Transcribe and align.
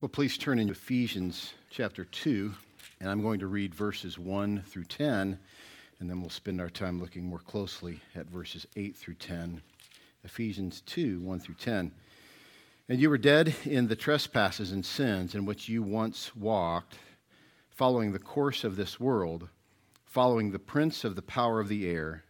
Well, 0.00 0.08
please 0.08 0.38
turn 0.38 0.60
in 0.60 0.68
Ephesians 0.68 1.54
chapter 1.70 2.04
2, 2.04 2.54
and 3.00 3.10
I'm 3.10 3.20
going 3.20 3.40
to 3.40 3.48
read 3.48 3.74
verses 3.74 4.16
1 4.16 4.62
through 4.64 4.84
10, 4.84 5.36
and 5.98 6.08
then 6.08 6.20
we'll 6.20 6.30
spend 6.30 6.60
our 6.60 6.70
time 6.70 7.00
looking 7.00 7.24
more 7.24 7.40
closely 7.40 8.00
at 8.14 8.30
verses 8.30 8.64
8 8.76 8.94
through 8.94 9.14
10. 9.14 9.60
Ephesians 10.22 10.82
2, 10.82 11.18
1 11.18 11.40
through 11.40 11.56
10. 11.56 11.90
And 12.88 13.00
you 13.00 13.10
were 13.10 13.18
dead 13.18 13.56
in 13.64 13.88
the 13.88 13.96
trespasses 13.96 14.70
and 14.70 14.86
sins 14.86 15.34
in 15.34 15.44
which 15.44 15.68
you 15.68 15.82
once 15.82 16.36
walked, 16.36 16.94
following 17.68 18.12
the 18.12 18.20
course 18.20 18.62
of 18.62 18.76
this 18.76 19.00
world, 19.00 19.48
following 20.04 20.52
the 20.52 20.60
prince 20.60 21.02
of 21.02 21.16
the 21.16 21.22
power 21.22 21.58
of 21.58 21.66
the 21.66 21.88
air, 21.88 22.22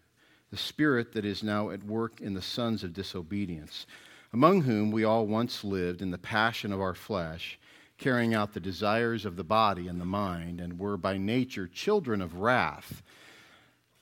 the 0.51 0.57
spirit 0.57 1.13
that 1.13 1.27
is 1.27 1.43
now 1.43 1.69
at 1.69 1.85
work 1.85 2.23
in 2.23 2.33
the 2.33 2.41
sons 2.41 2.83
of 2.83 2.95
disobedience 2.95 3.85
among 4.33 4.63
whom 4.63 4.91
we 4.91 5.05
all 5.05 5.27
once 5.27 5.65
lived 5.65 6.03
in 6.03 6.11
the 6.11 6.19
passion 6.19 6.73
of 6.73 6.81
our 6.81 6.95
flesh, 6.95 7.59
carrying 7.97 8.35
out 8.35 8.53
the 8.53 8.61
desires 8.61 9.25
of 9.25 9.37
the 9.37 9.45
body 9.45 9.89
and 9.89 10.01
the 10.01 10.05
mind, 10.05 10.61
and 10.61 10.79
were 10.79 10.97
by 10.97 11.17
nature 11.17 11.67
children 11.67 12.21
of 12.21 12.37
wrath, 12.37 13.03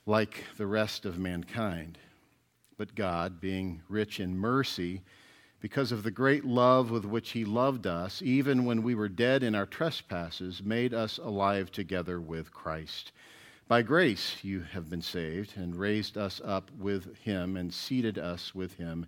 like 0.05 0.43
the 0.57 0.67
rest 0.67 1.05
of 1.05 1.17
mankind. 1.17 1.97
But 2.77 2.93
God, 2.93 3.41
being 3.41 3.81
rich 3.89 4.19
in 4.19 4.37
mercy, 4.37 5.01
because 5.59 5.91
of 5.91 6.03
the 6.03 6.11
great 6.11 6.45
love 6.45 6.91
with 6.91 7.05
which 7.05 7.31
He 7.31 7.43
loved 7.43 7.87
us, 7.87 8.21
even 8.21 8.65
when 8.65 8.83
we 8.83 8.93
were 8.93 9.09
dead 9.09 9.41
in 9.41 9.55
our 9.55 9.65
trespasses, 9.65 10.61
made 10.61 10.93
us 10.93 11.17
alive 11.17 11.71
together 11.71 12.21
with 12.21 12.53
Christ. 12.53 13.11
By 13.67 13.81
grace 13.81 14.43
you 14.43 14.61
have 14.61 14.89
been 14.89 15.01
saved, 15.01 15.53
and 15.57 15.75
raised 15.75 16.17
us 16.17 16.39
up 16.45 16.69
with 16.77 17.17
Him, 17.17 17.57
and 17.57 17.73
seated 17.73 18.19
us 18.19 18.53
with 18.53 18.73
Him 18.75 19.07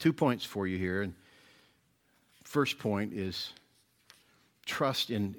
Two 0.00 0.14
points 0.14 0.46
for 0.46 0.66
you 0.66 0.78
here. 0.78 1.12
First 2.42 2.78
point 2.78 3.12
is 3.12 3.52
trust 4.64 5.10
in 5.10 5.36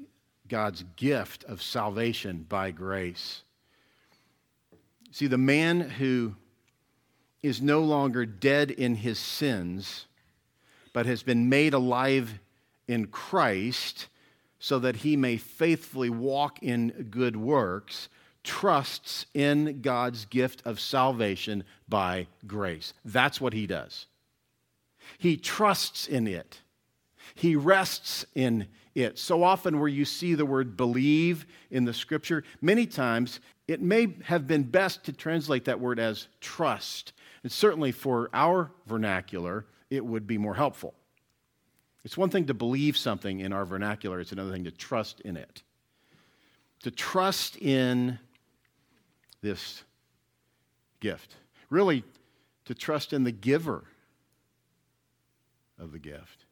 God's 0.47 0.83
gift 0.95 1.43
of 1.45 1.63
salvation 1.63 2.45
by 2.47 2.69
grace. 2.69 3.41
See, 5.09 5.25
the 5.25 5.37
man 5.37 5.81
who 5.81 6.35
is 7.41 7.59
no 7.59 7.81
longer 7.81 8.23
dead 8.23 8.69
in 8.69 8.95
his 8.95 9.17
sins, 9.17 10.05
but 10.93 11.07
has 11.07 11.23
been 11.23 11.49
made 11.49 11.73
alive 11.73 12.39
in 12.87 13.07
Christ 13.07 14.09
so 14.59 14.77
that 14.77 14.97
he 14.97 15.15
may 15.15 15.37
faithfully 15.37 16.11
walk 16.11 16.61
in 16.61 17.07
good 17.09 17.35
works, 17.35 18.09
trusts 18.43 19.25
in 19.33 19.81
God's 19.81 20.25
gift 20.25 20.61
of 20.65 20.79
salvation 20.79 21.63
by 21.89 22.27
grace. 22.45 22.93
That's 23.03 23.41
what 23.41 23.53
he 23.53 23.65
does. 23.65 24.05
He 25.17 25.37
trusts 25.37 26.07
in 26.07 26.27
it. 26.27 26.59
He 27.35 27.55
rests 27.55 28.25
in 28.35 28.67
it. 28.95 29.17
So 29.17 29.43
often, 29.43 29.79
where 29.79 29.87
you 29.87 30.05
see 30.05 30.35
the 30.35 30.45
word 30.45 30.75
believe 30.75 31.45
in 31.69 31.85
the 31.85 31.93
scripture, 31.93 32.43
many 32.61 32.85
times 32.85 33.39
it 33.67 33.81
may 33.81 34.15
have 34.25 34.47
been 34.47 34.63
best 34.63 35.05
to 35.05 35.13
translate 35.13 35.65
that 35.65 35.79
word 35.79 35.99
as 35.99 36.27
trust. 36.41 37.13
And 37.43 37.51
certainly 37.51 37.91
for 37.91 38.29
our 38.33 38.71
vernacular, 38.85 39.65
it 39.89 40.05
would 40.05 40.27
be 40.27 40.37
more 40.37 40.55
helpful. 40.55 40.93
It's 42.03 42.17
one 42.17 42.29
thing 42.29 42.47
to 42.47 42.53
believe 42.53 42.97
something 42.97 43.39
in 43.39 43.53
our 43.53 43.65
vernacular, 43.65 44.19
it's 44.19 44.31
another 44.31 44.51
thing 44.51 44.63
to 44.63 44.71
trust 44.71 45.21
in 45.21 45.37
it. 45.37 45.61
To 46.83 46.91
trust 46.91 47.57
in 47.57 48.17
this 49.41 49.83
gift. 50.99 51.35
Really, 51.69 52.03
to 52.65 52.73
trust 52.73 53.13
in 53.13 53.23
the 53.23 53.31
giver 53.31 53.83
of 55.81 55.91
the 55.91 55.99
gift. 55.99 56.45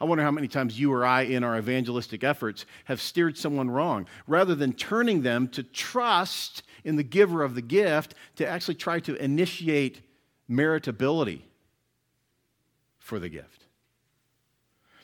I 0.00 0.04
wonder 0.04 0.24
how 0.24 0.30
many 0.30 0.48
times 0.48 0.78
you 0.78 0.92
or 0.92 1.06
I, 1.06 1.22
in 1.22 1.44
our 1.44 1.56
evangelistic 1.56 2.24
efforts, 2.24 2.66
have 2.84 3.00
steered 3.00 3.38
someone 3.38 3.70
wrong. 3.70 4.06
Rather 4.26 4.54
than 4.54 4.72
turning 4.72 5.22
them 5.22 5.48
to 5.48 5.62
trust 5.62 6.62
in 6.84 6.96
the 6.96 7.02
giver 7.02 7.42
of 7.42 7.54
the 7.54 7.62
gift, 7.62 8.14
to 8.36 8.46
actually 8.46 8.74
try 8.74 9.00
to 9.00 9.14
initiate 9.22 10.02
meritability 10.50 11.42
for 12.98 13.18
the 13.18 13.28
gift, 13.28 13.64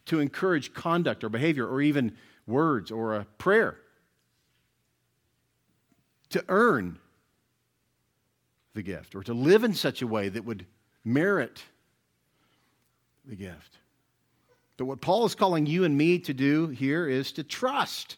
to 0.07 0.21
encourage 0.21 0.75
conduct 0.75 1.25
or 1.25 1.29
behavior 1.29 1.67
or 1.67 1.81
even 1.81 2.17
words 2.47 2.91
or 2.91 3.15
a 3.15 3.25
prayer, 3.39 3.79
to 6.31 6.45
earn 6.49 6.99
the 8.75 8.83
gift 8.83 9.15
or 9.15 9.23
to 9.23 9.33
live 9.33 9.65
in 9.65 9.75
such 9.75 10.03
a 10.03 10.07
way 10.07 10.29
that 10.29 10.45
would 10.45 10.67
merit 11.05 11.63
the 13.27 13.37
gift. 13.37 13.79
But 14.77 14.87
what 14.87 15.01
Paul 15.01 15.25
is 15.27 15.35
calling 15.35 15.67
you 15.67 15.85
and 15.85 15.97
me 15.97 16.19
to 16.21 16.35
do 16.35 16.69
here 16.69 17.09
is 17.09 17.33
to 17.33 17.45
trust 17.45 18.17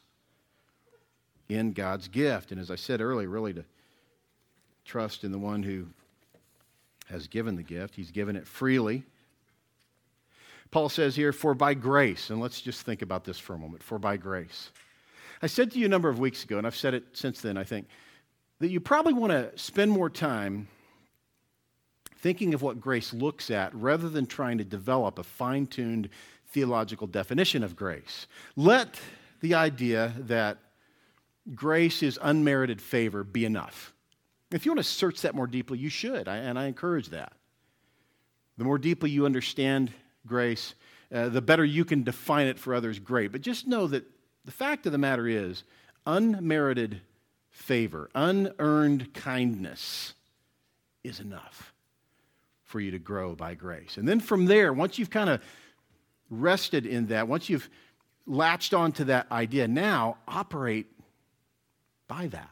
in 1.49 1.73
God's 1.73 2.09
gift. 2.09 2.53
And 2.53 2.61
as 2.61 2.71
I 2.71 2.77
said 2.77 3.01
earlier, 3.01 3.29
really 3.29 3.53
to 3.55 3.65
trust 4.85 5.25
in 5.25 5.33
the 5.33 5.39
one 5.39 5.63
who 5.63 5.87
has 7.11 7.27
given 7.29 7.57
the 7.57 7.63
gift. 7.63 7.95
He's 7.95 8.11
given 8.11 8.37
it 8.37 8.47
freely. 8.47 9.05
Paul 10.71 10.89
says 10.89 11.15
here, 11.15 11.33
for 11.33 11.55
by 11.55 11.75
grace, 11.75 12.31
and 12.31 12.41
let's 12.41 12.61
just 12.61 12.83
think 12.83 13.03
about 13.03 13.25
this 13.25 13.39
for 13.39 13.55
a 13.55 13.59
moment, 13.59 13.83
for 13.83 13.99
by 13.99 14.17
grace. 14.17 14.71
I 15.43 15.47
said 15.47 15.71
to 15.73 15.79
you 15.79 15.87
a 15.87 15.89
number 15.89 16.09
of 16.09 16.19
weeks 16.19 16.43
ago, 16.45 16.59
and 16.59 16.67
I've 16.67 16.77
said 16.77 16.95
it 16.95 17.05
since 17.13 17.41
then, 17.41 17.57
I 17.57 17.65
think, 17.65 17.87
that 18.61 18.71
you 18.71 18.81
probably 18.81 19.13
want 19.13 19.33
to 19.33 19.57
spend 19.57 19.91
more 19.91 20.09
time 20.09 20.67
thinking 22.25 22.55
of 22.55 22.63
what 22.63 22.81
grace 22.81 23.13
looks 23.13 23.51
at 23.51 23.75
rather 23.75 24.09
than 24.09 24.25
trying 24.25 24.57
to 24.57 24.65
develop 24.65 25.19
a 25.19 25.23
fine 25.23 25.67
tuned 25.67 26.09
theological 26.49 27.07
definition 27.07 27.63
of 27.63 27.77
grace. 27.77 28.27
Let 28.57 28.99
the 29.43 29.53
idea 29.53 30.11
that 30.21 30.57
grace 31.55 32.03
is 32.03 32.19
unmerited 32.23 32.81
favor 32.81 33.25
be 33.25 33.45
enough. 33.45 33.93
If 34.51 34.65
you 34.65 34.73
want 34.73 34.79
to 34.79 34.91
search 34.91 35.21
that 35.21 35.35
more 35.35 35.47
deeply, 35.47 35.77
you 35.77 35.91
should, 35.91 36.27
and 36.27 36.59
I 36.59 36.65
encourage 36.65 37.11
that. 37.11 37.35
The 38.57 38.65
more 38.65 38.79
deeply 38.79 39.11
you 39.11 39.27
understand 39.27 39.93
grace, 40.27 40.75
uh, 41.13 41.29
the 41.29 41.43
better 41.43 41.63
you 41.63 41.85
can 41.85 42.05
define 42.05 42.47
it 42.47 42.59
for 42.59 42.75
others, 42.75 42.99
great. 42.99 43.33
But 43.33 43.43
just 43.43 43.67
know 43.67 43.87
that 43.89 44.07
the 44.47 44.51
fact 44.51 44.87
of 44.87 44.93
the 44.93 44.99
matter 44.99 45.29
is, 45.29 45.63
unmerited 46.07 47.03
favor, 47.51 48.09
unearned 48.15 49.13
kindness 49.13 50.15
is 51.03 51.21
enough 51.21 51.75
for 52.65 52.81
you 52.81 52.91
to 52.91 52.99
grow 52.99 53.35
by 53.35 53.55
grace. 53.55 53.97
And 53.97 54.09
then 54.09 54.21
from 54.21 54.47
there, 54.47 54.73
once 54.73 54.99
you've 54.99 55.11
kind 55.11 55.31
of 55.31 55.41
rested 56.31 56.87
in 56.87 57.07
that, 57.07 57.29
once 57.29 57.49
you've 57.49 57.69
latched 58.27 58.75
onto 58.75 59.05
that 59.05 59.31
idea, 59.31 59.69
now 59.69 60.17
operate 60.27 60.87
by 62.09 62.27
that. 62.29 62.51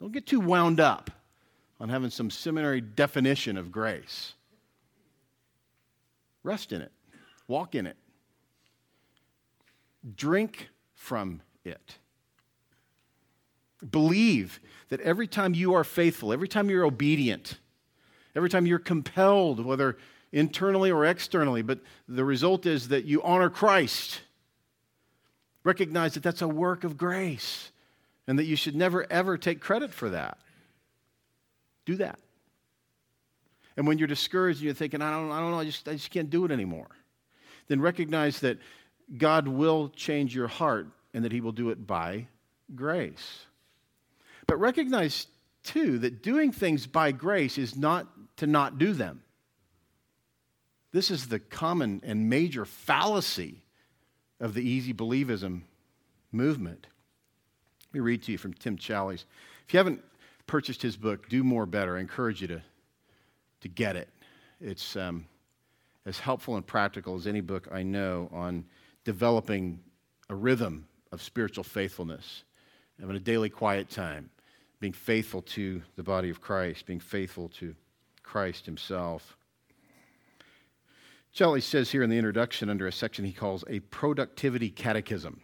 Don't 0.00 0.12
get 0.12 0.26
too 0.26 0.40
wound 0.40 0.80
up 0.80 1.10
on 1.80 1.88
having 1.88 2.10
some 2.10 2.30
seminary 2.30 2.80
definition 2.80 3.56
of 3.56 3.70
grace. 3.70 4.34
Rest 6.44 6.72
in 6.72 6.82
it, 6.82 6.90
walk 7.46 7.74
in 7.74 7.86
it, 7.86 7.96
drink 10.16 10.70
from 10.94 11.40
it. 11.64 11.98
Believe 13.90 14.60
that 14.88 15.00
every 15.00 15.26
time 15.26 15.54
you 15.54 15.74
are 15.74 15.84
faithful, 15.84 16.32
every 16.32 16.48
time 16.48 16.70
you're 16.70 16.84
obedient, 16.84 17.58
every 18.36 18.48
time 18.48 18.66
you're 18.66 18.78
compelled, 18.78 19.64
whether 19.64 19.96
internally 20.32 20.90
or 20.90 21.04
externally, 21.04 21.62
but 21.62 21.80
the 22.08 22.24
result 22.24 22.66
is 22.66 22.88
that 22.88 23.04
you 23.04 23.22
honor 23.22 23.50
Christ. 23.50 24.22
Recognize 25.64 26.14
that 26.14 26.22
that's 26.22 26.42
a 26.42 26.48
work 26.48 26.84
of 26.84 26.96
grace 26.96 27.70
and 28.26 28.38
that 28.38 28.44
you 28.44 28.56
should 28.56 28.74
never 28.74 29.10
ever 29.10 29.36
take 29.36 29.60
credit 29.60 29.92
for 29.92 30.10
that. 30.10 30.38
Do 31.84 31.96
that. 31.96 32.18
And 33.76 33.86
when 33.86 33.98
you're 33.98 34.08
discouraged 34.08 34.58
and 34.58 34.66
you're 34.66 34.74
thinking, 34.74 35.02
I 35.02 35.10
don't, 35.10 35.30
I 35.30 35.40
don't 35.40 35.50
know, 35.50 35.58
I 35.58 35.64
just, 35.64 35.88
I 35.88 35.92
just 35.92 36.10
can't 36.10 36.30
do 36.30 36.44
it 36.44 36.50
anymore, 36.50 36.88
then 37.68 37.80
recognize 37.80 38.40
that 38.40 38.58
God 39.16 39.48
will 39.48 39.88
change 39.90 40.34
your 40.34 40.48
heart 40.48 40.88
and 41.14 41.24
that 41.24 41.32
He 41.32 41.40
will 41.40 41.52
do 41.52 41.70
it 41.70 41.86
by 41.86 42.28
grace. 42.74 43.46
But 44.52 44.58
recognize, 44.58 45.28
too, 45.64 45.98
that 46.00 46.22
doing 46.22 46.52
things 46.52 46.86
by 46.86 47.10
grace 47.12 47.56
is 47.56 47.74
not 47.74 48.06
to 48.36 48.46
not 48.46 48.76
do 48.76 48.92
them. 48.92 49.22
This 50.92 51.10
is 51.10 51.28
the 51.28 51.38
common 51.38 52.02
and 52.04 52.28
major 52.28 52.66
fallacy 52.66 53.64
of 54.40 54.52
the 54.52 54.60
easy 54.60 54.92
believism 54.92 55.62
movement. 56.32 56.86
Let 57.86 57.94
me 57.94 58.00
read 58.00 58.24
to 58.24 58.32
you 58.32 58.36
from 58.36 58.52
Tim 58.52 58.76
Challies. 58.76 59.24
If 59.66 59.72
you 59.72 59.78
haven't 59.78 60.04
purchased 60.46 60.82
his 60.82 60.98
book, 60.98 61.30
Do 61.30 61.42
More 61.42 61.64
Better, 61.64 61.96
I 61.96 62.00
encourage 62.00 62.42
you 62.42 62.48
to, 62.48 62.62
to 63.62 63.68
get 63.68 63.96
it. 63.96 64.10
It's 64.60 64.96
um, 64.96 65.24
as 66.04 66.18
helpful 66.18 66.56
and 66.56 66.66
practical 66.66 67.16
as 67.16 67.26
any 67.26 67.40
book 67.40 67.68
I 67.72 67.84
know 67.84 68.28
on 68.30 68.66
developing 69.04 69.80
a 70.28 70.34
rhythm 70.34 70.86
of 71.10 71.22
spiritual 71.22 71.64
faithfulness, 71.64 72.44
having 73.00 73.16
a 73.16 73.18
daily 73.18 73.48
quiet 73.48 73.88
time, 73.88 74.28
being 74.82 74.92
faithful 74.92 75.42
to 75.42 75.80
the 75.94 76.02
body 76.02 76.28
of 76.28 76.40
Christ, 76.40 76.86
being 76.86 76.98
faithful 76.98 77.48
to 77.50 77.76
Christ 78.24 78.66
himself. 78.66 79.36
Challies 81.32 81.62
says 81.62 81.92
here 81.92 82.02
in 82.02 82.10
the 82.10 82.18
introduction, 82.18 82.68
under 82.68 82.88
a 82.88 82.92
section 82.92 83.24
he 83.24 83.32
calls 83.32 83.62
a 83.68 83.78
productivity 83.78 84.70
catechism, 84.70 85.40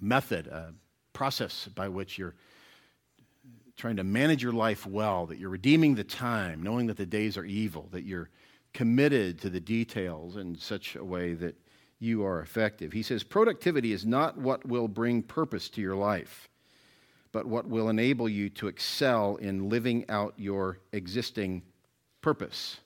a 0.00 0.04
method, 0.04 0.46
a 0.46 0.72
process 1.12 1.68
by 1.74 1.88
which 1.88 2.16
you're 2.16 2.36
trying 3.76 3.96
to 3.96 4.04
manage 4.04 4.40
your 4.40 4.52
life 4.52 4.86
well, 4.86 5.26
that 5.26 5.38
you're 5.38 5.50
redeeming 5.50 5.96
the 5.96 6.04
time, 6.04 6.62
knowing 6.62 6.86
that 6.86 6.96
the 6.96 7.04
days 7.04 7.36
are 7.36 7.44
evil, 7.44 7.88
that 7.90 8.04
you're 8.04 8.30
committed 8.72 9.40
to 9.40 9.50
the 9.50 9.58
details 9.58 10.36
in 10.36 10.56
such 10.56 10.94
a 10.94 11.04
way 11.04 11.34
that 11.34 11.56
you 11.98 12.24
are 12.24 12.40
effective. 12.40 12.92
He 12.92 13.02
says, 13.02 13.24
Productivity 13.24 13.92
is 13.92 14.06
not 14.06 14.38
what 14.38 14.64
will 14.64 14.86
bring 14.86 15.24
purpose 15.24 15.68
to 15.70 15.80
your 15.80 15.96
life, 15.96 16.48
but 17.32 17.46
what 17.46 17.68
will 17.68 17.88
enable 17.88 18.28
you 18.28 18.48
to 18.50 18.68
excel 18.68 19.36
in 19.36 19.68
living 19.68 20.04
out 20.08 20.34
your 20.36 20.78
existing 20.92 21.62
purpose. 22.20 22.78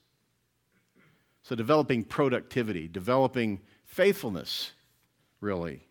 So, 1.43 1.55
developing 1.55 2.05
productivity, 2.05 2.89
developing 2.89 3.61
faithfulness, 3.85 4.73
really, 5.41 5.87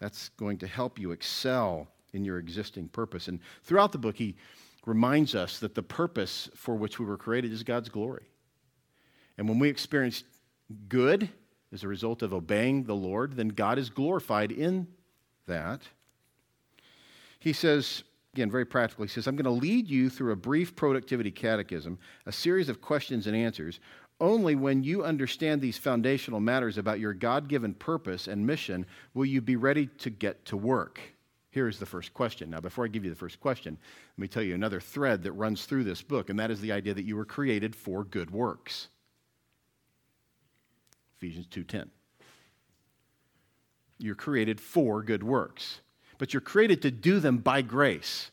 that's 0.00 0.28
going 0.30 0.58
to 0.58 0.66
help 0.66 0.98
you 0.98 1.12
excel 1.12 1.88
in 2.12 2.24
your 2.24 2.38
existing 2.38 2.88
purpose. 2.88 3.28
And 3.28 3.40
throughout 3.62 3.92
the 3.92 3.98
book, 3.98 4.16
he 4.16 4.36
reminds 4.86 5.34
us 5.34 5.58
that 5.60 5.74
the 5.74 5.82
purpose 5.82 6.48
for 6.54 6.74
which 6.74 6.98
we 6.98 7.04
were 7.04 7.16
created 7.16 7.52
is 7.52 7.62
God's 7.62 7.88
glory. 7.88 8.26
And 9.36 9.48
when 9.48 9.58
we 9.58 9.68
experience 9.68 10.24
good 10.88 11.28
as 11.72 11.84
a 11.84 11.88
result 11.88 12.22
of 12.22 12.32
obeying 12.32 12.84
the 12.84 12.94
Lord, 12.94 13.36
then 13.36 13.48
God 13.48 13.78
is 13.78 13.90
glorified 13.90 14.50
in 14.50 14.88
that. 15.46 15.82
He 17.38 17.52
says, 17.52 18.02
again, 18.34 18.50
very 18.50 18.64
practically, 18.64 19.06
he 19.06 19.12
says, 19.12 19.26
I'm 19.26 19.36
going 19.36 19.44
to 19.44 19.50
lead 19.50 19.88
you 19.88 20.10
through 20.10 20.32
a 20.32 20.36
brief 20.36 20.74
productivity 20.74 21.30
catechism, 21.30 21.98
a 22.26 22.32
series 22.32 22.68
of 22.68 22.80
questions 22.80 23.26
and 23.26 23.36
answers, 23.36 23.80
only 24.20 24.56
when 24.56 24.82
you 24.82 25.04
understand 25.04 25.60
these 25.60 25.78
foundational 25.78 26.40
matters 26.40 26.76
about 26.76 26.98
your 26.98 27.14
God 27.14 27.48
given 27.48 27.74
purpose 27.74 28.26
and 28.26 28.44
mission 28.44 28.84
will 29.14 29.26
you 29.26 29.40
be 29.40 29.56
ready 29.56 29.86
to 29.98 30.10
get 30.10 30.44
to 30.46 30.56
work. 30.56 31.00
Here's 31.50 31.78
the 31.78 31.86
first 31.86 32.12
question. 32.12 32.50
Now, 32.50 32.60
before 32.60 32.84
I 32.84 32.88
give 32.88 33.04
you 33.04 33.10
the 33.10 33.16
first 33.16 33.40
question, 33.40 33.78
let 34.16 34.22
me 34.22 34.28
tell 34.28 34.42
you 34.42 34.54
another 34.54 34.80
thread 34.80 35.22
that 35.22 35.32
runs 35.32 35.64
through 35.64 35.84
this 35.84 36.02
book, 36.02 36.30
and 36.30 36.38
that 36.38 36.50
is 36.50 36.60
the 36.60 36.72
idea 36.72 36.94
that 36.94 37.04
you 37.04 37.16
were 37.16 37.24
created 37.24 37.74
for 37.74 38.04
good 38.04 38.30
works. 38.30 38.88
Ephesians 41.16 41.46
2:10. 41.46 41.90
You're 43.98 44.14
created 44.14 44.60
for 44.60 45.02
good 45.02 45.22
works, 45.22 45.80
but 46.18 46.34
you're 46.34 46.40
created 46.40 46.82
to 46.82 46.90
do 46.90 47.20
them 47.20 47.38
by 47.38 47.62
grace. 47.62 48.30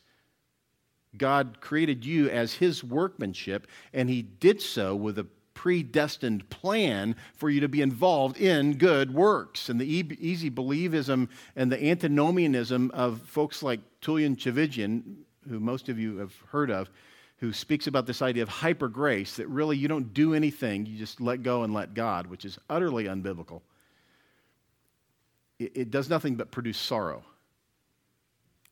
God 1.16 1.58
created 1.60 2.04
you 2.04 2.28
as 2.28 2.54
his 2.54 2.84
workmanship, 2.84 3.66
and 3.92 4.10
he 4.10 4.22
did 4.22 4.60
so 4.60 4.94
with 4.94 5.18
a 5.18 5.26
predestined 5.54 6.48
plan 6.50 7.16
for 7.34 7.48
you 7.48 7.60
to 7.60 7.68
be 7.68 7.80
involved 7.80 8.36
in 8.36 8.76
good 8.76 9.12
works. 9.12 9.68
And 9.70 9.80
the 9.80 9.86
easy 9.86 10.50
believism 10.50 11.28
and 11.56 11.72
the 11.72 11.82
antinomianism 11.82 12.90
of 12.92 13.22
folks 13.22 13.62
like 13.62 13.80
Tullian 14.02 14.36
Tchividjian, 14.36 15.02
who 15.48 15.58
most 15.58 15.88
of 15.88 15.98
you 15.98 16.18
have 16.18 16.34
heard 16.50 16.70
of, 16.70 16.90
who 17.38 17.52
speaks 17.52 17.86
about 17.86 18.06
this 18.06 18.22
idea 18.22 18.42
of 18.42 18.48
hyper 18.48 18.88
grace 18.88 19.36
that 19.36 19.48
really 19.48 19.76
you 19.76 19.88
don't 19.88 20.14
do 20.14 20.34
anything, 20.34 20.86
you 20.86 20.98
just 20.98 21.20
let 21.20 21.42
go 21.42 21.64
and 21.64 21.72
let 21.72 21.94
God, 21.94 22.26
which 22.26 22.44
is 22.44 22.58
utterly 22.68 23.04
unbiblical. 23.04 23.62
It, 25.58 25.72
it 25.74 25.90
does 25.90 26.08
nothing 26.08 26.36
but 26.36 26.50
produce 26.50 26.78
sorrow. 26.78 27.24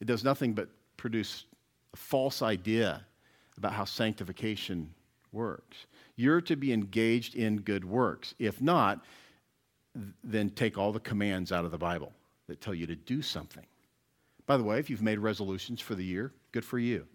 It 0.05 0.09
does 0.09 0.23
nothing 0.23 0.53
but 0.53 0.69
produce 0.99 1.47
a 1.95 1.97
false 1.97 2.43
idea 2.43 3.07
about 3.57 3.73
how 3.73 3.87
sanctification 3.87 4.93
works. 5.33 5.87
You're 6.17 6.43
to 6.43 6.57
be 6.57 6.75
engaged 6.75 7.37
in 7.37 7.63
good 7.63 7.87
works. 7.87 8.35
If 8.39 8.61
not, 8.61 9.03
then 10.23 10.51
take 10.51 10.77
all 10.77 10.93
the 10.93 11.01
commands 11.01 11.53
out 11.53 11.65
of 11.65 11.71
the 11.71 11.79
Bible 11.79 12.13
that 12.49 12.61
tell 12.61 12.75
you 12.75 12.87
to 12.87 12.95
do 12.95 13.23
something. 13.23 13.65
By 14.45 14.59
the 14.59 14.63
way, 14.63 14.79
if 14.79 14.91
you've 14.91 15.01
made 15.01 15.21
resolutions 15.21 15.81
for 15.81 15.95
the 15.95 16.05
year, 16.05 16.35
good 16.53 16.67
for 16.67 16.79
you. 16.79 17.07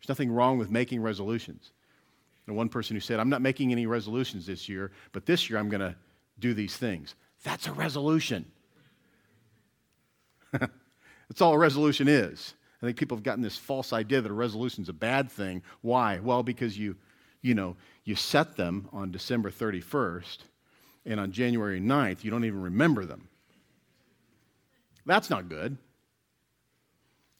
There's 0.00 0.08
nothing 0.08 0.32
wrong 0.32 0.56
with 0.56 0.70
making 0.70 1.02
resolutions. 1.02 1.72
And 2.46 2.56
one 2.56 2.70
person 2.70 2.96
who 2.96 3.00
said, 3.00 3.20
I'm 3.20 3.28
not 3.28 3.42
making 3.42 3.72
any 3.72 3.84
resolutions 3.84 4.46
this 4.46 4.70
year, 4.70 4.90
but 5.12 5.26
this 5.26 5.50
year 5.50 5.58
I'm 5.58 5.68
going 5.68 5.82
to 5.82 5.94
do 6.38 6.54
these 6.54 6.78
things. 6.78 7.14
That's 7.44 7.66
a 7.66 7.72
resolution. 7.72 8.46
That's 11.28 11.40
all 11.40 11.54
a 11.54 11.58
resolution 11.58 12.08
is. 12.08 12.54
I 12.82 12.86
think 12.86 12.96
people 12.96 13.16
have 13.16 13.24
gotten 13.24 13.42
this 13.42 13.56
false 13.56 13.92
idea 13.92 14.20
that 14.20 14.30
a 14.30 14.34
resolution 14.34 14.82
is 14.82 14.88
a 14.88 14.94
bad 14.94 15.30
thing. 15.30 15.62
Why? 15.82 16.20
Well, 16.20 16.42
because 16.42 16.78
you 16.78 16.96
you 17.42 17.54
know, 17.54 17.76
you 18.04 18.14
set 18.14 18.56
them 18.56 18.88
on 18.92 19.10
December 19.10 19.50
31st, 19.50 20.38
and 21.06 21.20
on 21.20 21.32
January 21.32 21.80
9th, 21.80 22.24
you 22.24 22.30
don't 22.30 22.44
even 22.44 22.62
remember 22.62 23.04
them. 23.04 23.28
That's 25.06 25.30
not 25.30 25.48
good. 25.48 25.72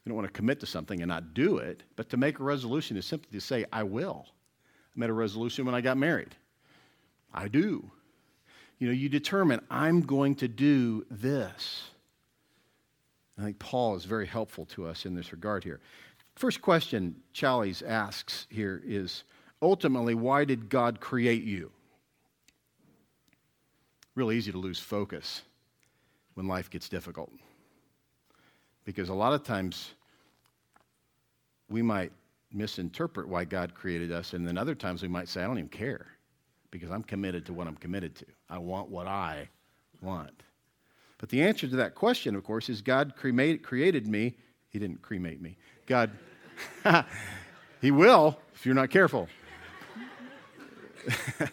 You 0.03 0.09
don't 0.09 0.15
want 0.15 0.27
to 0.27 0.33
commit 0.33 0.59
to 0.61 0.65
something 0.65 1.01
and 1.01 1.09
not 1.09 1.33
do 1.33 1.57
it, 1.57 1.83
but 1.95 2.09
to 2.09 2.17
make 2.17 2.39
a 2.39 2.43
resolution 2.43 2.97
is 2.97 3.05
simply 3.05 3.29
to 3.31 3.41
say, 3.41 3.65
I 3.71 3.83
will. 3.83 4.25
I 4.95 4.99
made 4.99 5.09
a 5.09 5.13
resolution 5.13 5.65
when 5.65 5.75
I 5.75 5.81
got 5.81 5.97
married. 5.97 6.35
I 7.33 7.47
do. 7.47 7.91
You 8.79 8.87
know, 8.87 8.93
you 8.93 9.09
determine, 9.09 9.61
I'm 9.69 10.01
going 10.01 10.35
to 10.35 10.47
do 10.47 11.05
this. 11.11 11.83
I 13.39 13.43
think 13.43 13.59
Paul 13.59 13.95
is 13.95 14.03
very 14.03 14.27
helpful 14.27 14.65
to 14.65 14.85
us 14.85 15.05
in 15.05 15.15
this 15.15 15.31
regard 15.31 15.63
here. 15.63 15.79
First 16.35 16.61
question 16.61 17.15
Challies 17.33 17.81
asks 17.87 18.47
here 18.49 18.81
is 18.85 19.23
ultimately, 19.61 20.13
why 20.13 20.43
did 20.43 20.69
God 20.69 20.99
create 20.99 21.43
you? 21.43 21.71
Really 24.15 24.37
easy 24.37 24.51
to 24.51 24.57
lose 24.57 24.79
focus 24.79 25.43
when 26.33 26.47
life 26.47 26.69
gets 26.69 26.89
difficult. 26.89 27.31
Because 28.83 29.09
a 29.09 29.13
lot 29.13 29.33
of 29.33 29.43
times 29.43 29.93
we 31.69 31.81
might 31.81 32.11
misinterpret 32.51 33.27
why 33.27 33.45
God 33.45 33.73
created 33.73 34.11
us, 34.11 34.33
and 34.33 34.45
then 34.45 34.57
other 34.57 34.75
times 34.75 35.01
we 35.01 35.07
might 35.07 35.29
say, 35.29 35.43
I 35.43 35.47
don't 35.47 35.59
even 35.59 35.69
care 35.69 36.07
because 36.71 36.91
I'm 36.91 37.03
committed 37.03 37.45
to 37.45 37.53
what 37.53 37.67
I'm 37.67 37.75
committed 37.75 38.15
to. 38.15 38.25
I 38.49 38.57
want 38.57 38.89
what 38.89 39.07
I 39.07 39.47
want. 40.01 40.43
But 41.19 41.29
the 41.29 41.43
answer 41.43 41.67
to 41.67 41.75
that 41.75 41.93
question, 41.93 42.35
of 42.35 42.43
course, 42.43 42.69
is 42.69 42.81
God 42.81 43.13
cremate, 43.15 43.61
created 43.61 44.07
me. 44.07 44.35
He 44.69 44.79
didn't 44.79 45.01
cremate 45.01 45.41
me. 45.41 45.57
God, 45.85 46.11
He 47.81 47.91
will 47.91 48.39
if 48.55 48.65
you're 48.65 48.75
not 48.75 48.89
careful. 48.89 49.27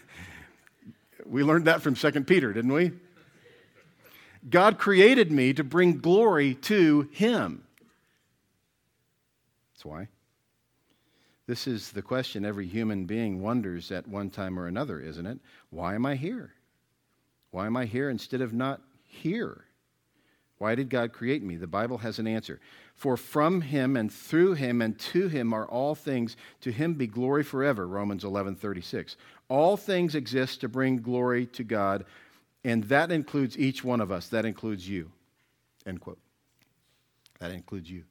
we 1.27 1.43
learned 1.43 1.67
that 1.67 1.83
from 1.83 1.95
2 1.95 2.11
Peter, 2.25 2.53
didn't 2.53 2.73
we? 2.73 2.93
God 4.49 4.79
created 4.79 5.33
me 5.33 5.53
to 5.55 5.65
bring 5.65 5.99
glory 5.99 6.55
to 6.55 7.09
Him. 7.13 7.65
That's 9.75 9.85
why. 9.85 10.09
This 11.49 11.67
is 11.67 11.91
the 11.91 12.03
question 12.03 12.45
every 12.45 12.67
human 12.67 13.07
being 13.07 13.41
wonders 13.41 13.93
at 13.93 14.07
one 14.09 14.31
time 14.31 14.59
or 14.59 14.67
another, 14.67 15.01
isn't 15.01 15.27
it? 15.27 15.39
Why 15.71 15.95
am 15.95 16.07
I 16.07 16.17
here? 16.17 16.53
Why 17.51 17.67
am 17.67 17.77
I 17.77 17.87
here 17.87 18.11
instead 18.11 18.41
of 18.41 18.53
not 18.53 18.81
here? 19.17 19.65
Why 20.59 20.75
did 20.75 20.89
God 20.89 21.13
create 21.13 21.43
me? 21.43 21.57
The 21.57 21.67
Bible 21.67 21.99
has 21.99 22.19
an 22.19 22.27
answer. 22.27 22.61
For 22.95 23.17
from 23.17 23.61
him 23.61 23.97
and 23.97 24.11
through 24.11 24.55
him 24.55 24.81
and 24.81 24.99
to 24.99 25.29
him 25.29 25.53
are 25.53 25.67
all 25.67 25.95
things. 25.95 26.37
To 26.63 26.73
him 26.73 26.95
be 26.95 27.07
glory 27.07 27.45
forever. 27.45 27.87
Romans 27.87 28.25
11:36. 28.25 29.17
All 29.49 29.77
things 29.77 30.15
exist 30.15 30.63
to 30.63 30.69
bring 30.69 31.03
glory 31.03 31.47
to 31.49 31.63
God, 31.63 32.07
and 32.65 32.85
that 32.85 33.13
includes 33.13 33.59
each 33.59 33.85
one 33.85 34.01
of 34.01 34.11
us. 34.11 34.29
That 34.29 34.47
includes 34.47 34.89
you. 34.89 35.13
End 35.85 36.01
quote. 36.01 36.19
That 37.39 37.51
includes 37.51 37.91
you. 37.91 38.05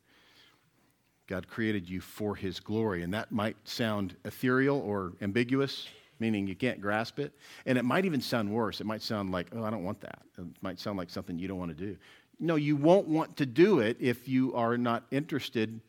God 1.27 1.47
created 1.47 1.89
you 1.89 1.99
for 1.99 2.35
his 2.35 2.59
glory, 2.59 3.01
and 3.01 3.11
that 3.15 3.31
might 3.31 3.57
sound 3.67 4.15
ethereal 4.23 4.77
or 4.77 5.13
ambiguous, 5.21 5.87
meaning 6.19 6.47
you 6.47 6.55
can't 6.55 6.81
grasp 6.81 7.19
it. 7.19 7.33
And 7.65 7.77
it 7.77 7.85
might 7.85 8.05
even 8.05 8.21
sound 8.21 8.51
worse. 8.51 8.81
It 8.81 8.85
might 8.85 9.01
sound 9.01 9.31
like, 9.31 9.47
oh, 9.55 9.63
I 9.63 9.69
don't 9.69 9.83
want 9.83 10.01
that. 10.01 10.21
It 10.37 10.45
might 10.61 10.79
sound 10.79 10.97
like 10.97 11.09
something 11.09 11.37
you 11.37 11.47
don't 11.47 11.59
want 11.59 11.77
to 11.77 11.85
do. 11.85 11.97
No, 12.39 12.55
you 12.55 12.75
won't 12.75 13.07
want 13.07 13.37
to 13.37 13.45
do 13.45 13.79
it 13.79 13.97
if 13.99 14.27
you 14.27 14.53
are 14.55 14.77
not 14.77 15.03
interested 15.11 15.79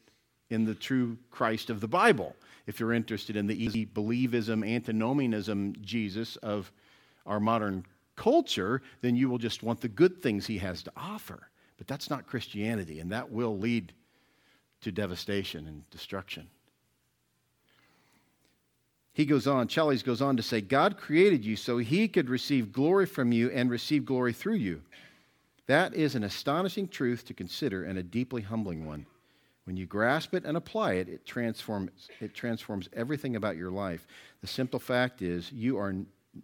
in 0.50 0.64
the 0.64 0.74
true 0.74 1.18
Christ 1.30 1.70
of 1.70 1.80
the 1.80 1.88
Bible. 1.88 2.36
if 2.66 2.80
you're 2.80 2.92
interested 2.92 3.36
in 3.36 3.46
the 3.46 3.64
easy 3.64 3.86
believism, 3.86 4.68
antinomianism 4.68 5.74
Jesus 5.80 6.36
of 6.36 6.72
our 7.24 7.40
modern 7.40 7.84
culture, 8.16 8.82
then 9.02 9.14
you 9.16 9.28
will 9.28 9.38
just 9.38 9.62
want 9.62 9.80
the 9.80 9.88
good 9.88 10.20
things 10.20 10.46
he 10.46 10.58
has 10.58 10.82
to 10.82 10.92
offer. 10.96 11.48
But 11.78 11.86
that's 11.86 12.10
not 12.10 12.26
Christianity, 12.26 13.00
and 13.00 13.12
that 13.12 13.30
will 13.30 13.56
lead 13.58 13.92
to 14.80 14.90
devastation 14.90 15.66
and 15.66 15.88
destruction. 15.90 16.48
He 19.16 19.24
goes 19.24 19.46
on, 19.46 19.66
Challies 19.66 20.04
goes 20.04 20.20
on 20.20 20.36
to 20.36 20.42
say, 20.42 20.60
God 20.60 20.98
created 20.98 21.42
you 21.42 21.56
so 21.56 21.78
he 21.78 22.06
could 22.06 22.28
receive 22.28 22.70
glory 22.70 23.06
from 23.06 23.32
you 23.32 23.50
and 23.50 23.70
receive 23.70 24.04
glory 24.04 24.34
through 24.34 24.56
you. 24.56 24.82
That 25.68 25.94
is 25.94 26.14
an 26.14 26.22
astonishing 26.22 26.86
truth 26.86 27.24
to 27.24 27.32
consider 27.32 27.82
and 27.82 27.98
a 27.98 28.02
deeply 28.02 28.42
humbling 28.42 28.84
one. 28.84 29.06
When 29.64 29.78
you 29.78 29.86
grasp 29.86 30.34
it 30.34 30.44
and 30.44 30.54
apply 30.54 30.96
it, 30.96 31.08
it 31.08 31.24
transforms, 31.24 32.10
it 32.20 32.34
transforms 32.34 32.90
everything 32.92 33.36
about 33.36 33.56
your 33.56 33.70
life. 33.70 34.06
The 34.42 34.46
simple 34.48 34.78
fact 34.78 35.22
is, 35.22 35.50
you 35.50 35.78
are 35.78 35.94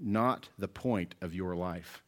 not 0.01 0.49
the 0.59 0.67
point 0.67 1.15
of 1.21 1.35
your 1.35 1.55
life. 1.55 2.03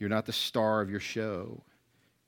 You're 0.00 0.08
not 0.08 0.26
the 0.26 0.32
star 0.32 0.80
of 0.80 0.90
your 0.90 0.98
show. 0.98 1.62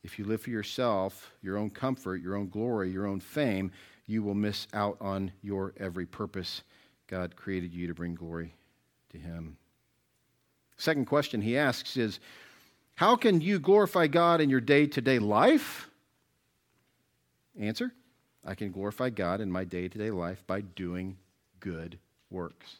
If 0.01 0.17
you 0.17 0.23
live 0.23 0.43
for 0.43 0.49
yourself, 0.49 1.33
your 1.41 1.57
own 1.57 1.71
comfort, 1.71 2.21
your 2.21 2.37
own 2.37 2.47
glory, 2.47 2.89
your 2.89 3.05
own 3.05 3.19
fame, 3.19 3.73
you 4.07 4.23
will 4.23 4.33
miss 4.33 4.67
out 4.73 4.97
on 5.01 5.31
your 5.41 5.73
every 5.77 6.05
purpose. 6.05 6.63
God 7.07 7.35
created 7.35 7.73
you 7.73 7.87
to 7.87 7.93
bring 7.93 8.15
glory 8.15 8.53
to 9.09 9.17
Him. 9.17 9.57
Second 10.77 11.05
question 11.05 11.41
he 11.41 11.57
asks 11.57 11.97
is 11.97 12.19
How 12.95 13.15
can 13.15 13.41
you 13.41 13.59
glorify 13.59 14.07
God 14.07 14.41
in 14.41 14.49
your 14.49 14.61
day 14.61 14.87
to 14.87 15.01
day 15.01 15.19
life? 15.19 15.89
Answer 17.59 17.91
I 18.45 18.53
can 18.53 18.71
glorify 18.71 19.09
God 19.09 19.41
in 19.41 19.51
my 19.51 19.63
day 19.63 19.87
to 19.87 19.97
day 19.97 20.11
life 20.11 20.43
by 20.45 20.61
doing 20.61 21.17
good 21.59 21.97
works. 22.29 22.77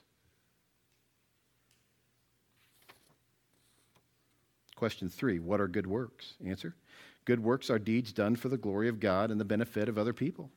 Question 4.76 5.10
three 5.10 5.40
What 5.40 5.62
are 5.62 5.68
good 5.68 5.88
works? 5.88 6.34
Answer 6.46 6.76
Good 7.24 7.40
works 7.40 7.72
are 7.72 7.80
deeds 7.80 8.14
done 8.14 8.36
for 8.36 8.50
the 8.50 8.58
glory 8.58 8.88
of 8.88 9.00
God 9.00 9.32
and 9.32 9.40
the 9.40 9.46
benefit 9.46 9.90
of 9.90 9.98
other 9.98 10.14
people. 10.14 10.52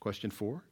Question 0.00 0.30
four 0.30 0.64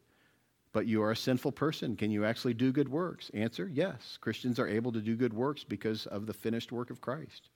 But 0.72 0.86
you 0.86 1.02
are 1.02 1.12
a 1.12 1.16
sinful 1.16 1.52
person. 1.52 1.96
Can 1.96 2.10
you 2.10 2.24
actually 2.24 2.54
do 2.54 2.72
good 2.72 2.88
works? 2.88 3.30
Answer 3.34 3.68
Yes. 3.72 4.18
Christians 4.20 4.58
are 4.58 4.66
able 4.66 4.92
to 4.92 5.00
do 5.00 5.14
good 5.14 5.34
works 5.34 5.64
because 5.64 6.06
of 6.06 6.26
the 6.26 6.34
finished 6.34 6.72
work 6.72 6.90
of 6.90 7.00
Christ. 7.00 7.50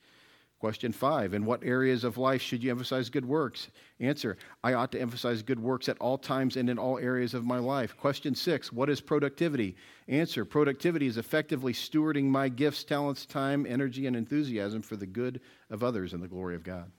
Question 0.62 0.92
five 0.92 1.34
In 1.34 1.44
what 1.44 1.64
areas 1.64 2.04
of 2.04 2.18
life 2.18 2.40
should 2.40 2.62
you 2.62 2.70
emphasize 2.70 3.10
good 3.10 3.24
works? 3.24 3.66
Answer 3.98 4.36
I 4.62 4.74
ought 4.74 4.92
to 4.92 5.00
emphasize 5.00 5.42
good 5.42 5.58
works 5.58 5.88
at 5.88 5.98
all 5.98 6.16
times 6.16 6.56
and 6.56 6.70
in 6.70 6.78
all 6.78 6.98
areas 6.98 7.34
of 7.34 7.44
my 7.44 7.58
life. 7.58 7.96
Question 7.96 8.36
six 8.36 8.72
What 8.72 8.88
is 8.88 9.00
productivity? 9.00 9.74
Answer 10.06 10.44
Productivity 10.44 11.06
is 11.06 11.16
effectively 11.16 11.72
stewarding 11.72 12.26
my 12.26 12.48
gifts, 12.48 12.84
talents, 12.84 13.26
time, 13.26 13.66
energy, 13.66 14.06
and 14.06 14.14
enthusiasm 14.14 14.82
for 14.82 14.94
the 14.94 15.04
good 15.04 15.40
of 15.68 15.82
others 15.82 16.12
and 16.12 16.22
the 16.22 16.28
glory 16.28 16.54
of 16.54 16.62
God. 16.62 16.92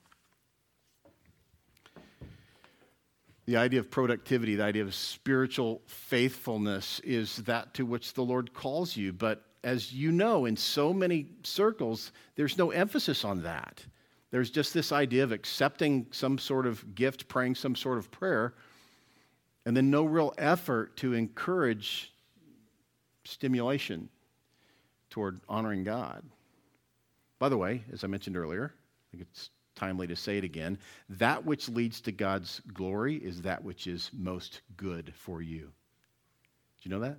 The 3.46 3.58
idea 3.58 3.80
of 3.80 3.92
productivity, 3.92 4.56
the 4.56 4.64
idea 4.64 4.84
of 4.84 4.96
spiritual 4.96 5.82
faithfulness, 5.86 7.02
is 7.02 7.38
that 7.38 7.74
to 7.76 7.86
which 7.86 8.14
the 8.14 8.24
Lord 8.24 8.54
calls 8.54 8.96
you. 8.96 9.12
But 9.12 9.44
as 9.64 9.94
you 9.94 10.12
know, 10.12 10.46
in 10.46 10.56
so 10.56 10.94
many 10.94 11.28
circles, 11.44 12.12
there's 12.36 12.58
no 12.58 12.72
emphasis 12.72 13.26
on 13.26 13.44
that. 13.44 13.84
There's 14.32 14.50
just 14.50 14.74
this 14.74 14.92
idea 14.92 15.24
of 15.24 15.32
accepting 15.32 16.08
some 16.12 16.38
sort 16.38 16.66
of 16.66 16.96
gift, 16.96 17.28
praying 17.28 17.56
some 17.56 17.76
sort 17.76 17.98
of 17.98 18.12
prayer, 18.12 18.54
and 19.66 19.76
then 19.76 19.90
no 19.90 20.04
real 20.06 20.34
effort 20.38 20.98
to 20.98 21.14
encourage 21.14 22.14
stimulation 23.26 24.10
toward 25.10 25.42
honoring 25.48 25.84
God. 25.84 26.24
By 27.40 27.50
the 27.50 27.58
way, 27.58 27.84
as 27.92 28.04
I 28.04 28.08
mentioned 28.08 28.38
earlier, 28.38 28.74
I 28.74 29.06
think 29.12 29.28
it's 29.30 29.50
timely 29.76 30.08
to 30.08 30.16
say 30.16 30.38
it 30.38 30.44
again 30.44 30.78
that 31.10 31.46
which 31.46 31.70
leads 31.70 32.02
to 32.02 32.12
God's 32.12 32.62
glory 32.74 33.16
is 33.16 33.42
that 33.42 33.64
which 33.64 33.88
is 33.88 34.10
most 34.14 34.62
good 34.78 35.14
for 35.16 35.42
you. 35.42 35.62
Do 36.82 36.90
you 36.90 36.92
know 36.92 37.02
that? 37.02 37.18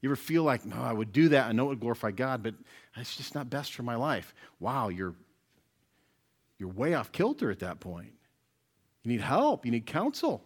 You 0.00 0.08
ever 0.08 0.16
feel 0.16 0.44
like, 0.44 0.64
no, 0.64 0.76
I 0.80 0.92
would 0.92 1.12
do 1.12 1.28
that. 1.30 1.46
I 1.46 1.52
know 1.52 1.66
it 1.66 1.68
would 1.70 1.80
glorify 1.80 2.10
God, 2.10 2.42
but 2.42 2.54
it's 2.96 3.16
just 3.16 3.34
not 3.34 3.50
best 3.50 3.74
for 3.74 3.82
my 3.82 3.96
life. 3.96 4.34
Wow, 4.58 4.88
you're, 4.88 5.14
you're 6.58 6.70
way 6.70 6.94
off 6.94 7.12
kilter 7.12 7.50
at 7.50 7.58
that 7.58 7.80
point. 7.80 8.12
You 9.02 9.12
need 9.12 9.20
help, 9.20 9.64
you 9.66 9.72
need 9.72 9.86
counsel. 9.86 10.42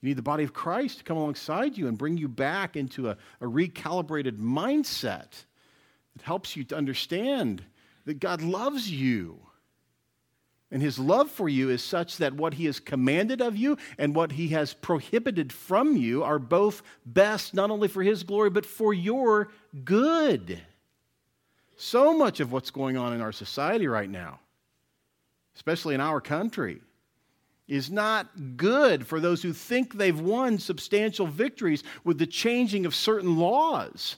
You 0.00 0.08
need 0.08 0.16
the 0.16 0.22
body 0.22 0.44
of 0.44 0.52
Christ 0.52 0.98
to 0.98 1.04
come 1.04 1.16
alongside 1.16 1.76
you 1.76 1.88
and 1.88 1.98
bring 1.98 2.16
you 2.16 2.28
back 2.28 2.76
into 2.76 3.08
a, 3.08 3.16
a 3.40 3.46
recalibrated 3.46 4.38
mindset 4.38 5.44
that 6.14 6.22
helps 6.22 6.54
you 6.54 6.62
to 6.64 6.76
understand 6.76 7.64
that 8.04 8.20
God 8.20 8.40
loves 8.40 8.90
you 8.90 9.40
and 10.70 10.82
his 10.82 10.98
love 10.98 11.30
for 11.30 11.48
you 11.48 11.70
is 11.70 11.82
such 11.82 12.18
that 12.18 12.34
what 12.34 12.54
he 12.54 12.66
has 12.66 12.78
commanded 12.78 13.40
of 13.40 13.56
you 13.56 13.78
and 13.96 14.14
what 14.14 14.32
he 14.32 14.48
has 14.48 14.74
prohibited 14.74 15.52
from 15.52 15.96
you 15.96 16.22
are 16.22 16.38
both 16.38 16.82
best, 17.06 17.54
not 17.54 17.70
only 17.70 17.88
for 17.88 18.02
his 18.02 18.22
glory, 18.22 18.50
but 18.50 18.66
for 18.66 18.92
your 18.92 19.48
good. 19.84 20.60
So 21.76 22.16
much 22.16 22.40
of 22.40 22.52
what's 22.52 22.70
going 22.70 22.98
on 22.98 23.14
in 23.14 23.22
our 23.22 23.32
society 23.32 23.86
right 23.86 24.10
now, 24.10 24.40
especially 25.56 25.94
in 25.94 26.02
our 26.02 26.20
country, 26.20 26.82
is 27.66 27.90
not 27.90 28.56
good 28.56 29.06
for 29.06 29.20
those 29.20 29.42
who 29.42 29.54
think 29.54 29.94
they've 29.94 30.20
won 30.20 30.58
substantial 30.58 31.26
victories 31.26 31.82
with 32.04 32.18
the 32.18 32.26
changing 32.26 32.84
of 32.84 32.94
certain 32.94 33.38
laws, 33.38 34.16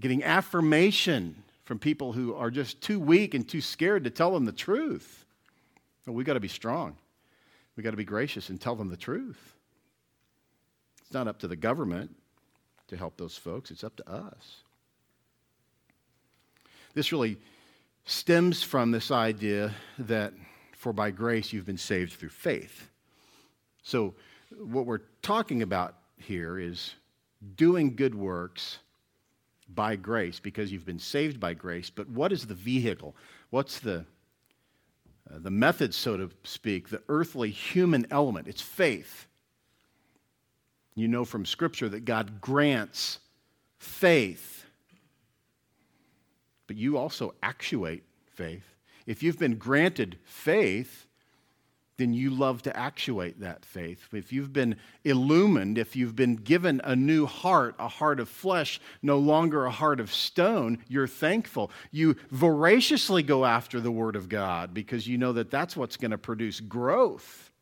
getting 0.00 0.24
affirmation 0.24 1.43
from 1.64 1.78
people 1.78 2.12
who 2.12 2.34
are 2.34 2.50
just 2.50 2.80
too 2.80 3.00
weak 3.00 3.34
and 3.34 3.48
too 3.48 3.60
scared 3.60 4.04
to 4.04 4.10
tell 4.10 4.32
them 4.32 4.44
the 4.44 4.52
truth. 4.52 5.24
Well, 6.06 6.14
we've 6.14 6.26
got 6.26 6.34
to 6.34 6.40
be 6.40 6.48
strong. 6.48 6.96
We've 7.76 7.84
got 7.84 7.90
to 7.90 7.96
be 7.96 8.04
gracious 8.04 8.50
and 8.50 8.60
tell 8.60 8.76
them 8.76 8.88
the 8.88 8.96
truth. 8.96 9.54
It's 11.02 11.12
not 11.12 11.26
up 11.26 11.38
to 11.40 11.48
the 11.48 11.56
government 11.56 12.14
to 12.88 12.96
help 12.96 13.16
those 13.16 13.36
folks, 13.36 13.70
it's 13.70 13.82
up 13.82 13.96
to 13.96 14.10
us. 14.10 14.56
This 16.92 17.10
really 17.10 17.38
stems 18.04 18.62
from 18.62 18.90
this 18.90 19.10
idea 19.10 19.72
that 19.98 20.34
for 20.72 20.92
by 20.92 21.10
grace 21.10 21.52
you've 21.52 21.66
been 21.66 21.78
saved 21.78 22.12
through 22.12 22.28
faith. 22.28 22.90
So, 23.82 24.14
what 24.56 24.86
we're 24.86 25.00
talking 25.22 25.62
about 25.62 25.96
here 26.18 26.58
is 26.58 26.94
doing 27.56 27.96
good 27.96 28.14
works 28.14 28.78
by 29.74 29.96
grace 29.96 30.40
because 30.40 30.70
you've 30.72 30.86
been 30.86 30.98
saved 30.98 31.40
by 31.40 31.54
grace. 31.54 31.90
But 31.90 32.08
what 32.08 32.32
is 32.32 32.46
the 32.46 32.54
vehicle? 32.54 33.14
What's 33.50 33.80
the, 33.80 34.04
uh, 35.30 35.38
the 35.38 35.50
method, 35.50 35.94
so 35.94 36.16
to 36.16 36.30
speak, 36.44 36.88
the 36.88 37.02
earthly 37.08 37.50
human 37.50 38.06
element? 38.10 38.48
It's 38.48 38.62
faith. 38.62 39.26
You 40.94 41.08
know 41.08 41.24
from 41.24 41.44
Scripture 41.44 41.88
that 41.88 42.04
God 42.04 42.40
grants 42.40 43.18
faith, 43.78 44.64
but 46.66 46.76
you 46.76 46.96
also 46.96 47.34
actuate 47.42 48.04
faith. 48.34 48.64
If 49.06 49.22
you've 49.22 49.38
been 49.38 49.56
granted 49.56 50.18
faith, 50.24 51.06
then 51.96 52.12
you 52.12 52.30
love 52.30 52.62
to 52.62 52.76
actuate 52.76 53.40
that 53.40 53.64
faith. 53.64 54.08
If 54.12 54.32
you've 54.32 54.52
been 54.52 54.76
illumined, 55.04 55.78
if 55.78 55.94
you've 55.94 56.16
been 56.16 56.34
given 56.36 56.80
a 56.82 56.96
new 56.96 57.26
heart, 57.26 57.76
a 57.78 57.86
heart 57.86 58.18
of 58.18 58.28
flesh, 58.28 58.80
no 59.00 59.18
longer 59.18 59.64
a 59.64 59.70
heart 59.70 60.00
of 60.00 60.12
stone, 60.12 60.78
you're 60.88 61.06
thankful. 61.06 61.70
You 61.92 62.16
voraciously 62.30 63.22
go 63.22 63.44
after 63.44 63.80
the 63.80 63.92
Word 63.92 64.16
of 64.16 64.28
God 64.28 64.74
because 64.74 65.06
you 65.06 65.18
know 65.18 65.32
that 65.34 65.50
that's 65.50 65.76
what's 65.76 65.96
going 65.96 66.10
to 66.10 66.18
produce 66.18 66.58
growth. 66.58 67.52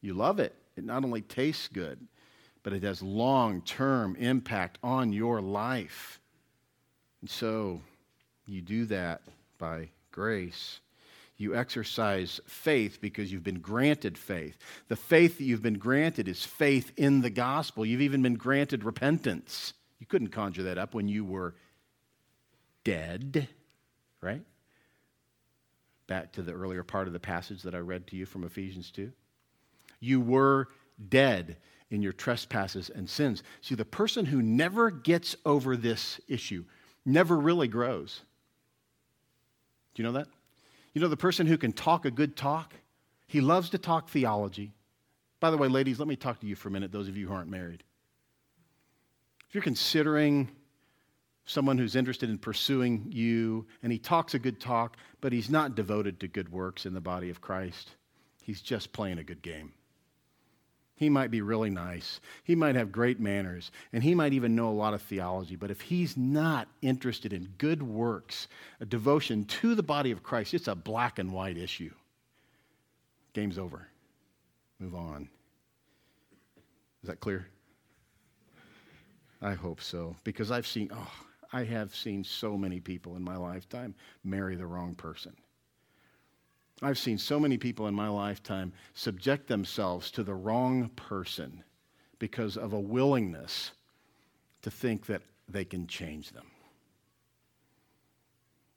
You 0.00 0.14
love 0.14 0.40
it. 0.40 0.54
It 0.76 0.84
not 0.84 1.04
only 1.04 1.20
tastes 1.20 1.68
good, 1.68 1.98
but 2.62 2.72
it 2.72 2.82
has 2.82 3.02
long 3.02 3.60
term 3.62 4.16
impact 4.16 4.78
on 4.82 5.12
your 5.12 5.42
life. 5.42 6.20
And 7.20 7.28
so 7.28 7.82
you 8.46 8.62
do 8.62 8.86
that 8.86 9.20
by 9.58 9.90
grace. 10.10 10.80
You 11.44 11.54
exercise 11.54 12.40
faith 12.46 13.02
because 13.02 13.30
you've 13.30 13.44
been 13.44 13.60
granted 13.60 14.16
faith. 14.16 14.56
The 14.88 14.96
faith 14.96 15.36
that 15.36 15.44
you've 15.44 15.60
been 15.60 15.78
granted 15.78 16.26
is 16.26 16.42
faith 16.42 16.90
in 16.96 17.20
the 17.20 17.28
gospel. 17.28 17.84
You've 17.84 18.00
even 18.00 18.22
been 18.22 18.36
granted 18.36 18.82
repentance. 18.82 19.74
You 19.98 20.06
couldn't 20.06 20.28
conjure 20.28 20.62
that 20.62 20.78
up 20.78 20.94
when 20.94 21.06
you 21.06 21.22
were 21.22 21.54
dead, 22.82 23.46
right? 24.22 24.40
Back 26.06 26.32
to 26.32 26.42
the 26.42 26.52
earlier 26.52 26.82
part 26.82 27.08
of 27.08 27.12
the 27.12 27.20
passage 27.20 27.60
that 27.64 27.74
I 27.74 27.78
read 27.80 28.06
to 28.06 28.16
you 28.16 28.24
from 28.24 28.44
Ephesians 28.44 28.90
2. 28.92 29.12
You 30.00 30.22
were 30.22 30.68
dead 31.10 31.58
in 31.90 32.00
your 32.00 32.14
trespasses 32.14 32.88
and 32.88 33.06
sins. 33.06 33.42
See, 33.60 33.74
the 33.74 33.84
person 33.84 34.24
who 34.24 34.40
never 34.40 34.90
gets 34.90 35.36
over 35.44 35.76
this 35.76 36.22
issue 36.26 36.64
never 37.04 37.38
really 37.38 37.68
grows. 37.68 38.22
Do 39.94 40.02
you 40.02 40.06
know 40.06 40.18
that? 40.18 40.28
You 40.94 41.00
know, 41.00 41.08
the 41.08 41.16
person 41.16 41.46
who 41.46 41.58
can 41.58 41.72
talk 41.72 42.04
a 42.04 42.10
good 42.10 42.36
talk, 42.36 42.72
he 43.26 43.40
loves 43.40 43.70
to 43.70 43.78
talk 43.78 44.08
theology. 44.08 44.72
By 45.40 45.50
the 45.50 45.56
way, 45.56 45.68
ladies, 45.68 45.98
let 45.98 46.08
me 46.08 46.16
talk 46.16 46.40
to 46.40 46.46
you 46.46 46.54
for 46.54 46.68
a 46.68 46.72
minute, 46.72 46.92
those 46.92 47.08
of 47.08 47.16
you 47.16 47.28
who 47.28 47.34
aren't 47.34 47.50
married. 47.50 47.82
If 49.48 49.54
you're 49.54 49.62
considering 49.62 50.48
someone 51.44 51.76
who's 51.76 51.96
interested 51.96 52.30
in 52.30 52.38
pursuing 52.38 53.06
you 53.10 53.66
and 53.82 53.92
he 53.92 53.98
talks 53.98 54.34
a 54.34 54.38
good 54.38 54.60
talk, 54.60 54.96
but 55.20 55.32
he's 55.32 55.50
not 55.50 55.74
devoted 55.74 56.20
to 56.20 56.28
good 56.28 56.48
works 56.48 56.86
in 56.86 56.94
the 56.94 57.00
body 57.00 57.28
of 57.28 57.40
Christ, 57.40 57.90
he's 58.42 58.62
just 58.62 58.92
playing 58.92 59.18
a 59.18 59.24
good 59.24 59.42
game. 59.42 59.72
He 60.96 61.08
might 61.08 61.30
be 61.30 61.40
really 61.40 61.70
nice. 61.70 62.20
He 62.44 62.54
might 62.54 62.76
have 62.76 62.92
great 62.92 63.18
manners. 63.18 63.72
And 63.92 64.02
he 64.02 64.14
might 64.14 64.32
even 64.32 64.54
know 64.54 64.68
a 64.68 64.70
lot 64.70 64.94
of 64.94 65.02
theology. 65.02 65.56
But 65.56 65.70
if 65.70 65.80
he's 65.80 66.16
not 66.16 66.68
interested 66.82 67.32
in 67.32 67.52
good 67.58 67.82
works, 67.82 68.46
a 68.80 68.86
devotion 68.86 69.44
to 69.46 69.74
the 69.74 69.82
body 69.82 70.12
of 70.12 70.22
Christ, 70.22 70.54
it's 70.54 70.68
a 70.68 70.74
black 70.74 71.18
and 71.18 71.32
white 71.32 71.58
issue. 71.58 71.92
Game's 73.32 73.58
over. 73.58 73.88
Move 74.78 74.94
on. 74.94 75.28
Is 77.02 77.08
that 77.08 77.20
clear? 77.20 77.48
I 79.42 79.54
hope 79.54 79.80
so. 79.80 80.14
Because 80.22 80.52
I've 80.52 80.66
seen, 80.66 80.90
oh, 80.92 81.12
I 81.52 81.64
have 81.64 81.94
seen 81.94 82.22
so 82.22 82.56
many 82.56 82.78
people 82.78 83.16
in 83.16 83.22
my 83.22 83.36
lifetime 83.36 83.94
marry 84.22 84.54
the 84.54 84.66
wrong 84.66 84.94
person. 84.94 85.34
I've 86.82 86.98
seen 86.98 87.18
so 87.18 87.38
many 87.38 87.56
people 87.56 87.86
in 87.86 87.94
my 87.94 88.08
lifetime 88.08 88.72
subject 88.94 89.46
themselves 89.46 90.10
to 90.12 90.22
the 90.22 90.34
wrong 90.34 90.90
person 90.96 91.62
because 92.18 92.56
of 92.56 92.72
a 92.72 92.80
willingness 92.80 93.72
to 94.62 94.70
think 94.70 95.06
that 95.06 95.22
they 95.48 95.64
can 95.64 95.86
change 95.86 96.32
them. 96.32 96.46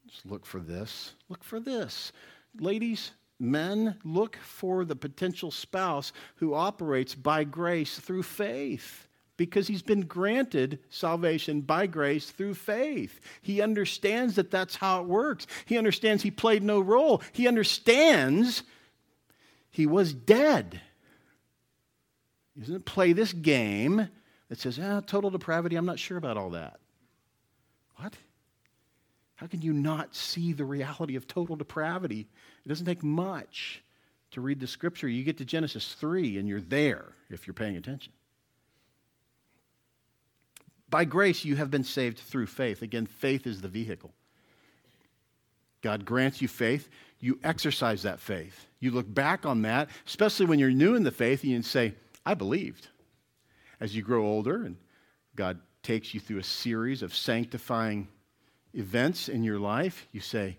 Just 0.08 0.26
look 0.26 0.46
for 0.46 0.60
this. 0.60 1.14
Look 1.28 1.44
for 1.44 1.60
this. 1.60 2.12
Ladies, 2.60 3.12
men, 3.40 3.98
look 4.04 4.38
for 4.38 4.86
the 4.86 4.96
potential 4.96 5.52
spouse 5.52 6.14
who 6.36 6.54
operates 6.54 7.16
by 7.16 7.44
grace 7.44 8.00
through 8.00 8.24
faith 8.24 9.07
because 9.38 9.68
he's 9.68 9.84
been 9.84 10.02
granted 10.02 10.80
salvation 10.90 11.62
by 11.62 11.88
grace 11.88 12.30
through 12.30 12.56
faith. 12.56 13.22
He 13.42 13.62
understands 13.62 14.36
that 14.36 14.52
that's 14.52 14.76
how 14.76 15.02
it 15.02 15.08
works. 15.08 15.48
He 15.66 15.78
understands 15.78 16.24
he 16.24 16.32
played 16.32 16.64
no 16.64 16.80
role. 16.80 17.22
He 17.32 17.48
understands 17.48 18.64
he 19.70 19.86
was 19.86 20.12
dead. 20.14 20.82
He 22.56 22.62
doesn't 22.62 22.86
play 22.86 23.14
this 23.14 23.32
game 23.32 24.10
that 24.50 24.60
says, 24.60 24.80
ah, 24.82 25.02
total 25.06 25.30
depravity, 25.30 25.76
I'm 25.76 25.86
not 25.86 26.00
sure 26.00 26.18
about 26.18 26.38
all 26.38 26.50
that. 26.52 26.80
What? 27.98 28.16
How 29.36 29.46
can 29.46 29.62
you 29.62 29.72
not 29.72 30.16
see 30.16 30.54
the 30.54 30.66
reality 30.66 31.16
of 31.16 31.28
total 31.28 31.56
depravity? 31.56 32.28
It 32.66 32.70
doesn't 32.70 32.88
take 32.88 33.04
much 33.04 33.84
to 34.32 34.42
read 34.42 34.60
the 34.60 34.68
scripture. 34.68 35.08
You 35.08 35.24
get 35.24 35.38
to 35.38 35.46
Genesis 35.46 35.94
3 35.94 36.40
and 36.40 36.48
you're 36.48 36.60
there 36.60 37.14
if 37.30 37.46
you're 37.46 37.54
paying 37.54 37.78
attention. 37.78 38.14
By 40.90 41.06
grace, 41.06 41.44
you 41.44 41.56
have 41.58 41.70
been 41.70 41.84
saved 41.84 42.20
through 42.20 42.48
faith. 42.48 42.82
Again, 42.82 43.06
faith 43.06 43.46
is 43.46 43.62
the 43.62 43.68
vehicle. 43.68 44.14
God 45.82 46.06
grants 46.06 46.42
you 46.42 46.48
faith. 46.48 46.90
You 47.20 47.40
exercise 47.44 48.04
that 48.04 48.20
faith. 48.20 48.68
You 48.80 48.92
look 48.92 49.12
back 49.12 49.46
on 49.46 49.64
that, 49.64 49.90
especially 50.06 50.46
when 50.46 50.60
you're 50.60 50.72
new 50.72 50.96
in 50.96 51.04
the 51.04 51.12
faith, 51.12 51.44
and 51.44 51.52
you 51.52 51.62
say, 51.62 51.94
I 52.26 52.34
believed. 52.34 52.88
As 53.80 53.96
you 53.96 54.02
grow 54.02 54.26
older 54.26 54.64
and 54.64 54.76
God 55.36 55.60
takes 55.84 56.14
you 56.14 56.20
through 56.20 56.40
a 56.40 56.44
series 56.44 57.02
of 57.02 57.16
sanctifying 57.16 58.08
events 58.74 59.30
in 59.30 59.44
your 59.44 59.60
life, 59.60 60.08
you 60.12 60.20
say, 60.20 60.58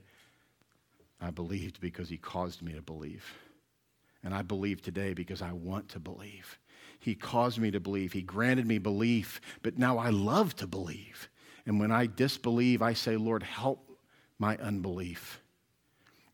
I 1.21 1.31
believed 1.31 1.81
because 1.81 2.09
He 2.09 2.17
caused 2.17 2.63
me 2.63 2.73
to 2.73 2.83
believe. 2.83 3.25
And 4.25 4.35
I 4.35 4.43
believe 4.43 4.83
today 4.83 5.15
because 5.15 5.43
I 5.43 5.53
want 5.53 5.89
to 5.91 6.01
believe. 6.01 6.59
He 7.09 7.15
caused 7.15 7.59
me 7.59 7.71
to 7.71 7.81
believe. 7.81 8.13
He 8.13 8.21
granted 8.21 8.67
me 8.67 8.77
belief, 8.77 9.41
but 9.63 9.79
now 9.79 9.97
I 9.97 10.11
love 10.11 10.55
to 10.57 10.67
believe. 10.67 11.31
And 11.65 11.81
when 11.81 11.91
I 11.91 12.05
disbelieve, 12.05 12.83
I 12.83 12.93
say, 12.93 13.17
Lord, 13.17 13.43
help 13.43 13.99
my 14.39 14.59
unbelief. 14.59 15.41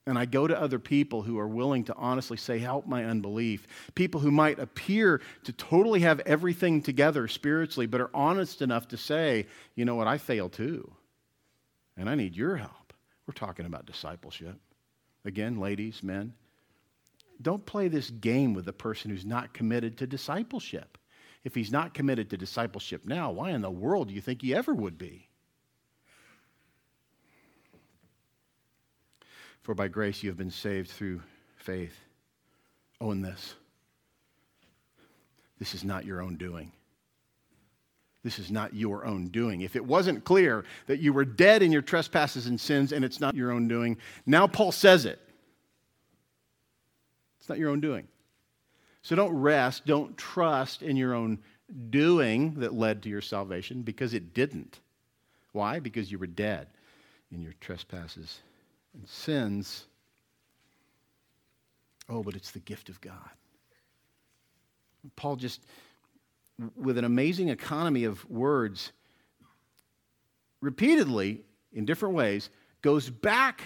And 0.04 0.18
I 0.18 0.24
go 0.24 0.48
to 0.48 0.60
other 0.60 0.80
people 0.80 1.22
who 1.22 1.38
are 1.38 1.46
willing 1.46 1.84
to 1.84 1.94
honestly 1.94 2.36
say, 2.36 2.58
Help 2.58 2.88
my 2.88 3.04
unbelief. 3.04 3.68
People 3.94 4.20
who 4.20 4.32
might 4.32 4.58
appear 4.58 5.20
to 5.44 5.52
totally 5.52 6.00
have 6.00 6.18
everything 6.26 6.82
together 6.82 7.28
spiritually, 7.28 7.86
but 7.86 8.00
are 8.00 8.10
honest 8.12 8.60
enough 8.60 8.88
to 8.88 8.96
say, 8.96 9.46
You 9.76 9.84
know 9.84 9.94
what, 9.94 10.08
I 10.08 10.18
fail 10.18 10.48
too. 10.48 10.90
And 11.96 12.10
I 12.10 12.16
need 12.16 12.34
your 12.34 12.56
help. 12.56 12.92
We're 13.28 13.34
talking 13.34 13.66
about 13.66 13.86
discipleship. 13.86 14.58
Again, 15.24 15.60
ladies, 15.60 16.02
men, 16.02 16.32
don't 17.42 17.64
play 17.64 17.88
this 17.88 18.10
game 18.10 18.54
with 18.54 18.68
a 18.68 18.72
person 18.72 19.10
who's 19.10 19.24
not 19.24 19.52
committed 19.54 19.98
to 19.98 20.06
discipleship. 20.06 20.98
If 21.44 21.54
he's 21.54 21.70
not 21.70 21.92
committed 21.92 22.30
to 22.30 22.36
discipleship 22.36 23.02
now, 23.04 23.30
why 23.30 23.50
in 23.50 23.60
the 23.60 23.70
world 23.70 24.08
do 24.08 24.14
you 24.14 24.20
think 24.20 24.40
he 24.40 24.54
ever 24.54 24.72
would 24.72 24.96
be? 24.96 25.28
For 29.62 29.74
by 29.74 29.88
grace 29.88 30.22
you 30.22 30.30
have 30.30 30.38
been 30.38 30.50
saved 30.50 30.90
through 30.90 31.22
faith. 31.56 31.96
Own 33.00 33.20
this. 33.22 33.54
This 35.58 35.74
is 35.74 35.84
not 35.84 36.04
your 36.04 36.20
own 36.22 36.36
doing. 36.36 36.72
This 38.22 38.38
is 38.38 38.50
not 38.50 38.74
your 38.74 39.04
own 39.04 39.28
doing. 39.28 39.60
If 39.60 39.76
it 39.76 39.84
wasn't 39.84 40.24
clear 40.24 40.64
that 40.86 41.00
you 41.00 41.12
were 41.12 41.26
dead 41.26 41.62
in 41.62 41.70
your 41.70 41.82
trespasses 41.82 42.46
and 42.46 42.58
sins 42.58 42.92
and 42.92 43.04
it's 43.04 43.20
not 43.20 43.34
your 43.34 43.52
own 43.52 43.68
doing, 43.68 43.98
now 44.24 44.46
Paul 44.46 44.72
says 44.72 45.04
it. 45.04 45.20
It's 47.44 47.48
not 47.50 47.58
your 47.58 47.68
own 47.68 47.80
doing. 47.82 48.08
So 49.02 49.14
don't 49.14 49.34
rest, 49.34 49.84
don't 49.84 50.16
trust 50.16 50.80
in 50.80 50.96
your 50.96 51.12
own 51.12 51.40
doing 51.90 52.54
that 52.54 52.72
led 52.72 53.02
to 53.02 53.10
your 53.10 53.20
salvation 53.20 53.82
because 53.82 54.14
it 54.14 54.32
didn't. 54.32 54.80
Why? 55.52 55.78
Because 55.78 56.10
you 56.10 56.18
were 56.18 56.26
dead 56.26 56.68
in 57.30 57.42
your 57.42 57.52
trespasses 57.60 58.40
and 58.94 59.06
sins. 59.06 59.84
Oh, 62.08 62.22
but 62.22 62.34
it's 62.34 62.52
the 62.52 62.60
gift 62.60 62.88
of 62.88 62.98
God. 63.02 63.12
Paul 65.14 65.36
just, 65.36 65.60
with 66.74 66.96
an 66.96 67.04
amazing 67.04 67.50
economy 67.50 68.04
of 68.04 68.24
words, 68.30 68.90
repeatedly, 70.62 71.42
in 71.74 71.84
different 71.84 72.14
ways, 72.14 72.48
goes 72.80 73.10
back 73.10 73.60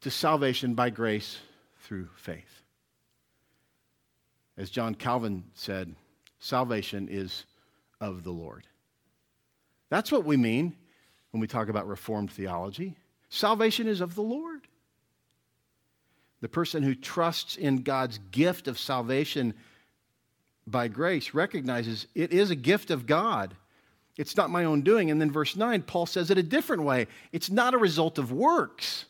to 0.00 0.10
salvation 0.10 0.72
by 0.72 0.88
grace 0.88 1.36
through 1.82 2.08
faith. 2.16 2.59
As 4.60 4.68
John 4.68 4.94
Calvin 4.94 5.44
said, 5.54 5.94
salvation 6.38 7.08
is 7.10 7.46
of 7.98 8.24
the 8.24 8.30
Lord. 8.30 8.66
That's 9.88 10.12
what 10.12 10.26
we 10.26 10.36
mean 10.36 10.76
when 11.30 11.40
we 11.40 11.46
talk 11.46 11.70
about 11.70 11.88
Reformed 11.88 12.30
theology. 12.30 12.94
Salvation 13.30 13.88
is 13.88 14.02
of 14.02 14.14
the 14.14 14.22
Lord. 14.22 14.60
The 16.42 16.48
person 16.50 16.82
who 16.82 16.94
trusts 16.94 17.56
in 17.56 17.84
God's 17.84 18.18
gift 18.32 18.68
of 18.68 18.78
salvation 18.78 19.54
by 20.66 20.88
grace 20.88 21.32
recognizes 21.32 22.06
it 22.14 22.30
is 22.30 22.50
a 22.50 22.54
gift 22.54 22.90
of 22.90 23.06
God. 23.06 23.56
It's 24.18 24.36
not 24.36 24.50
my 24.50 24.64
own 24.64 24.82
doing. 24.82 25.10
And 25.10 25.18
then 25.18 25.30
verse 25.30 25.56
9, 25.56 25.80
Paul 25.84 26.04
says 26.04 26.30
it 26.30 26.36
a 26.36 26.42
different 26.42 26.82
way 26.82 27.06
it's 27.32 27.48
not 27.48 27.72
a 27.72 27.78
result 27.78 28.18
of 28.18 28.30
works. 28.30 29.06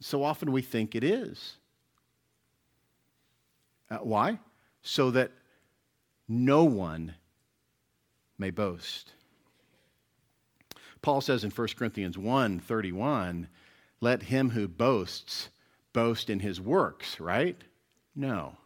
So 0.00 0.22
often 0.22 0.52
we 0.52 0.60
think 0.60 0.94
it 0.94 1.02
is. 1.02 1.54
Uh, 3.92 3.98
why? 3.98 4.38
So 4.80 5.10
that 5.10 5.32
no 6.26 6.64
one 6.64 7.14
may 8.38 8.50
boast. 8.50 9.12
Paul 11.02 11.20
says 11.20 11.44
in 11.44 11.50
1 11.50 11.68
Corinthians 11.76 12.16
1 12.16 12.60
31, 12.60 13.48
let 14.00 14.22
him 14.22 14.50
who 14.50 14.66
boasts 14.66 15.50
boast 15.92 16.30
in 16.30 16.40
his 16.40 16.58
works, 16.60 17.20
right? 17.20 17.62
No. 18.16 18.56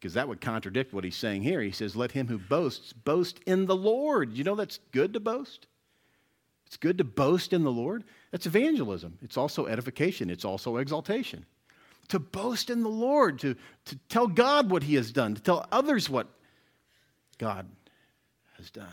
Because 0.00 0.14
that 0.14 0.26
would 0.28 0.40
contradict 0.40 0.92
what 0.92 1.04
he's 1.04 1.16
saying 1.16 1.42
here. 1.42 1.62
He 1.62 1.70
says, 1.70 1.94
let 1.94 2.12
him 2.12 2.26
who 2.26 2.38
boasts 2.38 2.92
boast 2.92 3.38
in 3.46 3.66
the 3.66 3.76
Lord. 3.76 4.32
You 4.32 4.42
know 4.42 4.56
that's 4.56 4.80
good 4.90 5.12
to 5.12 5.20
boast? 5.20 5.68
It's 6.66 6.76
good 6.76 6.98
to 6.98 7.04
boast 7.04 7.52
in 7.52 7.62
the 7.62 7.70
Lord. 7.70 8.02
That's 8.32 8.46
evangelism. 8.46 9.18
It's 9.22 9.36
also 9.36 9.66
edification, 9.66 10.30
it's 10.30 10.44
also 10.44 10.78
exaltation 10.78 11.46
to 12.08 12.18
boast 12.18 12.70
in 12.70 12.82
the 12.82 12.88
Lord, 12.88 13.38
to, 13.40 13.54
to 13.86 13.98
tell 14.08 14.26
God 14.26 14.70
what 14.70 14.82
He 14.82 14.94
has 14.94 15.12
done, 15.12 15.34
to 15.34 15.42
tell 15.42 15.66
others 15.72 16.08
what 16.08 16.28
God 17.38 17.66
has 18.56 18.70
done. 18.70 18.86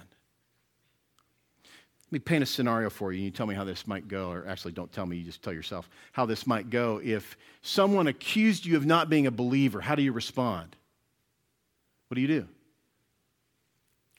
Let 2.12 2.12
me 2.12 2.20
paint 2.20 2.44
a 2.44 2.46
scenario 2.46 2.90
for 2.90 3.14
you, 3.14 3.20
and 3.20 3.26
you 3.26 3.32
tell 3.32 3.46
me 3.46 3.56
how 3.56 3.64
this 3.64 3.88
might 3.88 4.08
go, 4.10 4.32
or 4.32 4.46
actually, 4.46 4.74
don't 4.74 4.92
tell 4.92 5.06
me, 5.06 5.18
you 5.18 5.24
just 5.24 5.42
tell 5.42 5.54
yourself 5.54 5.90
how 6.12 6.26
this 6.26 6.46
might 6.46 6.70
go. 6.70 7.00
If 7.02 7.38
someone 7.62 8.08
accused 8.08 8.66
you 8.66 8.76
of 8.76 8.86
not 8.86 9.10
being 9.10 9.28
a 9.28 9.32
believer, 9.32 9.80
how 9.80 9.96
do 9.96 10.02
you 10.02 10.12
respond? 10.12 10.76
What 12.10 12.16
do 12.16 12.22
you 12.22 12.28
do? 12.28 12.48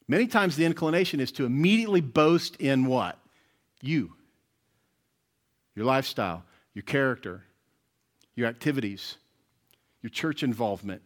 Many 0.09 0.27
times 0.27 0.57
the 0.57 0.65
inclination 0.65 1.21
is 1.21 1.33
to 1.33 1.45
immediately 1.45 2.01
boast 2.01 2.57
in 2.57 2.87
what? 2.87 3.19
You, 3.83 4.15
your 5.75 5.85
lifestyle, 5.85 6.45
your 6.73 6.83
character, 6.83 7.45
your 8.35 8.49
activities, 8.49 9.17
your 10.03 10.11
church 10.11 10.43
involvement, 10.43 11.03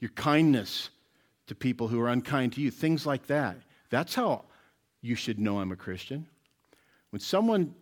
your 0.00 0.10
kindness 0.10 0.90
to 1.46 1.54
people 1.54 1.88
who 1.88 2.00
are 2.00 2.08
unkind 2.08 2.52
to 2.54 2.60
you, 2.60 2.70
things 2.70 3.06
like 3.06 3.26
that. 3.26 3.56
That's 3.90 4.14
how 4.14 4.44
you 5.00 5.14
should 5.14 5.38
know 5.38 5.60
I'm 5.60 5.72
a 5.72 5.76
Christian. 5.76 6.26
When 7.10 7.20
someone 7.20 7.74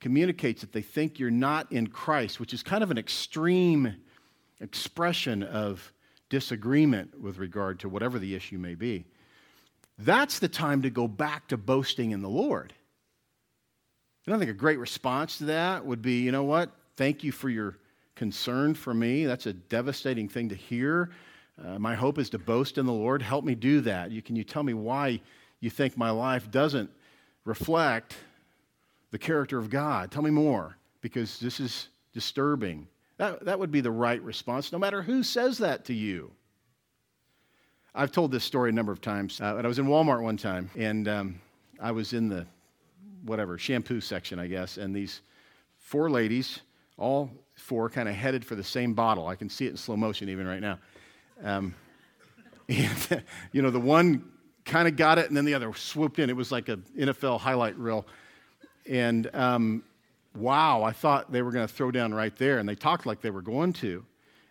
communicates 0.00 0.62
that 0.62 0.72
they 0.72 0.82
think 0.82 1.18
you're 1.18 1.30
not 1.30 1.70
in 1.70 1.86
Christ, 1.86 2.40
which 2.40 2.52
is 2.52 2.62
kind 2.62 2.82
of 2.82 2.90
an 2.90 2.98
extreme 2.98 3.94
expression 4.60 5.42
of 5.42 5.92
disagreement 6.28 7.20
with 7.20 7.38
regard 7.38 7.80
to 7.80 7.88
whatever 7.88 8.18
the 8.18 8.34
issue 8.34 8.58
may 8.58 8.74
be, 8.74 9.04
that's 9.98 10.40
the 10.40 10.48
time 10.48 10.82
to 10.82 10.90
go 10.90 11.06
back 11.06 11.48
to 11.48 11.56
boasting 11.56 12.10
in 12.10 12.22
the 12.22 12.28
Lord. 12.28 12.72
And 14.26 14.34
I 14.34 14.38
think 14.38 14.50
a 14.50 14.54
great 14.54 14.78
response 14.78 15.38
to 15.38 15.44
that 15.46 15.84
would 15.84 16.02
be, 16.02 16.20
you 16.22 16.32
know 16.32 16.44
what? 16.44 16.70
Thank 16.96 17.24
you 17.24 17.32
for 17.32 17.48
your 17.48 17.76
concern 18.14 18.74
for 18.74 18.92
me. 18.92 19.24
That's 19.24 19.46
a 19.46 19.52
devastating 19.52 20.28
thing 20.28 20.48
to 20.50 20.54
hear. 20.54 21.10
Uh, 21.62 21.78
my 21.78 21.94
hope 21.94 22.18
is 22.18 22.30
to 22.30 22.38
boast 22.38 22.78
in 22.78 22.86
the 22.86 22.92
Lord. 22.92 23.22
Help 23.22 23.44
me 23.44 23.54
do 23.54 23.80
that. 23.82 24.10
You, 24.10 24.22
can 24.22 24.36
you 24.36 24.44
tell 24.44 24.62
me 24.62 24.74
why 24.74 25.20
you 25.60 25.70
think 25.70 25.96
my 25.96 26.10
life 26.10 26.50
doesn't 26.50 26.90
reflect 27.44 28.16
the 29.10 29.18
character 29.18 29.58
of 29.58 29.70
God? 29.70 30.10
Tell 30.10 30.22
me 30.22 30.30
more, 30.30 30.76
because 31.00 31.38
this 31.40 31.60
is 31.60 31.88
disturbing. 32.12 32.86
That, 33.18 33.44
that 33.44 33.58
would 33.58 33.70
be 33.70 33.80
the 33.80 33.90
right 33.90 34.22
response, 34.22 34.72
no 34.72 34.78
matter 34.78 35.02
who 35.02 35.22
says 35.22 35.58
that 35.58 35.84
to 35.86 35.94
you. 35.94 36.30
I've 37.94 38.12
told 38.12 38.32
this 38.32 38.44
story 38.44 38.70
a 38.70 38.72
number 38.72 38.92
of 38.92 39.00
times. 39.00 39.40
Uh, 39.40 39.60
I 39.62 39.66
was 39.66 39.78
in 39.78 39.86
Walmart 39.86 40.22
one 40.22 40.38
time, 40.38 40.70
and 40.76 41.08
um, 41.08 41.40
I 41.80 41.92
was 41.92 42.14
in 42.14 42.28
the 42.28 42.46
whatever 43.24 43.58
shampoo 43.58 44.00
section, 44.00 44.38
I 44.38 44.46
guess, 44.46 44.78
and 44.78 44.96
these 44.96 45.20
four 45.78 46.10
ladies, 46.10 46.60
all 47.02 47.30
four, 47.56 47.90
kind 47.90 48.08
of 48.08 48.14
headed 48.14 48.44
for 48.44 48.54
the 48.54 48.64
same 48.64 48.94
bottle. 48.94 49.26
I 49.26 49.34
can 49.34 49.50
see 49.50 49.66
it 49.66 49.70
in 49.70 49.76
slow 49.76 49.96
motion 49.96 50.28
even 50.28 50.46
right 50.46 50.60
now. 50.60 50.78
Um, 51.42 51.74
you 52.68 53.60
know, 53.60 53.70
the 53.70 53.80
one 53.80 54.30
kind 54.64 54.86
of 54.86 54.96
got 54.96 55.18
it, 55.18 55.28
and 55.28 55.36
then 55.36 55.44
the 55.44 55.54
other 55.54 55.72
swooped 55.74 56.18
in. 56.18 56.30
It 56.30 56.36
was 56.36 56.52
like 56.52 56.68
an 56.68 56.84
NFL 56.96 57.40
highlight 57.40 57.76
reel. 57.76 58.06
And 58.88 59.28
um, 59.34 59.82
wow, 60.36 60.82
I 60.82 60.92
thought 60.92 61.32
they 61.32 61.42
were 61.42 61.50
going 61.50 61.66
to 61.66 61.72
throw 61.72 61.90
down 61.90 62.14
right 62.14 62.34
there, 62.36 62.58
and 62.58 62.68
they 62.68 62.76
talked 62.76 63.04
like 63.04 63.20
they 63.20 63.30
were 63.30 63.42
going 63.42 63.72
to. 63.74 64.04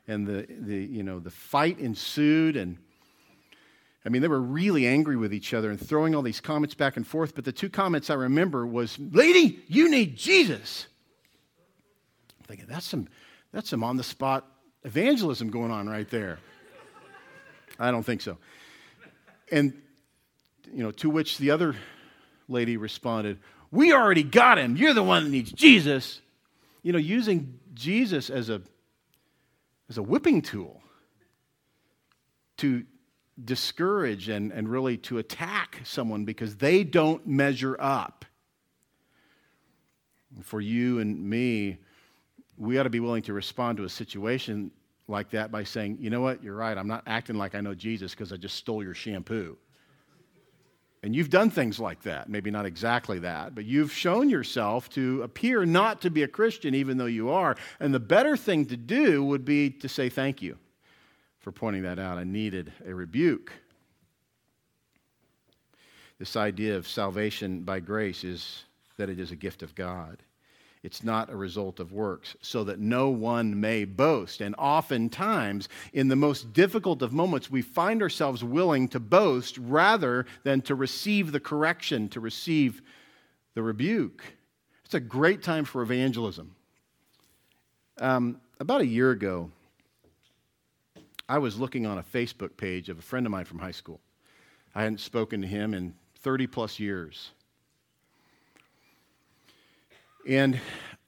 And 0.07 0.27
the, 0.27 0.45
the, 0.49 0.77
you 0.77 1.03
know, 1.03 1.19
the 1.19 1.31
fight 1.31 1.79
ensued, 1.79 2.57
and 2.57 2.77
I 4.05 4.09
mean, 4.09 4.21
they 4.21 4.27
were 4.27 4.41
really 4.41 4.85
angry 4.85 5.15
with 5.15 5.33
each 5.33 5.53
other 5.53 5.69
and 5.69 5.79
throwing 5.79 6.15
all 6.15 6.21
these 6.21 6.41
comments 6.41 6.75
back 6.75 6.97
and 6.97 7.07
forth. 7.07 7.33
But 7.33 7.45
the 7.45 7.51
two 7.53 7.69
comments 7.69 8.09
I 8.09 8.15
remember 8.15 8.65
was, 8.65 8.99
"Lady, 8.99 9.59
you 9.67 9.89
need 9.89 10.17
Jesus." 10.17 10.87
Thinking 12.51 12.67
that's 12.67 12.85
some 12.85 13.07
that's 13.53 13.69
some 13.69 13.81
on 13.81 13.95
the 13.95 14.03
spot 14.03 14.45
evangelism 14.83 15.51
going 15.51 15.71
on 15.71 15.87
right 15.87 16.09
there. 16.09 16.37
I 17.79 17.91
don't 17.91 18.03
think 18.03 18.19
so. 18.19 18.39
And 19.49 19.71
you 20.69 20.83
know, 20.83 20.91
to 20.91 21.09
which 21.09 21.37
the 21.37 21.51
other 21.51 21.77
lady 22.49 22.75
responded, 22.75 23.39
"We 23.71 23.93
already 23.93 24.23
got 24.23 24.57
him. 24.57 24.75
You're 24.75 24.93
the 24.93 25.01
one 25.01 25.23
that 25.23 25.29
needs 25.29 25.53
Jesus." 25.53 26.19
You 26.83 26.91
know, 26.91 26.99
using 26.99 27.57
Jesus 27.73 28.29
as 28.29 28.49
a 28.49 28.61
as 29.87 29.97
a 29.97 30.03
whipping 30.03 30.41
tool 30.41 30.81
to 32.57 32.83
discourage 33.41 34.27
and, 34.27 34.51
and 34.51 34.67
really 34.67 34.97
to 34.97 35.19
attack 35.19 35.79
someone 35.85 36.25
because 36.25 36.57
they 36.57 36.83
don't 36.83 37.25
measure 37.25 37.77
up. 37.79 38.25
For 40.41 40.59
you 40.59 40.99
and 40.99 41.29
me, 41.29 41.77
we 42.61 42.77
ought 42.77 42.83
to 42.83 42.91
be 42.91 42.99
willing 42.99 43.23
to 43.23 43.33
respond 43.33 43.77
to 43.77 43.85
a 43.85 43.89
situation 43.89 44.69
like 45.07 45.31
that 45.31 45.51
by 45.51 45.63
saying, 45.63 45.97
you 45.99 46.11
know 46.11 46.21
what, 46.21 46.43
you're 46.43 46.55
right, 46.55 46.77
I'm 46.77 46.87
not 46.87 47.03
acting 47.07 47.35
like 47.35 47.55
I 47.55 47.61
know 47.61 47.73
Jesus 47.73 48.11
because 48.11 48.31
I 48.31 48.37
just 48.37 48.55
stole 48.55 48.83
your 48.83 48.93
shampoo. 48.93 49.57
And 51.01 51.15
you've 51.15 51.31
done 51.31 51.49
things 51.49 51.79
like 51.79 52.03
that, 52.03 52.29
maybe 52.29 52.51
not 52.51 52.67
exactly 52.67 53.17
that, 53.19 53.55
but 53.55 53.65
you've 53.65 53.91
shown 53.91 54.29
yourself 54.29 54.87
to 54.91 55.23
appear 55.23 55.65
not 55.65 56.01
to 56.01 56.11
be 56.11 56.21
a 56.21 56.27
Christian 56.27 56.75
even 56.75 56.97
though 56.97 57.07
you 57.07 57.31
are. 57.31 57.55
And 57.79 57.91
the 57.91 57.99
better 57.99 58.37
thing 58.37 58.67
to 58.67 58.77
do 58.77 59.23
would 59.23 59.43
be 59.43 59.71
to 59.71 59.89
say 59.89 60.09
thank 60.09 60.43
you 60.43 60.55
for 61.39 61.51
pointing 61.51 61.81
that 61.81 61.97
out. 61.97 62.19
I 62.19 62.23
needed 62.23 62.71
a 62.85 62.93
rebuke. 62.93 63.51
This 66.19 66.35
idea 66.35 66.77
of 66.77 66.87
salvation 66.87 67.61
by 67.61 67.79
grace 67.79 68.23
is 68.23 68.65
that 68.97 69.09
it 69.09 69.19
is 69.19 69.31
a 69.31 69.35
gift 69.35 69.63
of 69.63 69.73
God. 69.73 70.21
It's 70.83 71.03
not 71.03 71.29
a 71.29 71.35
result 71.35 71.79
of 71.79 71.91
works, 71.91 72.35
so 72.41 72.63
that 72.63 72.79
no 72.79 73.09
one 73.09 73.59
may 73.59 73.85
boast. 73.85 74.41
And 74.41 74.55
oftentimes, 74.57 75.69
in 75.93 76.07
the 76.07 76.15
most 76.15 76.53
difficult 76.53 77.03
of 77.03 77.13
moments, 77.13 77.51
we 77.51 77.61
find 77.61 78.01
ourselves 78.01 78.43
willing 78.43 78.87
to 78.89 78.99
boast 78.99 79.59
rather 79.59 80.25
than 80.43 80.61
to 80.61 80.73
receive 80.73 81.31
the 81.31 81.39
correction, 81.39 82.09
to 82.09 82.19
receive 82.19 82.81
the 83.53 83.61
rebuke. 83.61 84.23
It's 84.83 84.95
a 84.95 84.99
great 84.99 85.43
time 85.43 85.65
for 85.65 85.83
evangelism. 85.83 86.55
Um, 87.99 88.41
about 88.59 88.81
a 88.81 88.87
year 88.87 89.11
ago, 89.11 89.51
I 91.29 91.37
was 91.37 91.59
looking 91.59 91.85
on 91.85 91.99
a 91.99 92.03
Facebook 92.03 92.57
page 92.57 92.89
of 92.89 92.97
a 92.97 93.03
friend 93.03 93.27
of 93.27 93.31
mine 93.31 93.45
from 93.45 93.59
high 93.59 93.71
school. 93.71 93.99
I 94.73 94.81
hadn't 94.81 94.99
spoken 94.99 95.41
to 95.41 95.47
him 95.47 95.75
in 95.75 95.93
30 96.21 96.47
plus 96.47 96.79
years. 96.79 97.31
And 100.27 100.59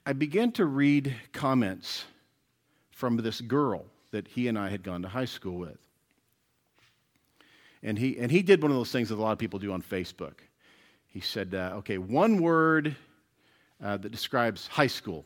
I 0.06 0.12
began 0.12 0.52
to 0.52 0.66
read 0.66 1.14
comments 1.32 2.04
from 2.90 3.16
this 3.16 3.40
girl 3.40 3.84
that 4.10 4.28
he 4.28 4.48
and 4.48 4.58
I 4.58 4.68
had 4.68 4.82
gone 4.82 5.02
to 5.02 5.08
high 5.08 5.24
school 5.24 5.58
with. 5.58 5.78
And 7.82 7.98
he, 7.98 8.18
and 8.18 8.30
he 8.30 8.42
did 8.42 8.62
one 8.62 8.70
of 8.70 8.76
those 8.76 8.90
things 8.90 9.10
that 9.10 9.16
a 9.16 9.22
lot 9.22 9.32
of 9.32 9.38
people 9.38 9.58
do 9.58 9.72
on 9.72 9.82
Facebook. 9.82 10.34
He 11.06 11.20
said, 11.20 11.54
uh, 11.54 11.72
okay, 11.76 11.98
one 11.98 12.40
word 12.40 12.96
uh, 13.82 13.96
that 13.98 14.10
describes 14.10 14.66
high 14.66 14.86
school, 14.86 15.24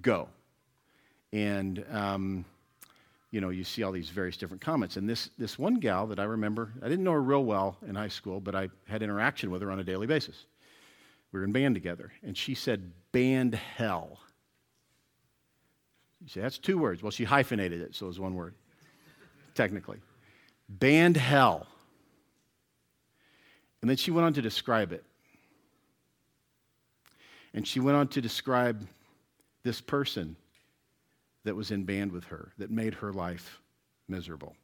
go. 0.00 0.28
And 1.32 1.84
um, 1.90 2.44
you 3.34 3.40
know, 3.40 3.48
you 3.50 3.64
see 3.64 3.82
all 3.82 3.90
these 3.90 4.10
various 4.10 4.36
different 4.36 4.60
comments. 4.60 4.96
And 4.96 5.10
this, 5.10 5.28
this 5.36 5.58
one 5.58 5.74
gal 5.74 6.06
that 6.06 6.20
I 6.20 6.22
remember, 6.22 6.70
I 6.80 6.88
didn't 6.88 7.02
know 7.02 7.10
her 7.10 7.22
real 7.22 7.44
well 7.44 7.76
in 7.84 7.96
high 7.96 8.06
school, 8.06 8.38
but 8.38 8.54
I 8.54 8.68
had 8.86 9.02
interaction 9.02 9.50
with 9.50 9.60
her 9.60 9.72
on 9.72 9.80
a 9.80 9.84
daily 9.84 10.06
basis. 10.06 10.46
We 11.34 11.40
were 11.40 11.44
in 11.46 11.50
band 11.50 11.74
together, 11.74 12.12
and 12.22 12.38
she 12.38 12.54
said, 12.54 12.92
band 13.10 13.56
hell. 13.56 14.20
You 16.22 16.28
say, 16.28 16.40
that's 16.40 16.58
two 16.58 16.78
words. 16.78 17.02
Well, 17.02 17.10
she 17.10 17.24
hyphenated 17.24 17.80
it, 17.80 17.96
so 17.96 18.06
it 18.06 18.10
was 18.10 18.20
one 18.20 18.36
word, 18.36 18.54
technically. 19.56 19.98
Band 20.68 21.16
hell. 21.16 21.66
And 23.80 23.90
then 23.90 23.96
she 23.96 24.12
went 24.12 24.26
on 24.26 24.32
to 24.34 24.42
describe 24.42 24.92
it. 24.92 25.02
And 27.52 27.66
she 27.66 27.80
went 27.80 27.96
on 27.96 28.06
to 28.08 28.20
describe 28.20 28.86
this 29.64 29.80
person 29.80 30.36
that 31.42 31.56
was 31.56 31.72
in 31.72 31.82
band 31.82 32.12
with 32.12 32.26
her 32.26 32.52
that 32.58 32.70
made 32.70 32.94
her 32.94 33.12
life 33.12 33.60
miserable. 34.06 34.54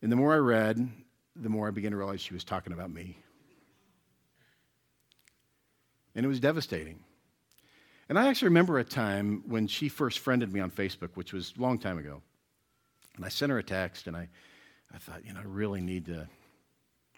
And 0.00 0.10
the 0.10 0.16
more 0.16 0.32
I 0.32 0.38
read, 0.38 0.88
the 1.36 1.50
more 1.50 1.68
I 1.68 1.70
began 1.70 1.90
to 1.90 1.98
realize 1.98 2.22
she 2.22 2.32
was 2.32 2.44
talking 2.44 2.72
about 2.72 2.90
me. 2.90 3.18
And 6.14 6.24
it 6.24 6.28
was 6.28 6.40
devastating. 6.40 7.00
And 8.08 8.18
I 8.18 8.28
actually 8.28 8.48
remember 8.48 8.78
a 8.78 8.84
time 8.84 9.42
when 9.46 9.66
she 9.66 9.88
first 9.88 10.18
friended 10.18 10.52
me 10.52 10.60
on 10.60 10.70
Facebook, 10.70 11.10
which 11.14 11.32
was 11.32 11.54
a 11.58 11.62
long 11.62 11.78
time 11.78 11.98
ago. 11.98 12.22
And 13.16 13.24
I 13.24 13.28
sent 13.28 13.50
her 13.50 13.58
a 13.58 13.62
text, 13.62 14.06
and 14.06 14.16
I, 14.16 14.28
I 14.92 14.98
thought, 14.98 15.24
you 15.24 15.32
know, 15.32 15.40
I 15.40 15.44
really 15.44 15.80
need 15.80 16.06
to. 16.06 16.28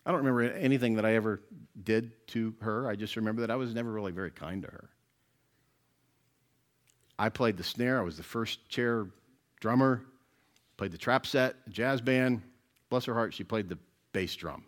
I 0.04 0.10
don't 0.10 0.24
remember 0.24 0.42
anything 0.42 0.94
that 0.94 1.04
I 1.04 1.14
ever 1.14 1.40
did 1.82 2.12
to 2.28 2.54
her. 2.60 2.88
I 2.88 2.94
just 2.94 3.16
remember 3.16 3.40
that 3.40 3.50
I 3.50 3.56
was 3.56 3.74
never 3.74 3.90
really 3.90 4.12
very 4.12 4.30
kind 4.30 4.62
to 4.62 4.68
her. 4.68 4.90
I 7.18 7.28
played 7.28 7.56
the 7.56 7.64
snare. 7.64 7.98
I 7.98 8.02
was 8.02 8.16
the 8.16 8.22
first 8.22 8.68
chair 8.68 9.06
drummer, 9.60 10.04
played 10.76 10.92
the 10.92 10.98
trap 10.98 11.26
set, 11.26 11.56
jazz 11.70 12.00
band. 12.00 12.42
Bless 12.88 13.04
her 13.06 13.14
heart, 13.14 13.34
she 13.34 13.42
played 13.42 13.68
the 13.68 13.78
bass 14.12 14.36
drum. 14.36 14.62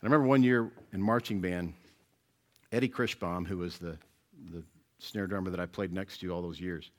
And 0.00 0.02
I 0.02 0.06
remember 0.06 0.26
one 0.26 0.42
year 0.42 0.72
in 0.92 1.00
marching 1.00 1.40
band, 1.40 1.74
Eddie 2.72 2.88
Krischbaum, 2.88 3.46
who 3.46 3.58
was 3.58 3.78
the, 3.78 3.96
the 4.50 4.62
snare 4.98 5.26
drummer 5.26 5.50
that 5.50 5.60
I 5.60 5.66
played 5.66 5.92
next 5.92 6.18
to 6.18 6.30
all 6.30 6.42
those 6.42 6.60
years, 6.60 6.90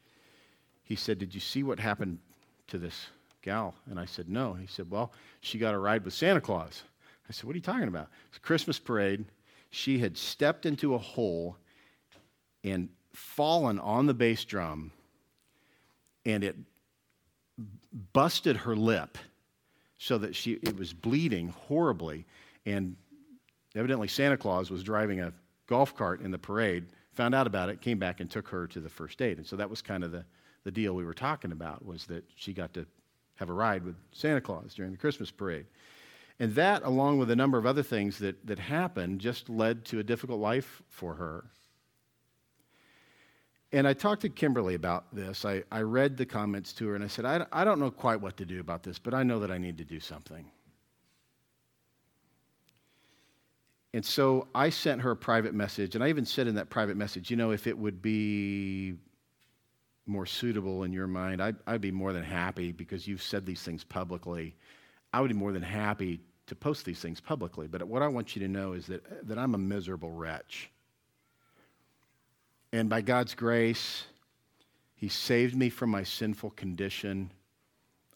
he 0.83 0.95
said, 0.95 1.17
Did 1.17 1.33
you 1.33 1.41
see 1.41 1.63
what 1.63 1.79
happened 1.79 2.19
to 2.67 2.77
this 2.77 3.07
gal? 3.41 3.73
And 3.89 3.99
I 3.99 4.05
said, 4.05 4.29
No. 4.29 4.53
He 4.53 4.67
said, 4.67 4.89
Well, 4.89 5.11
she 5.41 5.57
got 5.57 5.73
a 5.73 5.79
ride 5.79 6.05
with 6.05 6.13
Santa 6.13 6.41
Claus. 6.41 6.83
I 7.27 7.33
said, 7.33 7.45
What 7.45 7.53
are 7.53 7.57
you 7.57 7.61
talking 7.61 7.87
about? 7.87 8.09
It's 8.29 8.37
a 8.37 8.41
Christmas 8.41 8.77
parade. 8.77 9.25
She 9.71 9.97
had 9.97 10.15
stepped 10.15 10.67
into 10.67 10.93
a 10.93 10.99
hole 10.99 11.57
and 12.63 12.89
fallen 13.11 13.79
on 13.79 14.05
the 14.05 14.13
bass 14.13 14.45
drum 14.45 14.91
and 16.25 16.43
it 16.43 16.55
busted 18.13 18.57
her 18.57 18.75
lip 18.75 19.17
so 19.97 20.17
that 20.17 20.35
she 20.35 20.53
it 20.53 20.75
was 20.75 20.93
bleeding 20.93 21.49
horribly 21.67 22.25
and 22.65 22.95
evidently 23.75 24.07
Santa 24.07 24.37
Claus 24.37 24.71
was 24.71 24.83
driving 24.83 25.19
a 25.21 25.33
golf 25.73 25.95
cart 25.95 26.21
in 26.21 26.31
the 26.31 26.37
parade 26.37 26.85
found 27.13 27.35
out 27.35 27.47
about 27.47 27.69
it 27.69 27.81
came 27.81 27.99
back 27.99 28.19
and 28.19 28.29
took 28.29 28.47
her 28.47 28.67
to 28.67 28.79
the 28.79 28.89
first 28.89 29.21
aid 29.21 29.37
and 29.37 29.47
so 29.47 29.55
that 29.55 29.69
was 29.69 29.81
kind 29.81 30.03
of 30.03 30.11
the 30.11 30.23
the 30.63 30.71
deal 30.71 30.93
we 30.93 31.05
were 31.05 31.13
talking 31.13 31.51
about 31.51 31.85
was 31.85 32.05
that 32.05 32.23
she 32.35 32.53
got 32.53 32.73
to 32.73 32.85
have 33.35 33.49
a 33.49 33.53
ride 33.53 33.83
with 33.83 33.95
Santa 34.11 34.41
Claus 34.41 34.73
during 34.73 34.91
the 34.91 34.97
Christmas 34.97 35.31
parade. 35.31 35.65
And 36.39 36.55
that, 36.55 36.83
along 36.83 37.19
with 37.19 37.29
a 37.29 37.35
number 37.35 37.57
of 37.57 37.65
other 37.65 37.83
things 37.83 38.17
that, 38.19 38.45
that 38.47 38.59
happened, 38.59 39.19
just 39.19 39.49
led 39.49 39.85
to 39.85 39.99
a 39.99 40.03
difficult 40.03 40.39
life 40.39 40.81
for 40.89 41.15
her. 41.15 41.45
And 43.71 43.87
I 43.87 43.93
talked 43.93 44.21
to 44.21 44.29
Kimberly 44.29 44.75
about 44.75 45.13
this. 45.13 45.45
I, 45.45 45.63
I 45.71 45.81
read 45.81 46.17
the 46.17 46.25
comments 46.25 46.73
to 46.73 46.87
her 46.87 46.95
and 46.95 47.03
I 47.03 47.07
said, 47.07 47.25
I, 47.25 47.45
I 47.51 47.63
don't 47.63 47.79
know 47.79 47.91
quite 47.91 48.21
what 48.21 48.37
to 48.37 48.45
do 48.45 48.59
about 48.59 48.83
this, 48.83 48.99
but 48.99 49.13
I 49.13 49.23
know 49.23 49.39
that 49.39 49.51
I 49.51 49.57
need 49.57 49.77
to 49.79 49.85
do 49.85 49.99
something. 49.99 50.45
And 53.93 54.03
so 54.03 54.47
I 54.55 54.69
sent 54.69 55.01
her 55.01 55.11
a 55.11 55.15
private 55.15 55.53
message, 55.53 55.93
and 55.93 56.03
I 56.03 56.09
even 56.09 56.25
said 56.25 56.47
in 56.47 56.55
that 56.55 56.69
private 56.69 56.97
message, 56.97 57.29
you 57.29 57.37
know, 57.37 57.51
if 57.51 57.67
it 57.67 57.77
would 57.77 58.01
be 58.01 58.95
more 60.05 60.25
suitable 60.25 60.83
in 60.83 60.91
your 60.91 61.07
mind, 61.07 61.41
I'd, 61.41 61.55
I'd 61.67 61.81
be 61.81 61.91
more 61.91 62.11
than 62.11 62.23
happy 62.23 62.71
because 62.71 63.07
you've 63.07 63.21
said 63.21 63.45
these 63.45 63.61
things 63.61 63.83
publicly. 63.83 64.55
I 65.13 65.21
would 65.21 65.29
be 65.29 65.35
more 65.35 65.51
than 65.51 65.61
happy 65.61 66.21
to 66.47 66.55
post 66.55 66.85
these 66.85 66.99
things 66.99 67.21
publicly. 67.21 67.67
But 67.67 67.83
what 67.83 68.01
I 68.01 68.07
want 68.07 68.35
you 68.35 68.41
to 68.41 68.47
know 68.47 68.73
is 68.73 68.87
that, 68.87 69.27
that 69.27 69.37
I'm 69.37 69.55
a 69.55 69.59
miserable 69.59 70.11
wretch. 70.11 70.71
And 72.73 72.89
by 72.89 73.01
God's 73.01 73.35
grace, 73.35 74.05
He 74.95 75.07
saved 75.07 75.55
me 75.55 75.69
from 75.69 75.91
my 75.91 76.03
sinful 76.03 76.51
condition. 76.51 77.31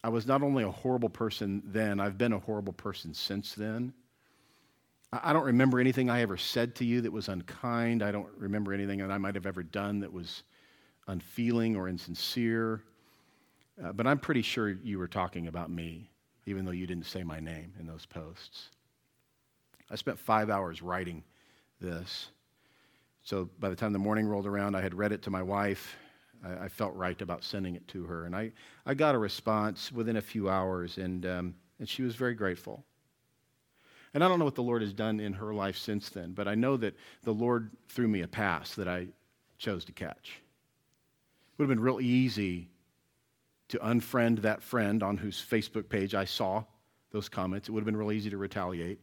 I 0.04 0.10
was 0.10 0.26
not 0.26 0.42
only 0.42 0.64
a 0.64 0.72
horrible 0.72 1.10
person 1.10 1.62
then, 1.66 2.00
I've 2.00 2.18
been 2.18 2.34
a 2.34 2.40
horrible 2.40 2.74
person 2.74 3.14
since 3.14 3.54
then. 3.54 3.94
I 5.14 5.32
don't 5.32 5.46
remember 5.46 5.80
anything 5.80 6.10
I 6.10 6.22
ever 6.22 6.36
said 6.36 6.76
to 6.76 6.86
you 6.86 7.02
that 7.02 7.12
was 7.12 7.30
unkind. 7.30 8.04
I 8.04 8.12
don't 8.12 8.28
remember 8.38 8.74
anything 8.74 9.00
that 9.00 9.10
I 9.10 9.18
might 9.18 9.36
have 9.36 9.46
ever 9.46 9.64
done 9.64 10.02
that 10.02 10.12
was 10.12 10.44
unfeeling 11.08 11.78
or 11.78 11.88
insincere. 11.88 12.84
Uh, 13.82 13.94
but 13.94 14.06
I'm 14.06 14.20
pretty 14.20 14.42
sure 14.42 14.70
you 14.70 15.00
were 15.00 15.08
talking 15.08 15.48
about 15.48 15.70
me, 15.70 16.10
even 16.46 16.66
though 16.66 16.72
you 16.72 16.86
didn't 16.86 17.06
say 17.06 17.24
my 17.24 17.40
name 17.40 17.74
in 17.80 17.88
those 17.88 18.06
posts. 18.06 18.70
I 19.90 19.96
spent 19.96 20.20
five 20.20 20.50
hours 20.50 20.82
writing 20.82 21.24
this. 21.80 22.28
So 23.24 23.50
by 23.60 23.70
the 23.70 23.76
time 23.76 23.94
the 23.94 24.00
morning 24.00 24.28
rolled 24.28 24.46
around, 24.46 24.76
I 24.76 24.82
had 24.82 24.94
read 24.94 25.14
it 25.14 25.22
to 25.24 25.30
my 25.30 25.42
wife. 25.42 25.96
I, 26.46 26.66
I 26.66 26.68
felt 26.68 26.94
right 26.96 27.22
about 27.22 27.46
sending 27.46 27.76
it 27.76 27.88
to 27.90 28.04
her. 28.04 28.26
And 28.26 28.36
I, 28.36 28.52
I 28.86 28.94
got 28.94 29.16
a 29.16 29.18
response 29.18 29.90
within 29.90 30.18
a 30.18 30.22
few 30.22 30.50
hours, 30.50 30.98
and, 30.98 31.26
um, 31.26 31.56
and 31.80 31.88
she 31.88 32.04
was 32.04 32.16
very 32.16 32.36
grateful. 32.36 32.84
And 34.14 34.24
I 34.24 34.28
don't 34.28 34.40
know 34.40 34.46
what 34.46 34.56
the 34.56 34.64
Lord 34.64 34.82
has 34.82 34.94
done 34.94 35.20
in 35.20 35.34
her 35.34 35.54
life 35.54 35.78
since 35.78 36.10
then, 36.10 36.32
but 36.32 36.48
I 36.48 36.56
know 36.56 36.78
that 36.78 36.96
the 37.24 37.34
Lord 37.34 37.72
threw 37.90 38.08
me 38.08 38.22
a 38.22 38.28
pass 38.28 38.76
that 38.76 38.88
I 38.88 39.08
chose 39.58 39.86
to 39.86 39.92
catch. 39.92 40.40
It 41.52 41.60
would 41.60 41.70
have 41.70 41.76
been 41.76 41.84
real 41.84 42.02
easy 42.02 42.70
to 43.70 43.78
unfriend 43.80 44.42
that 44.42 44.64
friend 44.64 45.04
on 45.04 45.18
whose 45.18 45.44
Facebook 45.44 45.90
page 45.90 46.16
I 46.16 46.26
saw 46.26 46.64
those 47.12 47.30
comments. 47.30 47.68
It 47.68 47.72
would 47.72 47.82
have 47.82 47.86
been 47.86 47.98
real 47.98 48.12
easy 48.12 48.30
to 48.30 48.38
retaliate. 48.38 49.00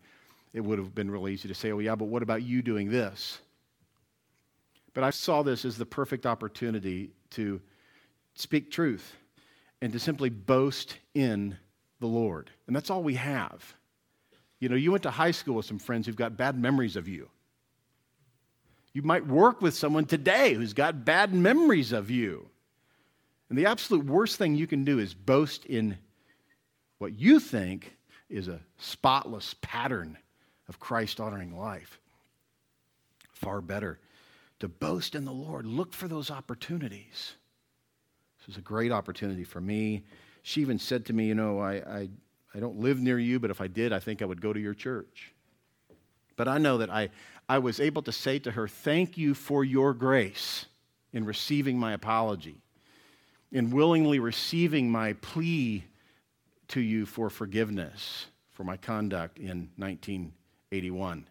It 0.52 0.60
would 0.60 0.78
have 0.78 0.94
been 0.94 1.10
real 1.10 1.28
easy 1.28 1.48
to 1.48 1.54
say, 1.54 1.72
oh, 1.72 1.80
yeah, 1.80 1.96
but 1.96 2.06
what 2.06 2.22
about 2.22 2.42
you 2.42 2.62
doing 2.62 2.90
this? 2.90 3.40
But 4.94 5.04
I 5.04 5.10
saw 5.10 5.42
this 5.42 5.64
as 5.64 5.76
the 5.76 5.84
perfect 5.84 6.24
opportunity 6.24 7.10
to 7.30 7.60
speak 8.34 8.70
truth 8.70 9.16
and 9.82 9.92
to 9.92 9.98
simply 9.98 10.30
boast 10.30 10.96
in 11.14 11.56
the 12.00 12.06
Lord. 12.06 12.50
And 12.66 12.74
that's 12.74 12.90
all 12.90 13.02
we 13.02 13.14
have. 13.14 13.74
You 14.64 14.70
know, 14.70 14.77
you 14.77 14.92
went 14.92 15.03
to 15.03 15.11
high 15.11 15.33
school 15.33 15.57
with 15.57 15.66
some 15.66 15.79
friends 15.79 16.07
who've 16.07 16.16
got 16.16 16.38
bad 16.38 16.59
memories 16.59 16.96
of 16.96 17.07
you. 17.07 17.29
You 18.94 19.03
might 19.03 19.27
work 19.27 19.61
with 19.61 19.74
someone 19.74 20.07
today 20.07 20.55
who's 20.55 20.72
got 20.72 21.05
bad 21.05 21.35
memories 21.35 21.92
of 21.92 22.11
you. 22.11 22.48
And 23.50 23.59
the 23.59 23.66
absolute 23.66 24.07
worst 24.07 24.38
thing 24.38 24.55
you 24.55 24.66
can 24.66 24.83
do 24.83 24.98
is 24.98 25.12
boast 25.12 25.66
in 25.66 25.98
what 26.96 27.12
you 27.12 27.40
think 27.40 27.94
is 28.31 28.48
a 28.48 28.59
spotless 28.79 29.55
pattern 29.61 30.16
of 30.66 30.81
Christ 30.81 31.20
honoring 31.20 31.59
life. 31.59 32.00
Far 33.35 33.61
better 33.61 33.98
to 34.61 34.68
boast 34.68 35.14
in 35.14 35.27
the 35.27 35.31
Lord. 35.31 35.66
Look 35.66 35.92
for 35.92 36.09
those 36.09 36.31
opportunities. 36.31 37.35
This 38.38 38.46
was 38.46 38.57
a 38.57 38.62
great 38.62 38.92
opportunity 38.92 39.44
for 39.44 39.61
me. 39.61 40.05
She 40.40 40.62
even 40.62 40.79
said 40.79 41.05
to 41.05 41.12
me, 41.12 41.27
You 41.27 41.35
know, 41.35 41.59
I, 41.59 41.74
I 41.74 42.09
I 42.54 42.60
don't 42.60 42.78
live 42.78 43.00
near 43.00 43.18
you, 43.18 43.40
but 43.40 43.50
if 43.50 43.60
I 43.60 43.66
did, 43.66 43.92
I 43.92 43.98
think 43.98 44.22
I 44.22 44.24
would 44.24 44.40
go 44.40 44.52
to 44.52 44.60
your 44.60 44.74
church. 44.74 45.32
But 46.36 46.48
I 46.48 46.58
know 46.58 46.78
that 46.78 46.90
I, 46.90 47.10
I 47.48 47.58
was 47.58 47.80
able 47.80 48.02
to 48.02 48.12
say 48.12 48.38
to 48.40 48.52
her, 48.52 48.68
Thank 48.68 49.18
you 49.18 49.34
for 49.34 49.64
your 49.64 49.92
grace 49.92 50.66
in 51.12 51.24
receiving 51.24 51.78
my 51.78 51.92
apology, 51.92 52.60
in 53.52 53.70
willingly 53.70 54.18
receiving 54.18 54.90
my 54.90 55.14
plea 55.14 55.84
to 56.68 56.80
you 56.80 57.06
for 57.06 57.30
forgiveness 57.30 58.26
for 58.50 58.64
my 58.64 58.76
conduct 58.76 59.38
in 59.38 59.68
1981, 59.76 61.26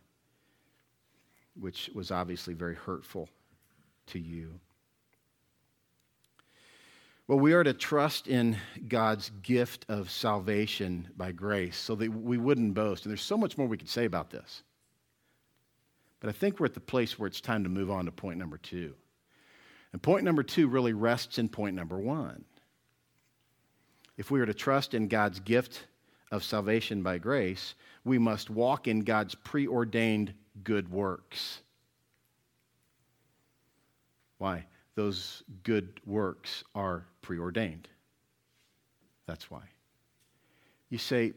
which 1.59 1.89
was 1.93 2.11
obviously 2.11 2.53
very 2.53 2.75
hurtful 2.75 3.29
to 4.07 4.19
you. 4.19 4.59
Well, 7.27 7.39
we 7.39 7.53
are 7.53 7.63
to 7.63 7.73
trust 7.73 8.27
in 8.27 8.57
God's 8.87 9.31
gift 9.41 9.85
of 9.87 10.11
salvation 10.11 11.07
by 11.15 11.31
grace 11.31 11.77
so 11.77 11.95
that 11.95 12.11
we 12.11 12.37
wouldn't 12.37 12.73
boast. 12.73 13.05
And 13.05 13.11
there's 13.11 13.21
so 13.21 13.37
much 13.37 13.57
more 13.57 13.65
we 13.65 13.77
could 13.77 13.89
say 13.89 14.05
about 14.05 14.29
this. 14.29 14.63
But 16.19 16.29
I 16.29 16.33
think 16.33 16.59
we're 16.59 16.65
at 16.65 16.73
the 16.73 16.81
place 16.81 17.17
where 17.17 17.27
it's 17.27 17.39
time 17.39 17.63
to 17.63 17.69
move 17.69 17.89
on 17.89 18.05
to 18.05 18.11
point 18.11 18.39
number 18.39 18.57
two. 18.57 18.93
And 19.93 20.01
point 20.01 20.25
number 20.25 20.43
two 20.43 20.67
really 20.67 20.93
rests 20.93 21.37
in 21.37 21.47
point 21.47 21.75
number 21.75 21.97
one. 21.97 22.43
If 24.17 24.29
we 24.29 24.41
are 24.41 24.45
to 24.45 24.53
trust 24.53 24.93
in 24.93 25.07
God's 25.07 25.39
gift 25.39 25.85
of 26.31 26.43
salvation 26.43 27.03
by 27.03 27.19
grace, 27.19 27.73
we 28.03 28.17
must 28.17 28.49
walk 28.49 28.87
in 28.87 28.99
God's 29.01 29.35
preordained 29.35 30.33
good 30.63 30.91
works. 30.91 31.61
Why? 34.39 34.65
Those 34.95 35.43
good 35.63 35.99
works 36.05 36.63
are 36.75 37.05
preordained. 37.21 37.87
That's 39.25 39.49
why. 39.49 39.63
You 40.89 40.97
say, 40.97 41.33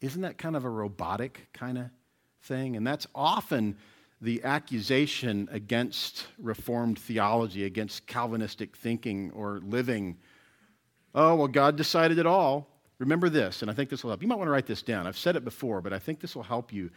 isn't 0.00 0.22
that 0.22 0.38
kind 0.38 0.56
of 0.56 0.64
a 0.64 0.70
robotic 0.70 1.48
kind 1.52 1.78
of 1.78 1.86
thing? 2.42 2.76
And 2.76 2.86
that's 2.86 3.06
often 3.14 3.76
the 4.20 4.42
accusation 4.42 5.48
against 5.52 6.26
Reformed 6.38 6.98
theology, 6.98 7.64
against 7.64 8.06
Calvinistic 8.06 8.76
thinking 8.76 9.30
or 9.32 9.60
living. 9.64 10.16
Oh, 11.14 11.36
well, 11.36 11.48
God 11.48 11.76
decided 11.76 12.18
it 12.18 12.26
all. 12.26 12.68
Remember 12.98 13.28
this, 13.28 13.62
and 13.62 13.70
I 13.70 13.74
think 13.74 13.90
this 13.90 14.02
will 14.02 14.10
help. 14.10 14.22
You 14.22 14.28
might 14.28 14.38
want 14.38 14.48
to 14.48 14.52
write 14.52 14.66
this 14.66 14.82
down. 14.82 15.06
I've 15.06 15.16
said 15.16 15.36
it 15.36 15.44
before, 15.44 15.80
but 15.80 15.92
I 15.92 16.00
think 16.00 16.18
this 16.18 16.34
will 16.34 16.42
help 16.42 16.72
you 16.72 16.90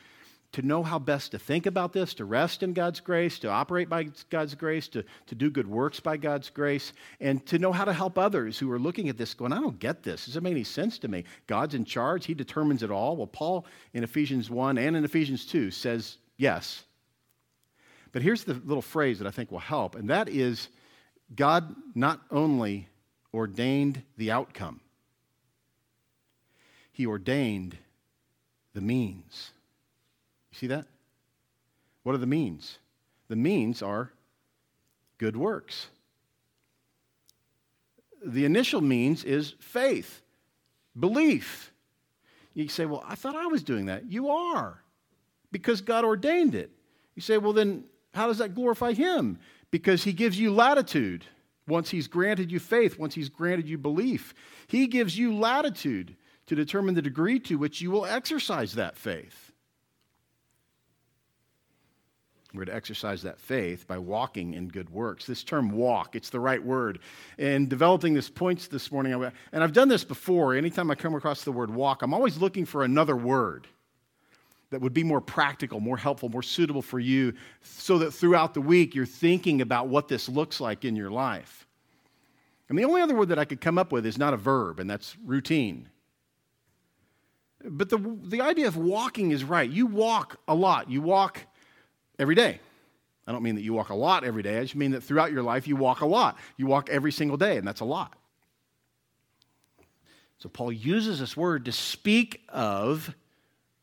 to 0.53 0.61
know 0.61 0.83
how 0.83 0.99
best 0.99 1.31
to 1.31 1.39
think 1.39 1.65
about 1.65 1.93
this, 1.93 2.13
to 2.15 2.25
rest 2.25 2.61
in 2.61 2.73
God's 2.73 2.99
grace, 2.99 3.39
to 3.39 3.49
operate 3.49 3.87
by 3.87 4.09
God's 4.29 4.53
grace, 4.53 4.87
to, 4.89 5.03
to 5.27 5.35
do 5.35 5.49
good 5.49 5.67
works 5.67 5.99
by 5.99 6.17
God's 6.17 6.49
grace, 6.49 6.91
and 7.21 7.45
to 7.45 7.57
know 7.57 7.71
how 7.71 7.85
to 7.85 7.93
help 7.93 8.17
others 8.17 8.59
who 8.59 8.69
are 8.71 8.79
looking 8.79 9.07
at 9.07 9.17
this 9.17 9.33
going, 9.33 9.53
I 9.53 9.61
don't 9.61 9.79
get 9.79 10.03
this. 10.03 10.25
Does 10.25 10.35
it 10.35 10.43
make 10.43 10.51
any 10.51 10.65
sense 10.65 10.99
to 10.99 11.07
me? 11.07 11.23
God's 11.47 11.73
in 11.73 11.85
charge, 11.85 12.25
He 12.25 12.33
determines 12.33 12.83
it 12.83 12.91
all. 12.91 13.15
Well, 13.15 13.27
Paul 13.27 13.65
in 13.93 14.03
Ephesians 14.03 14.49
1 14.49 14.77
and 14.77 14.95
in 14.97 15.05
Ephesians 15.05 15.45
2 15.45 15.71
says 15.71 16.17
yes. 16.37 16.83
But 18.11 18.21
here's 18.21 18.43
the 18.43 18.55
little 18.55 18.81
phrase 18.81 19.19
that 19.19 19.27
I 19.27 19.31
think 19.31 19.51
will 19.51 19.59
help, 19.59 19.95
and 19.95 20.09
that 20.09 20.27
is 20.27 20.67
God 21.33 21.73
not 21.95 22.19
only 22.29 22.89
ordained 23.33 24.03
the 24.17 24.31
outcome, 24.31 24.81
He 26.91 27.05
ordained 27.05 27.77
the 28.73 28.81
means. 28.81 29.51
You 30.51 30.57
see 30.57 30.67
that? 30.67 30.85
What 32.03 32.15
are 32.15 32.19
the 32.19 32.27
means? 32.27 32.79
The 33.27 33.35
means 33.35 33.81
are 33.81 34.11
good 35.17 35.37
works. 35.37 35.87
The 38.25 38.45
initial 38.45 38.81
means 38.81 39.23
is 39.23 39.55
faith, 39.59 40.21
belief. 40.99 41.71
You 42.53 42.67
say, 42.67 42.85
Well, 42.85 43.03
I 43.07 43.15
thought 43.15 43.35
I 43.35 43.47
was 43.47 43.63
doing 43.63 43.85
that. 43.85 44.11
You 44.11 44.29
are, 44.29 44.81
because 45.51 45.81
God 45.81 46.03
ordained 46.03 46.55
it. 46.55 46.71
You 47.15 47.21
say, 47.21 47.37
Well, 47.37 47.53
then 47.53 47.85
how 48.13 48.27
does 48.27 48.39
that 48.39 48.55
glorify 48.55 48.93
Him? 48.93 49.39
Because 49.71 50.03
He 50.03 50.13
gives 50.13 50.39
you 50.39 50.53
latitude. 50.53 51.25
Once 51.67 51.89
He's 51.89 52.07
granted 52.07 52.51
you 52.51 52.59
faith, 52.59 52.99
once 52.99 53.15
He's 53.15 53.29
granted 53.29 53.69
you 53.69 53.77
belief, 53.77 54.33
He 54.67 54.87
gives 54.87 55.17
you 55.17 55.35
latitude 55.35 56.15
to 56.47 56.55
determine 56.55 56.95
the 56.95 57.01
degree 57.01 57.39
to 57.39 57.57
which 57.57 57.81
you 57.81 57.91
will 57.91 58.05
exercise 58.05 58.73
that 58.73 58.97
faith. 58.97 59.50
We're 62.53 62.65
to 62.65 62.75
exercise 62.75 63.21
that 63.21 63.39
faith 63.39 63.87
by 63.87 63.97
walking 63.97 64.55
in 64.55 64.67
good 64.67 64.89
works. 64.89 65.25
This 65.25 65.43
term 65.43 65.71
walk, 65.71 66.15
it's 66.15 66.29
the 66.29 66.39
right 66.39 66.61
word. 66.61 66.99
And 67.37 67.69
developing 67.69 68.13
this 68.13 68.29
points 68.29 68.67
this 68.67 68.91
morning, 68.91 69.13
and 69.13 69.63
I've 69.63 69.71
done 69.71 69.87
this 69.87 70.03
before. 70.03 70.53
Anytime 70.53 70.91
I 70.91 70.95
come 70.95 71.15
across 71.15 71.43
the 71.43 71.51
word 71.53 71.73
walk, 71.73 72.01
I'm 72.01 72.13
always 72.13 72.37
looking 72.37 72.65
for 72.65 72.83
another 72.83 73.15
word 73.15 73.67
that 74.71 74.81
would 74.81 74.93
be 74.93 75.03
more 75.03 75.21
practical, 75.21 75.79
more 75.79 75.97
helpful, 75.97 76.27
more 76.27 76.43
suitable 76.43 76.81
for 76.81 76.99
you, 76.99 77.33
so 77.61 77.99
that 77.99 78.11
throughout 78.11 78.53
the 78.53 78.61
week 78.61 78.95
you're 78.95 79.05
thinking 79.05 79.61
about 79.61 79.87
what 79.87 80.09
this 80.09 80.27
looks 80.27 80.59
like 80.59 80.83
in 80.83 80.95
your 80.95 81.11
life. 81.11 81.67
And 82.67 82.77
the 82.77 82.85
only 82.85 83.01
other 83.01 83.15
word 83.15 83.29
that 83.29 83.39
I 83.39 83.45
could 83.45 83.61
come 83.61 83.77
up 83.77 83.91
with 83.91 84.05
is 84.05 84.17
not 84.17 84.33
a 84.33 84.37
verb, 84.37 84.79
and 84.79 84.89
that's 84.89 85.15
routine. 85.25 85.89
But 87.63 87.89
the, 87.89 87.97
the 88.23 88.41
idea 88.41 88.67
of 88.67 88.75
walking 88.77 89.31
is 89.31 89.43
right. 89.43 89.69
You 89.69 89.85
walk 89.85 90.37
a 90.47 90.55
lot, 90.55 90.89
you 90.89 91.01
walk 91.01 91.45
every 92.21 92.35
day. 92.35 92.59
I 93.27 93.31
don't 93.31 93.43
mean 93.43 93.55
that 93.55 93.61
you 93.61 93.73
walk 93.73 93.89
a 93.89 93.95
lot 93.95 94.23
every 94.23 94.43
day, 94.43 94.59
I 94.59 94.61
just 94.61 94.75
mean 94.75 94.91
that 94.91 95.01
throughout 95.01 95.31
your 95.31 95.43
life 95.43 95.67
you 95.67 95.75
walk 95.75 96.01
a 96.01 96.05
lot. 96.05 96.37
You 96.57 96.67
walk 96.67 96.89
every 96.89 97.11
single 97.11 97.37
day, 97.37 97.57
and 97.57 97.67
that's 97.67 97.81
a 97.81 97.85
lot. 97.85 98.13
So 100.37 100.49
Paul 100.49 100.71
uses 100.71 101.19
this 101.19 101.35
word 101.35 101.65
to 101.65 101.71
speak 101.71 102.41
of 102.49 103.13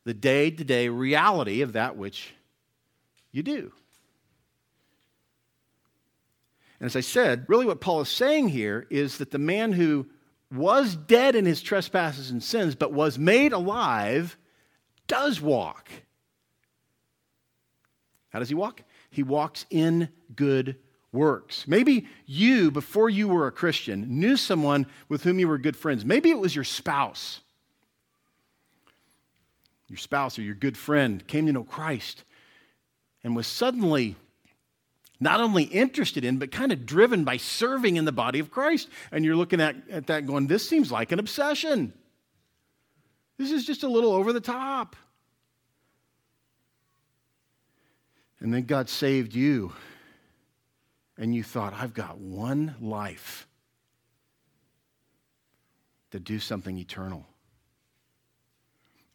the 0.04 0.14
day 0.14 0.50
to 0.50 0.64
day 0.64 0.88
reality 0.88 1.62
of 1.62 1.74
that 1.74 1.96
which 1.96 2.32
you 3.32 3.42
do. 3.42 3.72
And 6.80 6.86
as 6.86 6.96
I 6.96 7.00
said, 7.00 7.44
really 7.48 7.66
what 7.66 7.80
Paul 7.80 8.00
is 8.00 8.08
saying 8.08 8.48
here 8.48 8.86
is 8.90 9.18
that 9.18 9.30
the 9.30 9.38
man 9.38 9.72
who 9.72 10.06
was 10.52 10.94
dead 10.94 11.34
in 11.34 11.44
his 11.44 11.60
trespasses 11.60 12.30
and 12.30 12.42
sins, 12.42 12.74
but 12.74 12.92
was 12.92 13.18
made 13.18 13.52
alive, 13.52 14.38
does 15.06 15.40
walk. 15.40 15.90
How 18.30 18.38
does 18.38 18.48
he 18.48 18.54
walk? 18.54 18.82
He 19.10 19.22
walks 19.22 19.66
in 19.70 20.08
good 20.36 20.76
works. 21.12 21.66
Maybe 21.66 22.06
you, 22.26 22.70
before 22.70 23.08
you 23.08 23.28
were 23.28 23.46
a 23.46 23.52
Christian, 23.52 24.20
knew 24.20 24.36
someone 24.36 24.86
with 25.08 25.22
whom 25.22 25.38
you 25.38 25.48
were 25.48 25.58
good 25.58 25.76
friends. 25.76 26.04
Maybe 26.04 26.30
it 26.30 26.38
was 26.38 26.54
your 26.54 26.64
spouse. 26.64 27.40
Your 29.88 29.96
spouse 29.96 30.38
or 30.38 30.42
your 30.42 30.54
good 30.54 30.76
friend 30.76 31.26
came 31.26 31.46
to 31.46 31.52
know 31.52 31.64
Christ 31.64 32.24
and 33.24 33.34
was 33.34 33.46
suddenly 33.46 34.16
not 35.20 35.40
only 35.40 35.64
interested 35.64 36.24
in, 36.24 36.38
but 36.38 36.52
kind 36.52 36.70
of 36.70 36.86
driven 36.86 37.24
by 37.24 37.38
serving 37.38 37.96
in 37.96 38.04
the 38.04 38.12
body 38.12 38.38
of 38.38 38.50
Christ. 38.50 38.88
And 39.10 39.24
you're 39.24 39.34
looking 39.34 39.60
at, 39.60 39.76
at 39.90 40.06
that 40.06 40.26
going, 40.26 40.46
this 40.46 40.68
seems 40.68 40.92
like 40.92 41.10
an 41.10 41.18
obsession. 41.18 41.92
This 43.36 43.50
is 43.50 43.64
just 43.64 43.82
a 43.82 43.88
little 43.88 44.12
over 44.12 44.32
the 44.32 44.40
top. 44.40 44.94
And 48.40 48.52
then 48.52 48.64
God 48.64 48.88
saved 48.88 49.34
you. 49.34 49.72
And 51.16 51.34
you 51.34 51.42
thought, 51.42 51.74
I've 51.74 51.94
got 51.94 52.18
one 52.18 52.76
life 52.80 53.48
to 56.12 56.20
do 56.20 56.38
something 56.38 56.78
eternal. 56.78 57.26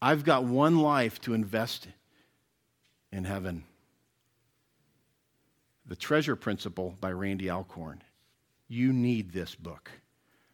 I've 0.01 0.25
got 0.25 0.43
one 0.43 0.79
life 0.79 1.21
to 1.21 1.33
invest 1.33 1.87
in 3.11 3.23
heaven. 3.23 3.63
The 5.85 5.95
Treasure 5.95 6.35
Principle 6.35 6.95
by 6.99 7.11
Randy 7.11 7.49
Alcorn. 7.49 8.01
You 8.67 8.91
need 8.91 9.31
this 9.31 9.55
book. 9.55 9.89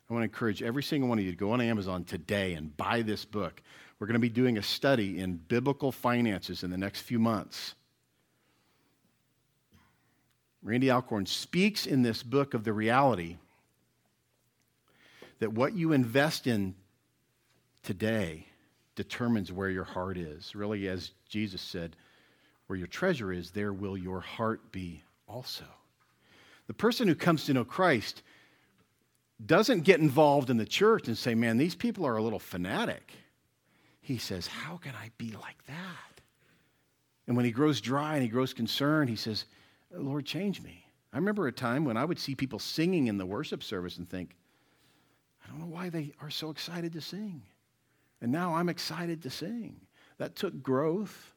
I 0.10 0.14
want 0.14 0.22
to 0.22 0.26
encourage 0.26 0.62
every 0.62 0.84
single 0.84 1.10
one 1.10 1.20
of 1.20 1.26
you 1.26 1.32
to 1.32 1.38
go 1.38 1.52
on 1.52 1.62
Amazon 1.62 2.04
today 2.04 2.54
and 2.54 2.76
buy 2.76 3.02
this 3.02 3.26
book. 3.26 3.62
We're 4.00 4.08
going 4.08 4.16
to 4.16 4.20
be 4.20 4.30
doing 4.30 4.58
a 4.58 4.64
study 4.64 5.20
in 5.20 5.36
biblical 5.36 5.92
finances 5.92 6.64
in 6.64 6.72
the 6.72 6.78
next 6.78 7.02
few 7.02 7.20
months. 7.20 7.76
Randy 10.62 10.92
Alcorn 10.92 11.26
speaks 11.26 11.86
in 11.86 12.02
this 12.02 12.22
book 12.22 12.54
of 12.54 12.64
the 12.64 12.74
reality 12.74 13.38
that 15.40 15.54
what 15.54 15.74
you 15.74 15.94
invest 15.94 16.48
in 16.48 16.76
today 17.84 18.46
determines 18.96 19.52
where 19.52 19.70
your 19.70 19.86
heart 19.86 20.18
is. 20.18 20.54
Really, 20.56 20.88
as 20.90 21.12
Jesus 21.30 21.62
said, 21.62 21.96
where 22.68 22.78
your 22.78 22.88
treasure 22.88 23.32
is, 23.32 23.52
there 23.52 23.72
will 23.72 23.98
your 23.98 24.20
heart 24.20 24.72
be 24.72 25.02
also. 25.28 25.64
The 26.68 26.74
person 26.74 27.08
who 27.08 27.16
comes 27.16 27.46
to 27.46 27.54
know 27.54 27.64
Christ 27.64 28.22
doesn't 29.44 29.86
get 29.86 30.02
involved 30.02 30.50
in 30.50 30.58
the 30.58 30.66
church 30.66 31.08
and 31.08 31.18
say, 31.18 31.34
man, 31.34 31.58
these 31.58 31.74
people 31.74 32.06
are 32.06 32.18
a 32.18 32.22
little 32.22 32.40
fanatic. 32.40 33.14
He 34.02 34.18
says, 34.18 34.48
how 34.48 34.78
can 34.78 34.94
I 34.96 35.12
be 35.18 35.32
like 35.32 35.66
that? 35.68 36.22
And 37.26 37.38
when 37.38 37.46
he 37.46 37.52
grows 37.52 37.80
dry 37.80 38.16
and 38.16 38.24
he 38.24 38.28
grows 38.28 38.54
concerned, 38.54 39.10
he 39.10 39.16
says, 39.16 39.46
Lord, 39.92 40.26
change 40.26 40.62
me. 40.62 40.86
I 41.12 41.18
remember 41.18 41.48
a 41.48 41.52
time 41.52 41.86
when 41.86 41.98
I 41.98 42.06
would 42.06 42.20
see 42.20 42.36
people 42.36 42.60
singing 42.60 43.08
in 43.08 43.18
the 43.18 43.26
worship 43.26 43.64
service 43.64 43.98
and 43.98 44.08
think, 44.08 44.36
I 45.44 45.48
don't 45.50 45.60
know 45.60 45.74
why 45.74 45.90
they 45.90 46.14
are 46.22 46.30
so 46.30 46.52
excited 46.52 46.94
to 46.94 47.02
sing. 47.02 47.42
And 48.22 48.32
now 48.32 48.56
I'm 48.56 48.70
excited 48.70 49.24
to 49.24 49.30
sing. 49.30 49.80
That 50.18 50.36
took 50.36 50.62
growth. 50.62 51.34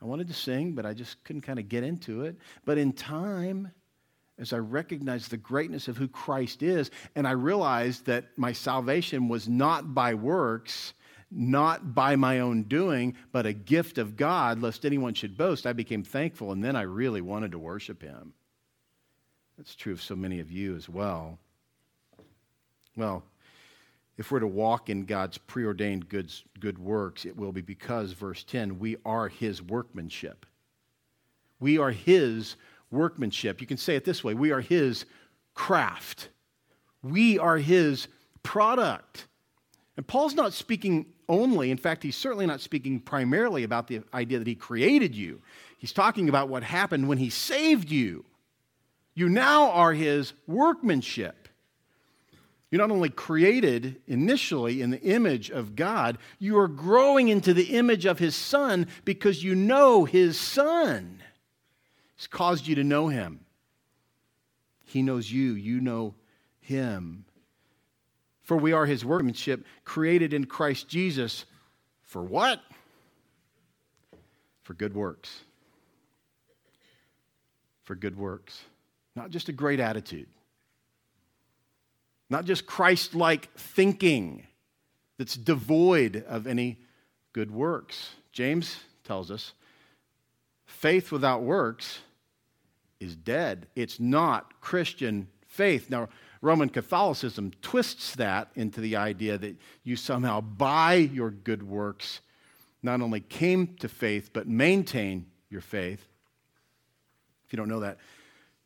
I 0.00 0.04
wanted 0.04 0.28
to 0.28 0.34
sing, 0.34 0.74
but 0.74 0.86
I 0.86 0.92
just 0.92 1.22
couldn't 1.24 1.42
kind 1.42 1.58
of 1.58 1.68
get 1.68 1.82
into 1.82 2.22
it. 2.22 2.36
But 2.64 2.78
in 2.78 2.92
time, 2.92 3.72
as 4.38 4.52
I 4.52 4.58
recognized 4.58 5.30
the 5.30 5.36
greatness 5.36 5.88
of 5.88 5.96
who 5.96 6.06
Christ 6.06 6.62
is, 6.62 6.90
and 7.16 7.26
I 7.26 7.32
realized 7.32 8.06
that 8.06 8.26
my 8.36 8.52
salvation 8.52 9.28
was 9.28 9.48
not 9.48 9.94
by 9.94 10.14
works, 10.14 10.92
not 11.30 11.94
by 11.94 12.16
my 12.16 12.40
own 12.40 12.62
doing, 12.62 13.14
but 13.32 13.46
a 13.46 13.52
gift 13.52 13.98
of 13.98 14.16
God, 14.16 14.60
lest 14.60 14.84
anyone 14.84 15.14
should 15.14 15.36
boast, 15.36 15.66
I 15.66 15.72
became 15.72 16.02
thankful, 16.02 16.52
and 16.52 16.62
then 16.62 16.76
I 16.76 16.82
really 16.82 17.20
wanted 17.20 17.52
to 17.52 17.58
worship 17.58 18.02
Him. 18.02 18.32
That's 19.56 19.74
true 19.74 19.92
of 19.92 20.02
so 20.02 20.16
many 20.16 20.40
of 20.40 20.50
you 20.50 20.74
as 20.76 20.88
well. 20.88 21.38
Well, 22.96 23.22
if 24.16 24.30
we're 24.30 24.40
to 24.40 24.46
walk 24.46 24.90
in 24.90 25.04
God's 25.04 25.38
preordained 25.38 26.08
good, 26.08 26.32
good 26.60 26.78
works, 26.78 27.24
it 27.24 27.36
will 27.36 27.52
be 27.52 27.60
because, 27.60 28.12
verse 28.12 28.44
10, 28.44 28.78
we 28.78 28.96
are 29.04 29.28
his 29.28 29.60
workmanship. 29.60 30.46
We 31.58 31.78
are 31.78 31.90
his 31.90 32.56
workmanship. 32.90 33.60
You 33.60 33.66
can 33.66 33.76
say 33.76 33.96
it 33.96 34.04
this 34.04 34.22
way 34.22 34.34
we 34.34 34.52
are 34.52 34.60
his 34.60 35.04
craft. 35.54 36.28
We 37.02 37.38
are 37.38 37.58
his 37.58 38.08
product. 38.42 39.26
And 39.96 40.06
Paul's 40.06 40.34
not 40.34 40.52
speaking 40.52 41.06
only, 41.28 41.70
in 41.70 41.78
fact, 41.78 42.02
he's 42.02 42.16
certainly 42.16 42.46
not 42.46 42.60
speaking 42.60 43.00
primarily 43.00 43.64
about 43.64 43.88
the 43.88 44.02
idea 44.12 44.38
that 44.38 44.46
he 44.46 44.54
created 44.54 45.14
you. 45.14 45.40
He's 45.78 45.92
talking 45.92 46.28
about 46.28 46.48
what 46.48 46.62
happened 46.62 47.08
when 47.08 47.18
he 47.18 47.30
saved 47.30 47.90
you. 47.90 48.24
You 49.14 49.28
now 49.28 49.70
are 49.70 49.92
his 49.92 50.32
workmanship. 50.46 51.44
You're 52.74 52.80
not 52.80 52.90
only 52.90 53.08
created 53.08 54.00
initially 54.08 54.82
in 54.82 54.90
the 54.90 55.00
image 55.00 55.48
of 55.48 55.76
God, 55.76 56.18
you 56.40 56.58
are 56.58 56.66
growing 56.66 57.28
into 57.28 57.54
the 57.54 57.76
image 57.76 58.04
of 58.04 58.18
His 58.18 58.34
Son 58.34 58.88
because 59.04 59.44
you 59.44 59.54
know 59.54 60.04
His 60.04 60.36
Son. 60.36 61.22
He's 62.16 62.26
caused 62.26 62.66
you 62.66 62.74
to 62.74 62.82
know 62.82 63.06
Him. 63.06 63.46
He 64.82 65.02
knows 65.02 65.30
you, 65.30 65.52
you 65.52 65.80
know 65.80 66.16
Him. 66.58 67.26
For 68.44 68.56
we 68.56 68.72
are 68.72 68.86
His 68.86 69.04
workmanship, 69.04 69.64
created 69.84 70.32
in 70.32 70.44
Christ 70.46 70.88
Jesus 70.88 71.44
for 72.02 72.22
what? 72.22 72.60
For 74.62 74.74
good 74.74 74.94
works. 74.94 75.40
For 77.82 77.94
good 77.94 78.16
works. 78.16 78.62
Not 79.16 79.30
just 79.30 79.48
a 79.48 79.52
great 79.52 79.80
attitude 79.80 80.28
not 82.30 82.44
just 82.44 82.66
Christ 82.66 83.14
like 83.14 83.52
thinking 83.54 84.46
that's 85.18 85.36
devoid 85.36 86.24
of 86.26 86.46
any 86.46 86.78
good 87.32 87.50
works. 87.50 88.10
James 88.32 88.76
tells 89.04 89.30
us 89.30 89.52
faith 90.66 91.12
without 91.12 91.42
works 91.42 92.00
is 92.98 93.14
dead. 93.14 93.66
It's 93.76 94.00
not 94.00 94.60
Christian 94.60 95.28
faith. 95.46 95.90
Now, 95.90 96.08
Roman 96.44 96.68
Catholicism 96.68 97.52
twists 97.62 98.14
that 98.16 98.50
into 98.54 98.82
the 98.82 98.96
idea 98.96 99.38
that 99.38 99.56
you 99.82 99.96
somehow, 99.96 100.42
by 100.42 100.94
your 100.94 101.30
good 101.30 101.62
works, 101.62 102.20
not 102.82 103.00
only 103.00 103.20
came 103.20 103.74
to 103.78 103.88
faith, 103.88 104.28
but 104.34 104.46
maintain 104.46 105.24
your 105.48 105.62
faith. 105.62 106.06
If 107.46 107.52
you 107.52 107.56
don't 107.56 107.68
know 107.68 107.80
that, 107.80 107.96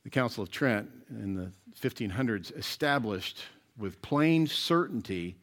the 0.03 0.11
Council 0.11 0.43
of 0.43 0.51
Trent 0.51 0.91
in 1.09 1.35
the 1.35 1.53
1500s 1.81 2.57
established 2.59 3.39
with 3.79 4.03
plain 4.03 4.49
certainty 4.49 5.37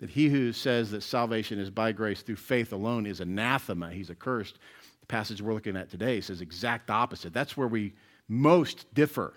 that 0.00 0.08
he 0.08 0.28
who 0.28 0.54
says 0.54 0.90
that 0.92 1.02
salvation 1.02 1.58
is 1.58 1.68
by 1.68 1.92
grace 1.92 2.22
through 2.22 2.36
faith 2.36 2.72
alone 2.72 3.04
is 3.04 3.20
anathema. 3.20 3.90
He's 3.90 4.10
accursed. 4.10 4.58
The 5.00 5.06
passage 5.06 5.42
we're 5.42 5.52
looking 5.52 5.76
at 5.76 5.90
today 5.90 6.22
says 6.22 6.40
exact 6.40 6.90
opposite. 6.90 7.34
That's 7.34 7.54
where 7.54 7.68
we 7.68 7.92
most 8.28 8.92
differ 8.94 9.34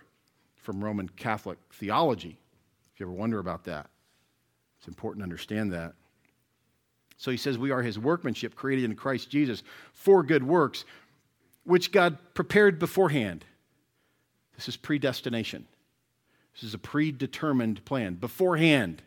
from 0.70 0.84
Roman 0.84 1.10
Catholic 1.10 1.58
theology. 1.74 2.38
If 2.94 3.00
you 3.00 3.08
ever 3.08 3.12
wonder 3.12 3.40
about 3.40 3.64
that, 3.64 3.88
it's 4.78 4.88
important 4.88 5.22
to 5.22 5.24
understand 5.24 5.74
that. 5.74 5.94
So 7.18 7.32
he 7.32 7.38
says, 7.38 7.58
We 7.58 7.72
are 7.72 7.82
his 7.82 7.98
workmanship 7.98 8.54
created 8.54 8.86
in 8.86 8.96
Christ 8.96 9.32
Jesus 9.32 9.64
for 9.94 10.22
good 10.22 10.44
works, 10.44 10.86
which 11.64 11.92
God 11.92 12.20
prepared 12.36 12.78
beforehand. 12.78 13.46
This 14.58 14.68
is 14.68 14.78
predestination. 14.78 15.66
This 16.54 16.62
is 16.62 16.76
a 16.76 16.78
predetermined 16.78 17.84
plan 17.84 18.14
beforehand 18.14 19.02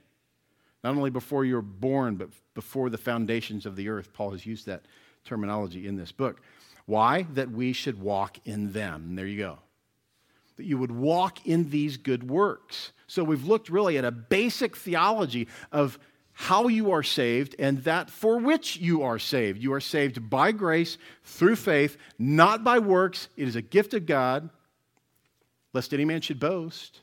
Not 0.83 0.97
only 0.97 1.11
before 1.11 1.45
you 1.45 1.55
were 1.55 1.63
born, 1.63 2.17
but 2.17 2.31
before 2.55 2.91
the 2.91 2.99
foundations 2.99 3.67
of 3.67 3.77
the 3.77 3.89
earth. 3.89 4.13
Paul 4.13 4.33
has 4.33 4.45
used 4.45 4.67
that 4.67 4.83
terminology 5.25 5.87
in 5.87 5.95
this 5.95 6.11
book. 6.11 6.41
Why? 6.87 7.23
That 7.35 7.53
we 7.53 7.73
should 7.73 8.01
walk 8.01 8.39
in 8.45 8.73
them. 8.73 9.15
There 9.15 9.29
you 9.29 9.39
go. 9.39 9.59
That 10.57 10.67
you 10.67 10.79
would 10.79 10.93
walk 10.93 11.47
in 11.47 11.71
these 11.71 11.97
good 11.97 12.29
works. 12.29 12.93
So 13.07 13.25
we've 13.25 13.45
looked 13.45 13.69
really 13.69 13.99
at 13.99 14.05
a 14.05 14.11
basic 14.11 14.77
theology 14.77 15.49
of 15.71 15.99
how 16.33 16.69
you 16.69 16.93
are 16.93 17.03
saved 17.03 17.55
and 17.59 17.85
that 17.85 18.11
for 18.11 18.39
which 18.39 18.79
you 18.79 19.03
are 19.03 19.19
saved. 19.19 19.63
You 19.63 19.75
are 19.75 19.81
saved 19.81 20.31
by 20.31 20.53
grace 20.53 20.99
through 21.25 21.57
faith, 21.57 21.97
not 22.19 22.65
by 22.65 22.79
works. 22.79 23.29
It 23.37 23.49
is 23.49 23.57
a 23.57 23.63
gift 23.63 23.95
of 23.95 24.07
God, 24.07 24.49
lest 25.73 25.93
any 25.93 26.05
man 26.05 26.21
should 26.21 26.41
boast. 26.41 27.01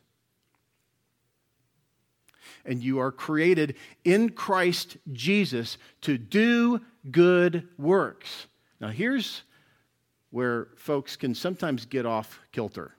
And 2.66 2.84
you 2.84 3.00
are 3.00 3.12
created 3.12 3.76
in 4.04 4.30
Christ 4.30 4.98
Jesus 5.14 5.78
to 6.02 6.18
do 6.18 6.82
good 7.10 7.68
works. 7.78 8.48
Now, 8.82 8.90
here's 8.90 9.44
where 10.32 10.70
folks 10.76 11.16
can 11.16 11.34
sometimes 11.34 11.86
get 11.86 12.06
off 12.06 12.40
kilter 12.52 12.96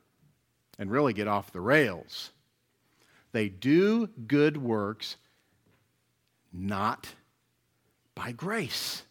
and 0.80 0.90
really 0.90 1.12
get 1.12 1.28
off 1.28 1.52
the 1.52 1.60
rails. 1.60 2.30
They 3.32 3.48
do 3.48 4.08
good 4.26 4.56
works 4.56 5.16
not 6.52 7.06
by 8.16 8.32
grace. 8.32 9.02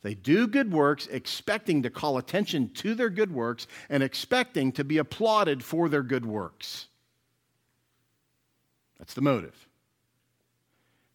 They 0.00 0.14
do 0.14 0.48
good 0.48 0.72
works 0.72 1.06
expecting 1.06 1.82
to 1.82 1.90
call 1.90 2.18
attention 2.18 2.70
to 2.70 2.94
their 2.94 3.10
good 3.10 3.32
works 3.32 3.68
and 3.88 4.02
expecting 4.02 4.72
to 4.72 4.82
be 4.82 4.98
applauded 4.98 5.62
for 5.62 5.88
their 5.88 6.02
good 6.02 6.26
works. 6.26 6.88
That's 8.98 9.14
the 9.14 9.20
motive. 9.20 9.68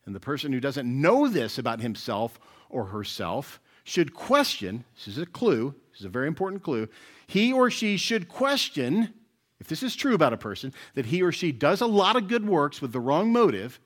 And 0.05 0.15
the 0.15 0.21
person 0.21 0.53
who 0.53 0.61
doesn't 0.61 0.87
know 0.87 1.27
this 1.27 1.57
about 1.57 1.81
himself 1.81 2.39
or 2.69 2.85
herself 2.85 3.59
should 3.83 4.13
question 4.13 4.85
this 4.95 5.07
is 5.07 5.17
a 5.17 5.25
clue, 5.25 5.73
this 5.91 6.01
is 6.01 6.05
a 6.05 6.09
very 6.09 6.27
important 6.27 6.61
clue. 6.61 6.87
He 7.25 7.51
or 7.51 7.69
she 7.69 7.97
should 7.97 8.29
question, 8.29 9.13
if 9.59 9.67
this 9.67 9.83
is 9.83 9.95
true 9.95 10.13
about 10.13 10.33
a 10.33 10.37
person, 10.37 10.73
that 10.93 11.07
he 11.07 11.21
or 11.21 11.31
she 11.31 11.51
does 11.51 11.81
a 11.81 11.87
lot 11.87 12.15
of 12.15 12.27
good 12.27 12.47
works 12.47 12.81
with 12.81 12.91
the 12.91 12.99
wrong 12.99 13.31
motive 13.31 13.79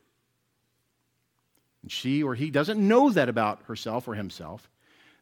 and 1.82 1.92
she 1.92 2.22
or 2.22 2.36
he 2.36 2.50
doesn't 2.50 2.86
know 2.86 3.10
that 3.10 3.30
about 3.30 3.64
herself 3.64 4.08
or 4.08 4.16
himself, 4.16 4.70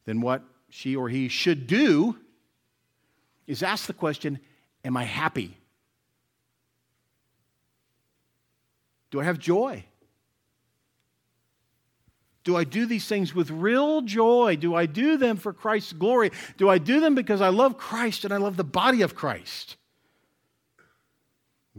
then 0.05 0.21
what 0.21 0.43
she 0.69 0.95
or 0.95 1.09
he 1.09 1.27
should 1.27 1.67
do 1.67 2.17
is 3.47 3.63
ask 3.63 3.87
the 3.87 3.93
question 3.93 4.39
Am 4.83 4.95
I 4.95 5.03
happy? 5.03 5.57
Do 9.11 9.19
I 9.19 9.23
have 9.25 9.39
joy? 9.39 9.83
Do 12.43 12.55
I 12.55 12.63
do 12.63 12.85
these 12.85 13.07
things 13.07 13.35
with 13.35 13.51
real 13.51 14.01
joy? 14.01 14.55
Do 14.55 14.73
I 14.73 14.85
do 14.85 15.17
them 15.17 15.37
for 15.37 15.51
Christ's 15.51 15.93
glory? 15.93 16.31
Do 16.57 16.69
I 16.69 16.77
do 16.77 16.99
them 16.99 17.13
because 17.13 17.41
I 17.41 17.49
love 17.49 17.77
Christ 17.77 18.23
and 18.23 18.33
I 18.33 18.37
love 18.37 18.55
the 18.55 18.63
body 18.63 19.01
of 19.01 19.15
Christ? 19.15 19.75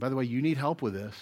By 0.00 0.08
the 0.08 0.16
way, 0.16 0.24
you 0.24 0.42
need 0.42 0.56
help 0.56 0.82
with 0.82 0.94
this. 0.94 1.14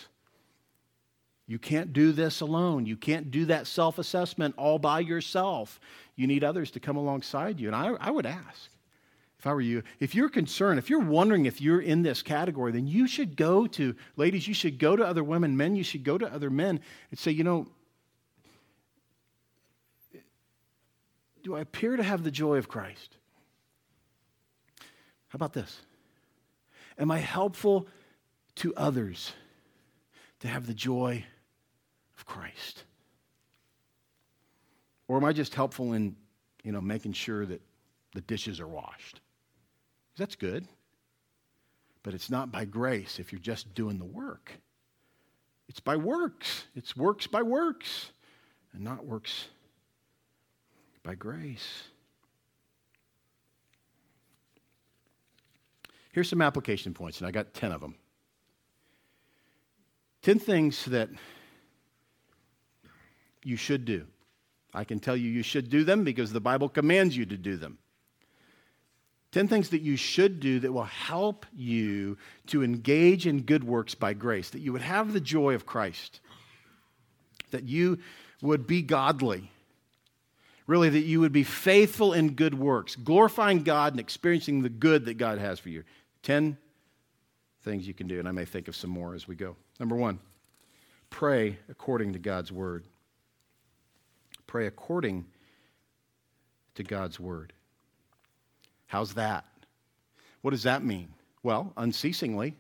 You 1.49 1.59
can't 1.59 1.93
do 1.93 2.13
this 2.13 2.41
alone. 2.41 2.87
You 2.87 2.97
can't 2.97 3.31
do 3.31 3.47
that 3.47 3.67
self 3.67 3.99
assessment 3.99 4.55
all 4.57 4.79
by 4.79 5.01
yourself. 5.01 5.81
You 6.15 6.27
need 6.27 6.45
others 6.45 6.71
to 6.73 6.81
come 6.81 6.97
alongside 6.97 7.59
you. 7.59 7.69
And 7.69 7.77
I, 7.77 7.89
I, 8.01 8.11
would 8.11 8.27
ask, 8.27 8.71
if 9.39 9.47
I 9.47 9.53
were 9.53 9.61
you, 9.61 9.83
if 9.99 10.15
you're 10.15 10.29
concerned, 10.29 10.79
if 10.79 10.91
you're 10.91 11.01
wondering 11.01 11.47
if 11.47 11.61
you're 11.61 11.81
in 11.81 12.03
this 12.03 12.23
category, 12.23 12.71
then 12.71 12.87
you 12.87 13.09
should 13.09 13.35
go 13.37 13.67
to, 13.67 13.97
ladies, 14.17 14.47
you 14.47 14.55
should 14.55 14.79
go 14.79 14.95
to 14.95 15.05
other 15.05 15.25
women, 15.25 15.57
men, 15.57 15.75
you 15.75 15.85
should 15.85 16.05
go 16.05 16.19
to 16.19 16.33
other 16.33 16.51
men 16.51 16.81
and 17.11 17.19
say, 17.19 17.31
you 17.31 17.45
know, 17.45 17.67
do 21.43 21.57
I 21.57 21.61
appear 21.61 21.97
to 21.97 22.03
have 22.03 22.25
the 22.25 22.31
joy 22.31 22.59
of 22.59 22.69
Christ? 22.69 23.17
How 25.29 25.37
about 25.37 25.55
this? 25.55 25.81
Am 26.99 27.11
I 27.11 27.19
helpful 27.19 27.87
to 28.59 28.75
others 28.77 29.33
to 30.41 30.49
have 30.49 30.67
the 30.67 30.75
joy 30.75 31.25
of 32.17 32.27
Christ? 32.27 32.85
Or 35.09 35.17
am 35.17 35.25
I 35.25 35.33
just 35.33 35.55
helpful 35.55 35.95
in, 35.95 36.15
you 36.63 36.73
know, 36.73 36.81
making 36.81 37.15
sure 37.15 37.47
that 37.47 37.63
the 38.15 38.21
dishes 38.21 38.61
are 38.61 38.69
washed? 38.69 39.21
That's 40.17 40.37
good. 40.37 40.67
But 42.03 42.15
it's 42.15 42.31
not 42.31 42.53
by 42.53 42.65
grace 42.65 43.19
if 43.19 43.33
you're 43.33 43.41
just 43.41 43.75
doing 43.75 43.99
the 43.99 44.05
work. 44.05 44.53
It's 45.69 45.81
by 45.81 45.97
works. 45.97 46.65
It's 46.75 46.97
works 46.97 47.27
by 47.27 47.43
works 47.43 48.13
and 48.73 48.83
not 48.83 49.05
works 49.05 49.47
by 51.03 51.15
grace. 51.15 51.85
Here's 56.13 56.29
some 56.29 56.43
application 56.43 56.95
points, 56.95 57.21
and 57.21 57.29
I 57.29 57.31
got 57.31 57.55
10 57.55 57.73
of 57.73 57.81
them. 57.81 57.95
10 60.23 60.39
things 60.39 60.85
that 60.87 61.09
you 63.45 63.57
should 63.57 63.85
do. 63.85 64.07
I 64.75 64.85
can 64.85 65.01
tell 65.01 65.17
you 65.17 65.31
you 65.31 65.43
should 65.43 65.71
do 65.71 65.85
them 65.85 66.05
because 66.05 66.33
the 66.33 66.41
Bible 66.41 66.69
commands 66.69 67.17
you 67.17 67.25
to 67.27 67.37
do 67.37 67.57
them. 67.57 67.79
10 69.33 69.49
things 69.49 69.71
that 69.71 69.83
you 69.83 69.97
should 69.97 70.41
do 70.41 70.59
that 70.61 70.73
will 70.73 70.85
help 70.85 71.45
you 71.55 72.17
to 72.47 72.65
engage 72.65 73.27
in 73.27 73.43
good 73.43 73.63
works 73.63 73.95
by 73.95 74.15
grace, 74.15 74.51
that 74.51 74.61
you 74.61 74.73
would 74.73 74.83
have 74.83 75.13
the 75.13 75.21
joy 75.21 75.55
of 75.55 75.67
Christ, 75.67 76.21
that 77.51 77.65
you 77.65 77.99
would 78.41 78.67
be 78.67 78.81
godly, 78.81 79.51
really, 80.67 80.89
that 80.89 81.01
you 81.01 81.21
would 81.21 81.33
be 81.33 81.45
faithful 81.45 82.15
in 82.15 82.31
good 82.31 82.55
works, 82.55 82.97
glorifying 82.97 83.63
God 83.63 83.93
and 83.93 84.01
experiencing 84.01 84.63
the 84.63 84.69
good 84.71 85.05
that 85.05 85.15
God 85.15 85.39
has 85.39 85.59
for 85.59 85.69
you. 85.69 85.85
10 86.23 86.57
things 87.71 87.87
you 87.87 87.95
can 87.95 88.07
do, 88.07 88.19
and 88.19 88.29
I 88.29 88.33
may 88.33 88.45
think 88.45 88.69
of 88.69 88.77
some 88.77 88.91
more 88.91 89.15
as 89.15 89.29
we 89.29 89.35
go. 89.35 89.57
Number 89.79 89.97
one, 89.97 90.19
pray 91.11 91.59
according 91.69 92.13
to 92.15 92.19
God's 92.19 92.51
word 92.51 92.85
pray 94.49 94.67
according 94.67 95.27
to 96.75 96.83
God's 96.83 97.21
word. 97.21 97.53
How's 98.87 99.15
that? 99.15 99.45
What 100.41 100.51
does 100.51 100.65
that 100.65 100.83
mean? 100.83 101.11
Well, 101.45 101.73
unceasingly. 101.77 102.57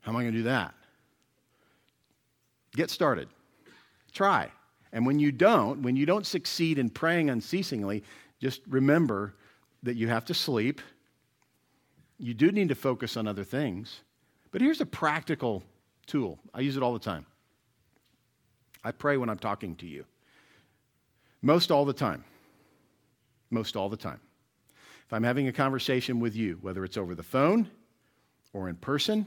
How 0.00 0.12
am 0.12 0.16
I 0.16 0.22
going 0.22 0.32
to 0.32 0.38
do 0.38 0.44
that? 0.44 0.74
Get 2.74 2.90
started. 2.90 3.28
Try. 4.12 4.50
And 4.92 5.06
when 5.06 5.18
you 5.18 5.32
don't, 5.32 5.82
when 5.82 5.96
you 5.96 6.04
don't 6.04 6.26
succeed 6.26 6.78
in 6.78 6.90
praying 6.90 7.30
unceasingly, 7.30 8.02
just 8.40 8.60
remember 8.68 9.34
that 9.84 9.94
you 9.94 10.08
have 10.08 10.24
to 10.26 10.34
sleep. 10.34 10.80
You 12.22 12.34
do 12.34 12.52
need 12.52 12.68
to 12.68 12.76
focus 12.76 13.16
on 13.16 13.26
other 13.26 13.42
things. 13.42 14.02
But 14.52 14.60
here's 14.60 14.80
a 14.80 14.86
practical 14.86 15.64
tool. 16.06 16.38
I 16.54 16.60
use 16.60 16.76
it 16.76 16.82
all 16.82 16.92
the 16.92 17.00
time. 17.00 17.26
I 18.84 18.92
pray 18.92 19.16
when 19.16 19.28
I'm 19.28 19.40
talking 19.40 19.74
to 19.76 19.86
you. 19.86 20.04
Most 21.42 21.72
all 21.72 21.84
the 21.84 21.92
time. 21.92 22.22
Most 23.50 23.74
all 23.74 23.88
the 23.88 23.96
time. 23.96 24.20
If 25.04 25.12
I'm 25.12 25.24
having 25.24 25.48
a 25.48 25.52
conversation 25.52 26.20
with 26.20 26.36
you, 26.36 26.58
whether 26.60 26.84
it's 26.84 26.96
over 26.96 27.16
the 27.16 27.24
phone 27.24 27.68
or 28.52 28.68
in 28.68 28.76
person, 28.76 29.26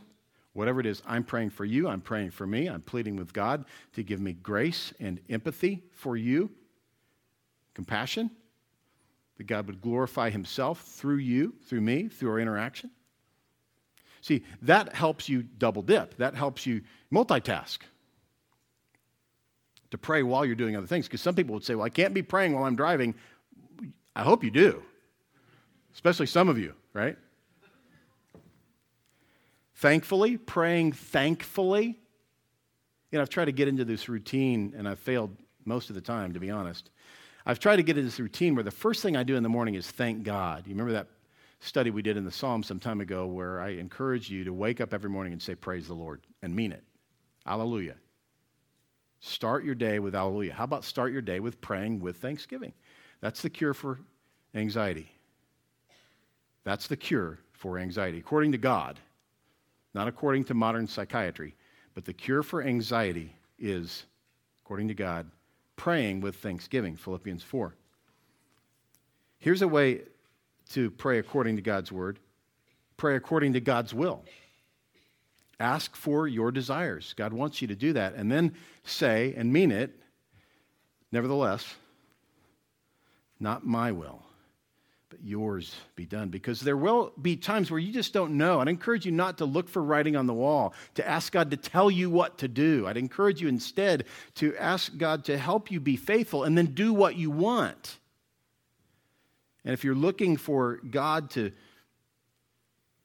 whatever 0.53 0.79
it 0.79 0.85
is, 0.85 1.03
I'm 1.05 1.25
praying 1.25 1.49
for 1.49 1.65
you. 1.65 1.89
I'm 1.89 1.99
praying 1.99 2.31
for 2.31 2.47
me. 2.47 2.67
I'm 2.67 2.81
pleading 2.81 3.17
with 3.17 3.33
God 3.33 3.65
to 3.95 4.03
give 4.03 4.21
me 4.21 4.31
grace 4.31 4.93
and 5.01 5.19
empathy 5.29 5.83
for 5.91 6.15
you, 6.15 6.49
compassion, 7.73 8.31
that 9.37 9.45
God 9.45 9.67
would 9.67 9.81
glorify 9.81 10.29
Himself 10.29 10.81
through 10.81 11.17
you, 11.17 11.53
through 11.67 11.81
me, 11.81 12.07
through 12.07 12.31
our 12.31 12.39
interaction. 12.39 12.89
See, 14.21 14.43
that 14.63 14.95
helps 14.95 15.29
you 15.29 15.43
double 15.43 15.81
dip. 15.81 16.17
That 16.17 16.35
helps 16.35 16.65
you 16.65 16.81
multitask 17.13 17.77
to 19.91 19.97
pray 19.97 20.23
while 20.23 20.45
you're 20.45 20.55
doing 20.55 20.75
other 20.75 20.87
things. 20.87 21.05
Because 21.05 21.21
some 21.21 21.35
people 21.35 21.53
would 21.53 21.63
say, 21.63 21.75
well, 21.75 21.85
I 21.85 21.89
can't 21.89 22.13
be 22.13 22.23
praying 22.23 22.53
while 22.53 22.63
I'm 22.63 22.75
driving. 22.75 23.13
I 24.15 24.23
hope 24.23 24.43
you 24.43 24.49
do, 24.49 24.81
especially 25.93 26.25
some 26.25 26.49
of 26.49 26.57
you, 26.57 26.73
right? 26.93 27.17
Thankfully, 29.75 30.37
praying 30.37 30.93
thankfully. 30.93 31.99
You 33.11 33.19
know, 33.19 33.21
I've 33.21 33.29
tried 33.29 33.45
to 33.45 33.51
get 33.51 33.67
into 33.67 33.85
this 33.85 34.09
routine 34.09 34.73
and 34.77 34.87
I've 34.87 34.99
failed 34.99 35.35
most 35.65 35.89
of 35.89 35.95
the 35.95 36.01
time, 36.01 36.33
to 36.33 36.39
be 36.39 36.49
honest. 36.49 36.89
I've 37.45 37.59
tried 37.59 37.75
to 37.75 37.83
get 37.83 37.97
into 37.97 38.09
this 38.09 38.19
routine 38.19 38.55
where 38.55 38.63
the 38.63 38.71
first 38.71 39.03
thing 39.03 39.15
I 39.15 39.23
do 39.23 39.35
in 39.35 39.43
the 39.43 39.49
morning 39.49 39.75
is 39.75 39.89
thank 39.89 40.23
God. 40.23 40.65
You 40.65 40.73
remember 40.73 40.93
that 40.93 41.07
study 41.59 41.91
we 41.91 42.01
did 42.01 42.17
in 42.17 42.25
the 42.25 42.31
Psalms 42.31 42.67
some 42.67 42.79
time 42.79 43.01
ago 43.01 43.27
where 43.27 43.61
I 43.61 43.69
encourage 43.69 44.29
you 44.29 44.43
to 44.43 44.53
wake 44.53 44.81
up 44.81 44.93
every 44.93 45.09
morning 45.09 45.33
and 45.33 45.41
say, 45.41 45.55
Praise 45.55 45.87
the 45.87 45.93
Lord, 45.93 46.21
and 46.41 46.55
mean 46.55 46.71
it. 46.71 46.83
Hallelujah. 47.45 47.95
Start 49.19 49.63
your 49.63 49.75
day 49.75 49.99
with 49.99 50.13
hallelujah. 50.13 50.53
How 50.53 50.63
about 50.63 50.83
start 50.83 51.11
your 51.11 51.21
day 51.21 51.39
with 51.39 51.61
praying 51.61 51.99
with 51.99 52.17
thanksgiving? 52.17 52.73
That's 53.21 53.41
the 53.41 53.49
cure 53.49 53.73
for 53.73 53.99
anxiety. 54.53 55.09
That's 56.63 56.87
the 56.87 56.97
cure 56.97 57.39
for 57.53 57.77
anxiety, 57.77 58.17
according 58.17 58.51
to 58.53 58.57
God, 58.57 58.99
not 59.93 60.07
according 60.07 60.45
to 60.45 60.53
modern 60.53 60.87
psychiatry. 60.87 61.55
But 61.93 62.05
the 62.05 62.13
cure 62.13 62.43
for 62.43 62.61
anxiety 62.61 63.35
is 63.57 64.05
according 64.63 64.87
to 64.89 64.93
God, 64.93 65.29
praying 65.75 66.21
with 66.21 66.35
thanksgiving. 66.37 66.95
Philippians 66.95 67.43
4. 67.43 67.75
Here's 69.39 69.61
a 69.61 69.67
way 69.67 70.01
to 70.71 70.89
pray 70.91 71.19
according 71.19 71.55
to 71.57 71.61
God's 71.61 71.91
word 71.91 72.19
pray 72.97 73.15
according 73.15 73.53
to 73.53 73.59
God's 73.59 73.93
will. 73.93 74.23
Ask 75.59 75.95
for 75.95 76.27
your 76.27 76.51
desires. 76.51 77.13
God 77.15 77.33
wants 77.33 77.61
you 77.61 77.67
to 77.67 77.75
do 77.75 77.93
that. 77.93 78.13
And 78.15 78.31
then 78.31 78.55
say 78.83 79.33
and 79.37 79.51
mean 79.51 79.71
it, 79.71 79.99
nevertheless, 81.11 81.75
not 83.39 83.65
my 83.65 83.91
will, 83.91 84.23
but 85.15 85.25
yours 85.25 85.75
be 85.95 86.05
done. 86.05 86.29
Because 86.29 86.59
there 86.59 86.77
will 86.77 87.13
be 87.21 87.37
times 87.37 87.71
where 87.71 87.79
you 87.79 87.93
just 87.93 88.13
don't 88.13 88.37
know. 88.37 88.59
I'd 88.59 88.67
encourage 88.67 89.05
you 89.05 89.11
not 89.11 89.37
to 89.37 89.45
look 89.45 89.69
for 89.69 89.81
writing 89.81 90.15
on 90.15 90.27
the 90.27 90.33
wall, 90.33 90.73
to 90.95 91.07
ask 91.07 91.31
God 91.31 91.51
to 91.51 91.57
tell 91.57 91.89
you 91.89 92.09
what 92.09 92.37
to 92.39 92.47
do. 92.47 92.85
I'd 92.87 92.97
encourage 92.97 93.41
you 93.41 93.47
instead 93.47 94.05
to 94.35 94.55
ask 94.57 94.95
God 94.97 95.25
to 95.25 95.37
help 95.37 95.71
you 95.71 95.79
be 95.79 95.95
faithful 95.95 96.43
and 96.43 96.57
then 96.57 96.67
do 96.67 96.93
what 96.93 97.15
you 97.15 97.31
want. 97.31 97.97
And 99.63 99.73
if 99.73 99.83
you're 99.83 99.95
looking 99.95 100.37
for 100.37 100.79
God 100.89 101.29
to 101.31 101.51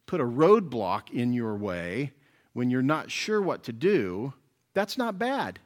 put 0.06 0.20
a 0.20 0.24
roadblock 0.24 1.10
in 1.10 1.32
your 1.32 1.54
way 1.56 2.12
when 2.52 2.70
you're 2.70 2.82
not 2.82 3.10
sure 3.10 3.40
what 3.40 3.64
to 3.64 3.72
do, 3.72 4.34
that's 4.74 4.98
not 4.98 5.18
bad. 5.18 5.60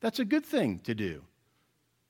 That's 0.00 0.20
a 0.20 0.24
good 0.24 0.46
thing 0.46 0.78
to 0.84 0.94
do. 0.94 1.22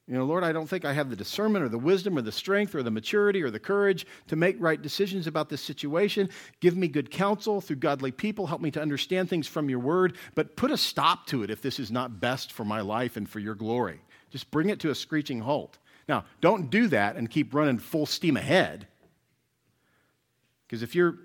You 0.08 0.14
know, 0.14 0.24
Lord, 0.24 0.42
I 0.42 0.52
don't 0.52 0.66
think 0.66 0.86
I 0.86 0.94
have 0.94 1.10
the 1.10 1.16
discernment 1.16 1.62
or 1.62 1.68
the 1.68 1.78
wisdom 1.78 2.16
or 2.16 2.22
the 2.22 2.32
strength 2.32 2.74
or 2.74 2.82
the 2.82 2.90
maturity 2.90 3.42
or 3.42 3.50
the 3.50 3.58
courage 3.58 4.06
to 4.28 4.36
make 4.36 4.56
right 4.58 4.80
decisions 4.80 5.26
about 5.26 5.50
this 5.50 5.60
situation. 5.60 6.30
Give 6.60 6.78
me 6.78 6.88
good 6.88 7.10
counsel 7.10 7.60
through 7.60 7.76
godly 7.76 8.10
people. 8.10 8.46
Help 8.46 8.62
me 8.62 8.70
to 8.70 8.80
understand 8.80 9.28
things 9.28 9.46
from 9.46 9.68
your 9.68 9.80
word, 9.80 10.16
but 10.34 10.56
put 10.56 10.70
a 10.70 10.78
stop 10.78 11.26
to 11.26 11.42
it 11.42 11.50
if 11.50 11.60
this 11.60 11.78
is 11.78 11.90
not 11.90 12.20
best 12.20 12.52
for 12.52 12.64
my 12.64 12.80
life 12.80 13.18
and 13.18 13.28
for 13.28 13.38
your 13.38 13.54
glory. 13.54 14.00
Just 14.30 14.50
bring 14.50 14.70
it 14.70 14.80
to 14.80 14.90
a 14.90 14.94
screeching 14.94 15.40
halt. 15.40 15.76
Now, 16.08 16.24
don't 16.40 16.70
do 16.70 16.88
that 16.88 17.16
and 17.16 17.30
keep 17.30 17.52
running 17.52 17.78
full 17.78 18.06
steam 18.06 18.38
ahead. 18.38 18.88
Because 20.66 20.82
if 20.82 20.94
you're 20.94 21.18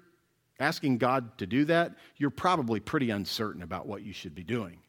asking 0.59 0.97
God 0.97 1.37
to 1.37 1.47
do 1.47 1.63
that, 1.65 1.95
you're 2.17 2.29
probably 2.29 2.81
pretty 2.81 3.11
uncertain 3.11 3.63
about 3.63 3.87
what 3.87 4.03
you 4.03 4.11
should 4.11 4.35
be 4.35 4.43
doing. 4.43 4.79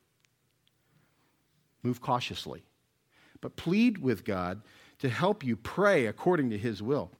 Move 1.84 2.00
cautiously. 2.00 2.64
But 3.44 3.56
plead 3.56 3.98
with 3.98 4.24
God 4.24 4.62
to 5.00 5.10
help 5.10 5.44
you 5.44 5.54
pray 5.54 6.06
according 6.06 6.48
to 6.48 6.56
His 6.56 6.82
will. 6.82 7.10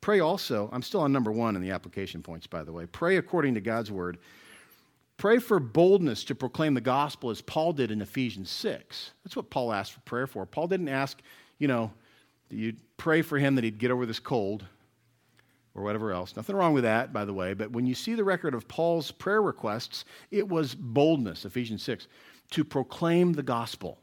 Pray 0.00 0.18
also, 0.18 0.68
I'm 0.72 0.82
still 0.82 1.02
on 1.02 1.12
number 1.12 1.30
one 1.30 1.54
in 1.54 1.62
the 1.62 1.70
application 1.70 2.20
points, 2.20 2.48
by 2.48 2.64
the 2.64 2.72
way. 2.72 2.86
Pray 2.86 3.16
according 3.16 3.54
to 3.54 3.60
God's 3.60 3.92
word. 3.92 4.18
Pray 5.18 5.38
for 5.38 5.60
boldness 5.60 6.24
to 6.24 6.34
proclaim 6.34 6.74
the 6.74 6.80
gospel 6.80 7.30
as 7.30 7.40
Paul 7.42 7.72
did 7.72 7.92
in 7.92 8.02
Ephesians 8.02 8.50
6. 8.50 9.12
That's 9.22 9.36
what 9.36 9.48
Paul 9.48 9.72
asked 9.72 9.92
for 9.92 10.00
prayer 10.00 10.26
for. 10.26 10.46
Paul 10.46 10.66
didn't 10.66 10.88
ask, 10.88 11.22
you 11.60 11.68
know, 11.68 11.92
you'd 12.50 12.80
pray 12.96 13.22
for 13.22 13.38
him 13.38 13.54
that 13.54 13.62
he'd 13.62 13.78
get 13.78 13.92
over 13.92 14.04
this 14.04 14.18
cold 14.18 14.64
or 15.76 15.84
whatever 15.84 16.10
else. 16.10 16.34
Nothing 16.34 16.56
wrong 16.56 16.74
with 16.74 16.82
that, 16.82 17.12
by 17.12 17.24
the 17.24 17.32
way. 17.32 17.54
But 17.54 17.70
when 17.70 17.86
you 17.86 17.94
see 17.94 18.16
the 18.16 18.24
record 18.24 18.52
of 18.52 18.66
Paul's 18.66 19.12
prayer 19.12 19.42
requests, 19.42 20.06
it 20.32 20.48
was 20.48 20.74
boldness, 20.74 21.44
Ephesians 21.44 21.84
6, 21.84 22.08
to 22.50 22.64
proclaim 22.64 23.32
the 23.32 23.44
gospel. 23.44 24.00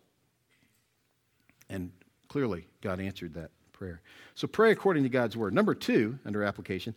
And 1.70 1.92
clearly, 2.28 2.68
God 2.82 3.00
answered 3.00 3.34
that 3.36 3.52
prayer. 3.72 4.02
So 4.36 4.48
pray 4.48 4.72
according 4.72 5.04
to 5.04 5.10
God's 5.10 5.36
word. 5.38 5.54
Number 5.54 5.74
two, 5.76 6.20
under 6.26 6.44
application, 6.44 6.96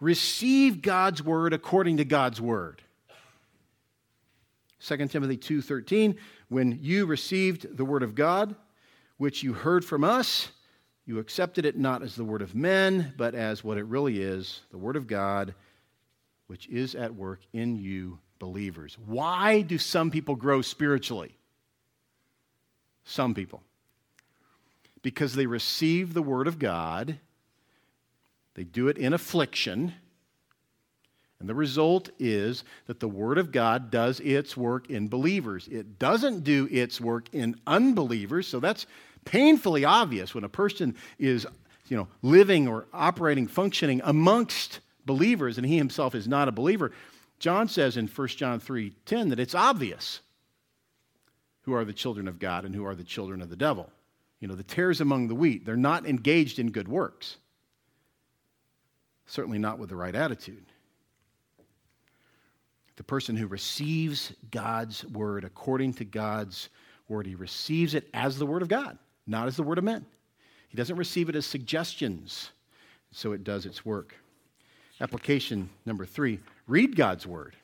receive 0.00 0.82
God's 0.82 1.22
word 1.22 1.52
according 1.52 1.98
to 1.98 2.04
God's 2.04 2.40
word. 2.40 2.82
2 4.80 5.08
Timothy 5.08 5.36
2:13 5.36 6.16
when 6.48 6.78
you 6.80 7.04
received 7.04 7.76
the 7.76 7.84
word 7.84 8.02
of 8.02 8.14
God 8.14 8.56
which 9.18 9.42
you 9.42 9.52
heard 9.52 9.84
from 9.84 10.04
us 10.04 10.50
you 11.10 11.18
accepted 11.18 11.66
it 11.66 11.76
not 11.76 12.04
as 12.04 12.14
the 12.14 12.24
word 12.24 12.40
of 12.40 12.54
men, 12.54 13.14
but 13.16 13.34
as 13.34 13.64
what 13.64 13.78
it 13.78 13.84
really 13.84 14.22
is 14.22 14.60
the 14.70 14.78
word 14.78 14.94
of 14.94 15.08
God, 15.08 15.54
which 16.46 16.68
is 16.68 16.94
at 16.94 17.16
work 17.16 17.40
in 17.52 17.74
you 17.74 18.20
believers. 18.38 18.96
Why 19.06 19.62
do 19.62 19.76
some 19.76 20.12
people 20.12 20.36
grow 20.36 20.62
spiritually? 20.62 21.34
Some 23.02 23.34
people. 23.34 23.60
Because 25.02 25.34
they 25.34 25.46
receive 25.46 26.12
the 26.12 26.22
word 26.22 26.46
of 26.46 26.58
God, 26.58 27.18
they 28.54 28.64
do 28.64 28.88
it 28.88 28.98
in 28.98 29.12
affliction. 29.12 29.94
And 31.38 31.48
the 31.48 31.54
result 31.54 32.10
is 32.18 32.64
that 32.86 33.00
the 33.00 33.08
Word 33.08 33.38
of 33.38 33.50
God 33.50 33.90
does 33.90 34.20
its 34.20 34.58
work 34.58 34.90
in 34.90 35.08
believers. 35.08 35.66
It 35.68 35.98
doesn't 35.98 36.44
do 36.44 36.68
its 36.70 37.00
work 37.00 37.28
in 37.32 37.58
unbelievers. 37.66 38.46
So 38.46 38.60
that's 38.60 38.84
painfully 39.24 39.86
obvious 39.86 40.34
when 40.34 40.44
a 40.44 40.50
person 40.50 40.94
is 41.18 41.46
you 41.88 41.96
know, 41.96 42.08
living 42.22 42.68
or 42.68 42.86
operating, 42.92 43.46
functioning 43.46 44.00
amongst 44.04 44.80
believers, 45.06 45.58
and 45.58 45.66
he 45.66 45.76
himself 45.76 46.14
is 46.14 46.28
not 46.28 46.46
a 46.46 46.52
believer. 46.52 46.92
John 47.38 47.68
says 47.68 47.96
in 47.96 48.06
1 48.06 48.28
John 48.28 48.60
3:10 48.60 49.30
that 49.30 49.40
it's 49.40 49.54
obvious 49.54 50.20
who 51.62 51.72
are 51.72 51.84
the 51.84 51.92
children 51.92 52.28
of 52.28 52.38
God 52.38 52.64
and 52.64 52.74
who 52.74 52.84
are 52.84 52.94
the 52.94 53.04
children 53.04 53.42
of 53.42 53.48
the 53.48 53.56
devil. 53.56 53.90
You 54.40 54.48
know, 54.48 54.54
the 54.54 54.62
tares 54.62 55.00
among 55.00 55.28
the 55.28 55.34
wheat, 55.34 55.64
they're 55.64 55.76
not 55.76 56.06
engaged 56.06 56.58
in 56.58 56.70
good 56.70 56.88
works. 56.88 57.36
Certainly 59.26 59.58
not 59.58 59.78
with 59.78 59.90
the 59.90 59.96
right 59.96 60.14
attitude. 60.14 60.64
The 62.96 63.04
person 63.04 63.36
who 63.36 63.46
receives 63.46 64.32
God's 64.50 65.04
word 65.06 65.44
according 65.44 65.94
to 65.94 66.04
God's 66.04 66.68
word, 67.08 67.26
he 67.26 67.34
receives 67.34 67.94
it 67.94 68.08
as 68.12 68.38
the 68.38 68.46
word 68.46 68.62
of 68.62 68.68
God 68.68 68.98
not 69.30 69.46
as 69.46 69.56
the 69.56 69.62
word 69.62 69.78
of 69.78 69.84
men. 69.84 70.04
He 70.68 70.76
doesn't 70.76 70.96
receive 70.96 71.28
it 71.28 71.36
as 71.36 71.46
suggestions, 71.46 72.50
so 73.12 73.32
it 73.32 73.44
does 73.44 73.64
its 73.64 73.84
work. 73.84 74.14
Application 75.00 75.70
number 75.86 76.04
three 76.04 76.40
read 76.66 76.96
God's 76.96 77.26
word. 77.26 77.56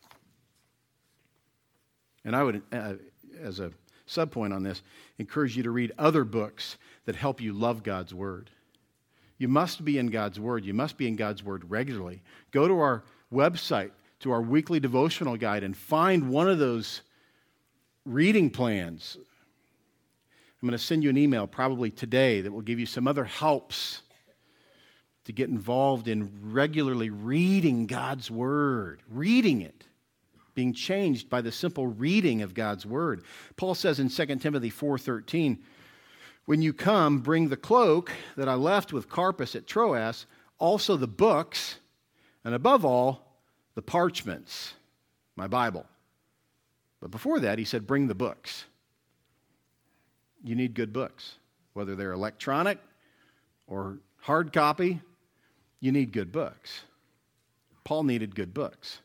And 2.25 2.35
I 2.35 2.43
would, 2.43 2.63
uh, 2.73 2.95
as 3.41 3.61
a 3.61 3.73
subpoint 4.09 4.55
on 4.55 4.63
this, 4.63 4.83
encourage 5.19 5.57
you 5.57 5.63
to 5.65 5.71
read 5.71 5.93
other 5.99 6.25
books 6.25 6.77
that 7.05 7.17
help 7.17 7.41
you 7.41 7.53
love 7.53 7.83
God's 7.83 8.15
word. 8.15 8.51
You 9.39 9.49
must 9.49 9.85
be 9.85 9.99
in 9.99 10.09
God's 10.09 10.41
word. 10.41 10.65
You 10.65 10.75
must 10.75 10.97
be 10.97 11.07
in 11.07 11.17
God's 11.17 11.43
word 11.43 11.71
regularly. 11.71 12.23
Go 12.53 12.67
to 12.69 12.79
our 12.79 13.05
website, 13.33 13.91
to 14.21 14.31
our 14.31 14.41
weekly 14.41 14.81
devotional 14.81 15.37
guide, 15.37 15.63
and 15.63 15.77
find 15.77 16.31
one 16.31 16.49
of 16.49 16.59
those 16.59 17.03
reading 18.05 18.49
plans 18.49 19.19
I'm 20.67 20.71
going 20.71 20.79
to 20.79 20.85
send 20.85 21.05
you 21.05 21.11
an 21.11 21.19
email 21.19 21.47
probably 21.47 21.91
today 21.91 22.41
that 22.41 22.51
will 22.51 22.63
give 22.63 22.81
you 22.81 22.87
some 22.87 23.07
other 23.07 23.25
helps 23.25 24.03
to 25.27 25.33
get 25.33 25.51
involved 25.51 26.09
in 26.09 26.31
regularly 26.43 27.11
reading 27.11 27.87
God's 27.87 28.31
Word, 28.31 29.03
reading 29.09 29.61
it, 29.61 29.85
being 30.57 30.73
changed 30.73 31.31
by 31.31 31.41
the 31.41 31.53
simple 31.53 31.87
reading 31.87 32.43
of 32.43 32.53
God's 32.53 32.85
Word. 32.85 33.23
Paul 33.57 33.77
says 33.77 34.01
in 34.01 34.09
2 34.09 34.41
Timothy 34.41 34.71
4:13, 34.71 35.63
"When 36.47 36.61
you 36.61 36.73
come, 36.73 37.21
bring 37.21 37.49
the 37.49 37.57
cloak 37.57 38.11
that 38.37 38.49
I 38.49 38.55
left 38.55 38.93
with 38.93 39.09
Carpus 39.09 39.55
at 39.55 39.69
Troas, 39.69 40.27
also 40.59 40.97
the 40.97 41.07
books, 41.07 41.79
and 42.43 42.55
above 42.55 42.85
all, 42.85 43.39
the 43.77 43.83
parchments, 43.83 44.75
my 45.37 45.47
Bible." 45.47 45.87
But 46.99 47.13
before 47.13 47.39
that, 47.39 47.61
he 47.61 47.65
said, 47.65 47.87
"Bring 47.87 48.09
the 48.09 48.15
books." 48.17 48.65
you 50.47 50.55
need 50.55 50.75
good 50.75 50.93
books, 50.93 51.39
whether 51.73 51.97
they're 51.97 52.13
electronic 52.13 52.79
or 53.67 53.99
hard 54.21 54.53
copy, 54.53 55.01
you 55.81 55.93
need 55.93 56.13
good 56.13 56.31
books. 56.31 56.83
Paul 57.85 58.05
needed 58.05 58.35
good 58.35 58.55
books. 58.55 59.01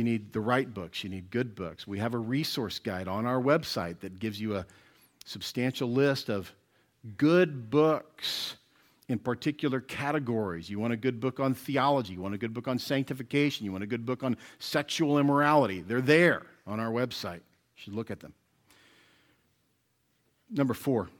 You 0.00 0.04
need 0.04 0.32
the 0.32 0.40
right 0.40 0.72
books. 0.72 1.04
You 1.04 1.10
need 1.10 1.30
good 1.30 1.54
books. 1.54 1.86
We 1.86 1.98
have 1.98 2.14
a 2.14 2.18
resource 2.18 2.78
guide 2.78 3.06
on 3.06 3.26
our 3.26 3.38
website 3.38 4.00
that 4.00 4.18
gives 4.18 4.40
you 4.40 4.56
a 4.56 4.64
substantial 5.26 5.92
list 5.92 6.30
of 6.30 6.50
good 7.18 7.68
books 7.68 8.56
in 9.08 9.18
particular 9.18 9.78
categories. 9.78 10.70
You 10.70 10.78
want 10.78 10.94
a 10.94 10.96
good 10.96 11.20
book 11.20 11.38
on 11.38 11.52
theology. 11.52 12.14
You 12.14 12.22
want 12.22 12.32
a 12.32 12.38
good 12.38 12.54
book 12.54 12.66
on 12.66 12.78
sanctification. 12.78 13.66
You 13.66 13.72
want 13.72 13.84
a 13.84 13.86
good 13.86 14.06
book 14.06 14.22
on 14.22 14.38
sexual 14.58 15.18
immorality. 15.18 15.82
They're 15.82 16.00
there 16.00 16.46
on 16.66 16.80
our 16.80 16.90
website. 16.90 17.40
You 17.40 17.76
should 17.76 17.92
look 17.92 18.10
at 18.10 18.20
them. 18.20 18.32
Number 20.50 20.72
four, 20.72 21.10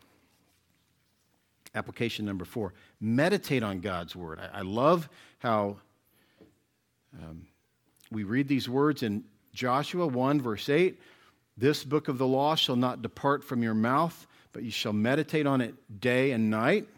application 1.74 2.24
number 2.24 2.46
four, 2.46 2.72
meditate 2.98 3.62
on 3.62 3.80
God's 3.80 4.16
word. 4.16 4.40
I, 4.40 4.60
I 4.60 4.62
love 4.62 5.10
how 5.40 5.76
um, 7.22 7.44
we 8.10 8.24
read 8.24 8.48
these 8.48 8.68
words 8.68 9.02
in 9.02 9.24
Joshua 9.54 10.06
1, 10.06 10.40
verse 10.40 10.68
8 10.68 10.98
This 11.56 11.84
book 11.84 12.08
of 12.08 12.18
the 12.18 12.26
law 12.26 12.54
shall 12.54 12.76
not 12.76 13.02
depart 13.02 13.44
from 13.44 13.62
your 13.62 13.74
mouth, 13.74 14.26
but 14.52 14.62
you 14.62 14.70
shall 14.70 14.92
meditate 14.92 15.46
on 15.46 15.60
it 15.60 15.74
day 16.00 16.32
and 16.32 16.50
night, 16.50 16.88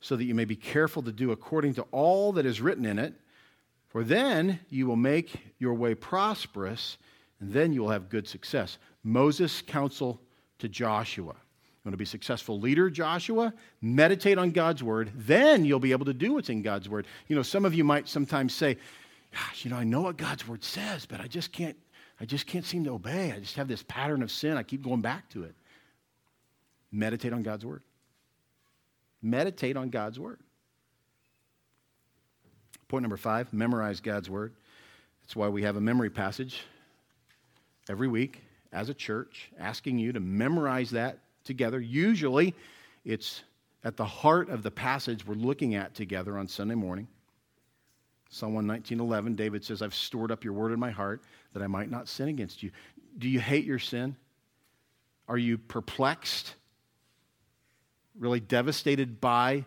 so 0.00 0.16
that 0.16 0.24
you 0.24 0.34
may 0.34 0.44
be 0.44 0.56
careful 0.56 1.02
to 1.02 1.12
do 1.12 1.32
according 1.32 1.74
to 1.74 1.82
all 1.90 2.32
that 2.32 2.46
is 2.46 2.60
written 2.60 2.84
in 2.84 2.98
it. 2.98 3.14
For 3.88 4.04
then 4.04 4.60
you 4.68 4.86
will 4.86 4.96
make 4.96 5.34
your 5.58 5.74
way 5.74 5.94
prosperous, 5.94 6.96
and 7.40 7.52
then 7.52 7.72
you 7.72 7.82
will 7.82 7.90
have 7.90 8.08
good 8.08 8.28
success. 8.28 8.78
Moses' 9.02 9.62
counsel 9.62 10.20
to 10.58 10.68
Joshua. 10.68 11.34
You 11.34 11.88
want 11.88 11.94
to 11.94 11.98
be 11.98 12.04
a 12.04 12.06
successful 12.06 12.60
leader, 12.60 12.90
Joshua? 12.90 13.54
Meditate 13.80 14.36
on 14.36 14.50
God's 14.50 14.82
word. 14.82 15.10
Then 15.14 15.64
you'll 15.64 15.80
be 15.80 15.92
able 15.92 16.04
to 16.04 16.12
do 16.12 16.34
what's 16.34 16.50
in 16.50 16.60
God's 16.60 16.90
word. 16.90 17.06
You 17.26 17.36
know, 17.36 17.42
some 17.42 17.64
of 17.64 17.72
you 17.72 17.84
might 17.84 18.06
sometimes 18.06 18.54
say, 18.54 18.76
gosh, 19.32 19.64
you 19.64 19.70
know, 19.70 19.76
I 19.76 19.84
know 19.84 20.02
what 20.02 20.16
God's 20.16 20.46
word 20.46 20.64
says, 20.64 21.06
but 21.06 21.20
I 21.20 21.26
just 21.26 21.52
can't, 21.52 21.76
I 22.20 22.24
just 22.24 22.46
can't 22.46 22.64
seem 22.64 22.84
to 22.84 22.90
obey. 22.90 23.32
I 23.32 23.40
just 23.40 23.56
have 23.56 23.68
this 23.68 23.82
pattern 23.82 24.22
of 24.22 24.30
sin. 24.30 24.56
I 24.56 24.62
keep 24.62 24.82
going 24.82 25.00
back 25.00 25.28
to 25.30 25.44
it. 25.44 25.54
Meditate 26.92 27.32
on 27.32 27.42
God's 27.42 27.64
word. 27.64 27.82
Meditate 29.22 29.76
on 29.76 29.90
God's 29.90 30.18
word. 30.18 30.38
Point 32.88 33.02
number 33.02 33.16
five 33.16 33.52
memorize 33.52 34.00
God's 34.00 34.28
word. 34.28 34.52
That's 35.22 35.36
why 35.36 35.48
we 35.48 35.62
have 35.62 35.76
a 35.76 35.80
memory 35.80 36.10
passage 36.10 36.62
every 37.88 38.08
week 38.08 38.40
as 38.72 38.88
a 38.88 38.94
church, 38.94 39.50
asking 39.58 39.98
you 39.98 40.12
to 40.12 40.20
memorize 40.20 40.90
that 40.90 41.18
together. 41.44 41.80
Usually, 41.80 42.54
it's 43.04 43.42
at 43.84 43.96
the 43.96 44.04
heart 44.04 44.48
of 44.48 44.62
the 44.62 44.70
passage 44.70 45.26
we're 45.26 45.34
looking 45.34 45.74
at 45.74 45.94
together 45.94 46.36
on 46.36 46.48
Sunday 46.48 46.74
morning. 46.74 47.06
Psalm 48.30 48.54
119.11, 48.54 49.34
David 49.34 49.64
says, 49.64 49.82
I've 49.82 49.94
stored 49.94 50.30
up 50.30 50.44
your 50.44 50.52
word 50.52 50.72
in 50.72 50.78
my 50.78 50.90
heart 50.90 51.22
that 51.52 51.62
I 51.62 51.66
might 51.66 51.90
not 51.90 52.08
sin 52.08 52.28
against 52.28 52.62
you. 52.62 52.70
Do 53.18 53.28
you 53.28 53.40
hate 53.40 53.64
your 53.64 53.80
sin? 53.80 54.16
Are 55.28 55.36
you 55.36 55.58
perplexed? 55.58 56.54
Really 58.18 58.38
devastated 58.38 59.20
by 59.20 59.64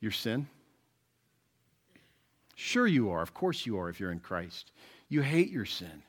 your 0.00 0.12
sin? 0.12 0.46
Sure, 2.54 2.86
you 2.86 3.10
are. 3.10 3.22
Of 3.22 3.32
course, 3.32 3.64
you 3.64 3.78
are 3.78 3.88
if 3.88 3.98
you're 3.98 4.12
in 4.12 4.20
Christ. 4.20 4.72
You 5.08 5.22
hate 5.22 5.50
your 5.50 5.64
sin. 5.64 6.02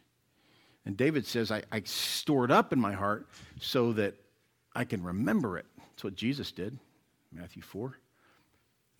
And 0.86 0.98
David 0.98 1.26
says, 1.26 1.50
I, 1.50 1.64
I 1.72 1.82
store 1.86 2.44
it 2.44 2.52
up 2.52 2.74
in 2.74 2.80
my 2.80 2.94
heart 2.94 3.28
so 3.62 3.94
that 3.94 4.16
I 4.76 4.84
can 4.84 5.04
remember 5.04 5.58
it. 5.58 5.66
That's 5.78 6.04
what 6.04 6.16
Jesus 6.16 6.52
did, 6.52 6.78
Matthew 7.32 7.62
4. 7.62 7.98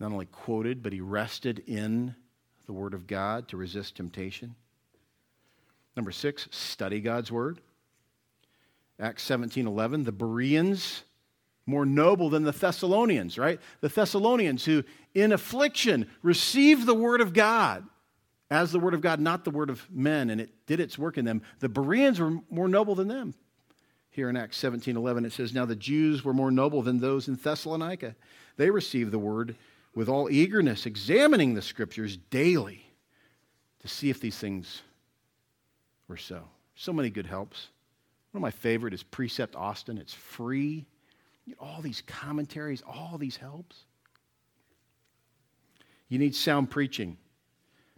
Not 0.00 0.12
only 0.12 0.26
quoted, 0.26 0.82
but 0.82 0.92
he 0.92 1.00
rested 1.00 1.62
in 1.66 2.14
the 2.66 2.72
Word 2.72 2.94
of 2.94 3.06
God 3.06 3.48
to 3.48 3.56
resist 3.56 3.96
temptation. 3.96 4.54
Number 5.94 6.10
six, 6.10 6.48
study 6.50 7.00
God's 7.00 7.30
Word. 7.30 7.60
Acts 8.98 9.22
17 9.22 9.66
11, 9.66 10.04
the 10.04 10.12
Bereans, 10.12 11.04
more 11.66 11.86
noble 11.86 12.30
than 12.30 12.42
the 12.42 12.52
Thessalonians, 12.52 13.38
right? 13.38 13.60
The 13.80 13.88
Thessalonians 13.88 14.64
who, 14.64 14.82
in 15.14 15.32
affliction, 15.32 16.08
received 16.22 16.86
the 16.86 16.94
Word 16.94 17.20
of 17.20 17.32
God 17.32 17.86
as 18.50 18.72
the 18.72 18.80
word 18.80 18.94
of 18.94 19.00
God, 19.00 19.20
not 19.20 19.44
the 19.44 19.50
word 19.50 19.70
of 19.70 19.86
men, 19.90 20.28
and 20.28 20.40
it 20.40 20.50
did 20.66 20.80
its 20.80 20.98
work 20.98 21.16
in 21.16 21.24
them. 21.24 21.42
The 21.60 21.68
Bereans 21.68 22.18
were 22.18 22.38
more 22.50 22.68
noble 22.68 22.94
than 22.94 23.08
them. 23.08 23.34
Here 24.10 24.28
in 24.28 24.36
Acts 24.36 24.56
17 24.56 24.96
11, 24.96 25.24
it 25.24 25.32
says, 25.32 25.54
Now 25.54 25.64
the 25.64 25.76
Jews 25.76 26.24
were 26.24 26.34
more 26.34 26.50
noble 26.50 26.82
than 26.82 26.98
those 26.98 27.28
in 27.28 27.36
Thessalonica. 27.36 28.16
They 28.56 28.70
received 28.70 29.12
the 29.12 29.20
word 29.20 29.54
with 29.94 30.08
all 30.08 30.30
eagerness, 30.30 30.86
examining 30.86 31.54
the 31.54 31.62
scriptures 31.62 32.16
daily 32.16 32.84
to 33.80 33.88
see 33.88 34.10
if 34.10 34.20
these 34.20 34.38
things 34.38 34.82
were 36.08 36.16
so. 36.16 36.42
So 36.74 36.92
many 36.92 37.10
good 37.10 37.26
helps. 37.26 37.68
One 38.32 38.38
of 38.38 38.42
my 38.42 38.50
favorite 38.50 38.94
is 38.94 39.02
Precept 39.02 39.56
Austin. 39.56 39.98
It's 39.98 40.14
free. 40.14 40.86
You 41.44 41.54
get 41.54 41.58
all 41.58 41.82
these 41.82 42.02
commentaries, 42.06 42.82
all 42.86 43.18
these 43.18 43.36
helps. 43.36 43.76
You 46.08 46.18
need 46.18 46.34
sound 46.34 46.70
preaching. 46.70 47.16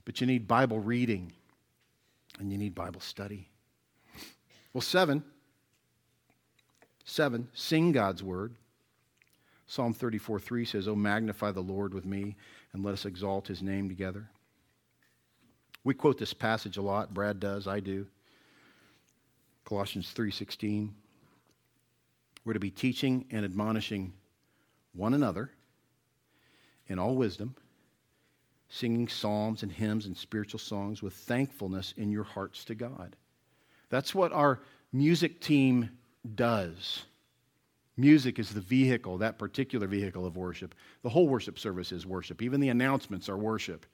But 0.05 0.20
you 0.20 0.26
need 0.26 0.49
Bible 0.49 0.80
reading 0.80 1.32
and 2.38 2.51
you 2.51 2.59
need 2.59 2.74
Bible 2.74 3.01
study. 3.01 3.49
Well, 4.72 4.82
seven, 4.82 5.22
seven, 7.05 7.49
sing 7.53 7.93
God's 7.93 8.22
word. 8.22 8.55
Psalm 9.72 9.94
34 9.94 10.38
3 10.38 10.66
says, 10.66 10.86
Oh, 10.86 10.94
magnify 10.94 11.50
the 11.50 11.62
Lord 11.62 11.94
with 11.94 12.04
me 12.04 12.36
and 12.74 12.84
let 12.84 12.92
us 12.92 13.06
exalt 13.06 13.48
his 13.48 13.62
name 13.62 13.88
together. 13.88 14.28
We 15.82 15.94
quote 15.94 16.18
this 16.18 16.34
passage 16.34 16.76
a 16.76 16.82
lot. 16.82 17.14
Brad 17.14 17.40
does, 17.40 17.66
I 17.66 17.80
do. 17.80 18.06
Colossians 19.64 20.12
3:16. 20.14 20.90
We're 22.44 22.52
to 22.52 22.60
be 22.60 22.70
teaching 22.70 23.24
and 23.30 23.46
admonishing 23.46 24.12
one 24.92 25.14
another 25.14 25.50
in 26.88 26.98
all 26.98 27.16
wisdom 27.16 27.54
singing 28.68 29.08
psalms 29.08 29.62
and 29.62 29.72
hymns 29.72 30.04
and 30.04 30.14
spiritual 30.14 30.60
songs 30.60 31.00
with 31.00 31.14
thankfulness 31.14 31.94
in 31.96 32.10
your 32.10 32.24
hearts 32.24 32.66
to 32.66 32.74
God. 32.74 33.16
That's 33.88 34.14
what 34.14 34.32
our 34.32 34.60
music 34.92 35.40
team 35.40 35.98
does. 36.34 37.06
Music 37.97 38.38
is 38.38 38.51
the 38.51 38.61
vehicle, 38.61 39.18
that 39.18 39.38
particular 39.38 39.86
vehicle 39.86 40.24
of 40.24 40.36
worship. 40.36 40.74
The 41.03 41.11
whole 41.11 41.28
worship 41.28 41.59
service 41.59 41.93
is 41.93 42.07
worship. 42.07 42.40
Even 42.40 42.61
the 42.61 42.70
announcements 42.70 43.28
are 43.28 43.36
worship. 43.36 43.84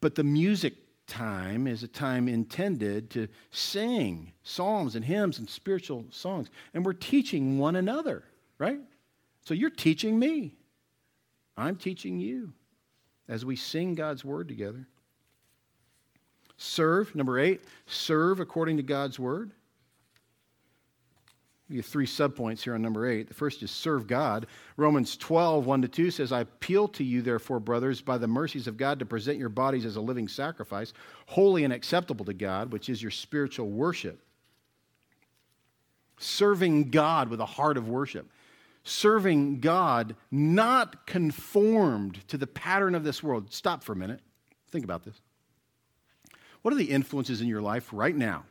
But 0.00 0.14
the 0.14 0.24
music 0.24 0.74
time 1.06 1.66
is 1.66 1.82
a 1.82 1.88
time 1.88 2.28
intended 2.28 3.10
to 3.10 3.28
sing 3.50 4.32
psalms 4.42 4.96
and 4.96 5.04
hymns 5.04 5.38
and 5.38 5.48
spiritual 5.48 6.06
songs. 6.10 6.48
And 6.72 6.84
we're 6.84 6.94
teaching 6.94 7.58
one 7.58 7.76
another, 7.76 8.24
right? 8.58 8.80
So 9.44 9.52
you're 9.52 9.70
teaching 9.70 10.18
me. 10.18 10.54
I'm 11.56 11.76
teaching 11.76 12.18
you 12.18 12.52
as 13.28 13.44
we 13.44 13.56
sing 13.56 13.94
God's 13.94 14.24
word 14.24 14.48
together. 14.48 14.86
Serve, 16.56 17.14
number 17.14 17.38
eight, 17.38 17.62
serve 17.86 18.40
according 18.40 18.76
to 18.78 18.82
God's 18.82 19.18
word. 19.18 19.52
We 21.70 21.76
have 21.76 21.86
three 21.86 22.06
subpoints 22.06 22.60
here 22.62 22.74
on 22.74 22.82
number 22.82 23.08
eight. 23.08 23.28
The 23.28 23.34
first 23.34 23.62
is 23.62 23.70
serve 23.70 24.06
God. 24.06 24.46
Romans 24.76 25.16
12, 25.16 25.64
1 25.64 25.82
to 25.82 25.88
2 25.88 26.10
says, 26.10 26.30
I 26.30 26.40
appeal 26.40 26.88
to 26.88 27.02
you, 27.02 27.22
therefore, 27.22 27.58
brothers, 27.58 28.02
by 28.02 28.18
the 28.18 28.26
mercies 28.26 28.66
of 28.66 28.76
God, 28.76 28.98
to 28.98 29.06
present 29.06 29.38
your 29.38 29.48
bodies 29.48 29.86
as 29.86 29.96
a 29.96 30.00
living 30.00 30.28
sacrifice, 30.28 30.92
holy 31.26 31.64
and 31.64 31.72
acceptable 31.72 32.26
to 32.26 32.34
God, 32.34 32.70
which 32.70 32.90
is 32.90 33.00
your 33.00 33.10
spiritual 33.10 33.70
worship. 33.70 34.20
Serving 36.18 36.90
God 36.90 37.30
with 37.30 37.40
a 37.40 37.46
heart 37.46 37.76
of 37.76 37.88
worship 37.88 38.30
serving 38.84 39.60
God, 39.60 40.14
not 40.30 41.06
conformed 41.06 42.26
to 42.28 42.38
the 42.38 42.46
pattern 42.46 42.94
of 42.94 43.02
this 43.02 43.22
world. 43.22 43.52
Stop 43.52 43.82
for 43.82 43.92
a 43.92 43.96
minute. 43.96 44.20
Think 44.68 44.84
about 44.84 45.04
this. 45.04 45.20
What 46.62 46.72
are 46.72 46.76
the 46.76 46.90
influences 46.90 47.40
in 47.40 47.48
your 47.48 47.62
life 47.62 47.88
right 47.92 48.14
now 48.14 48.44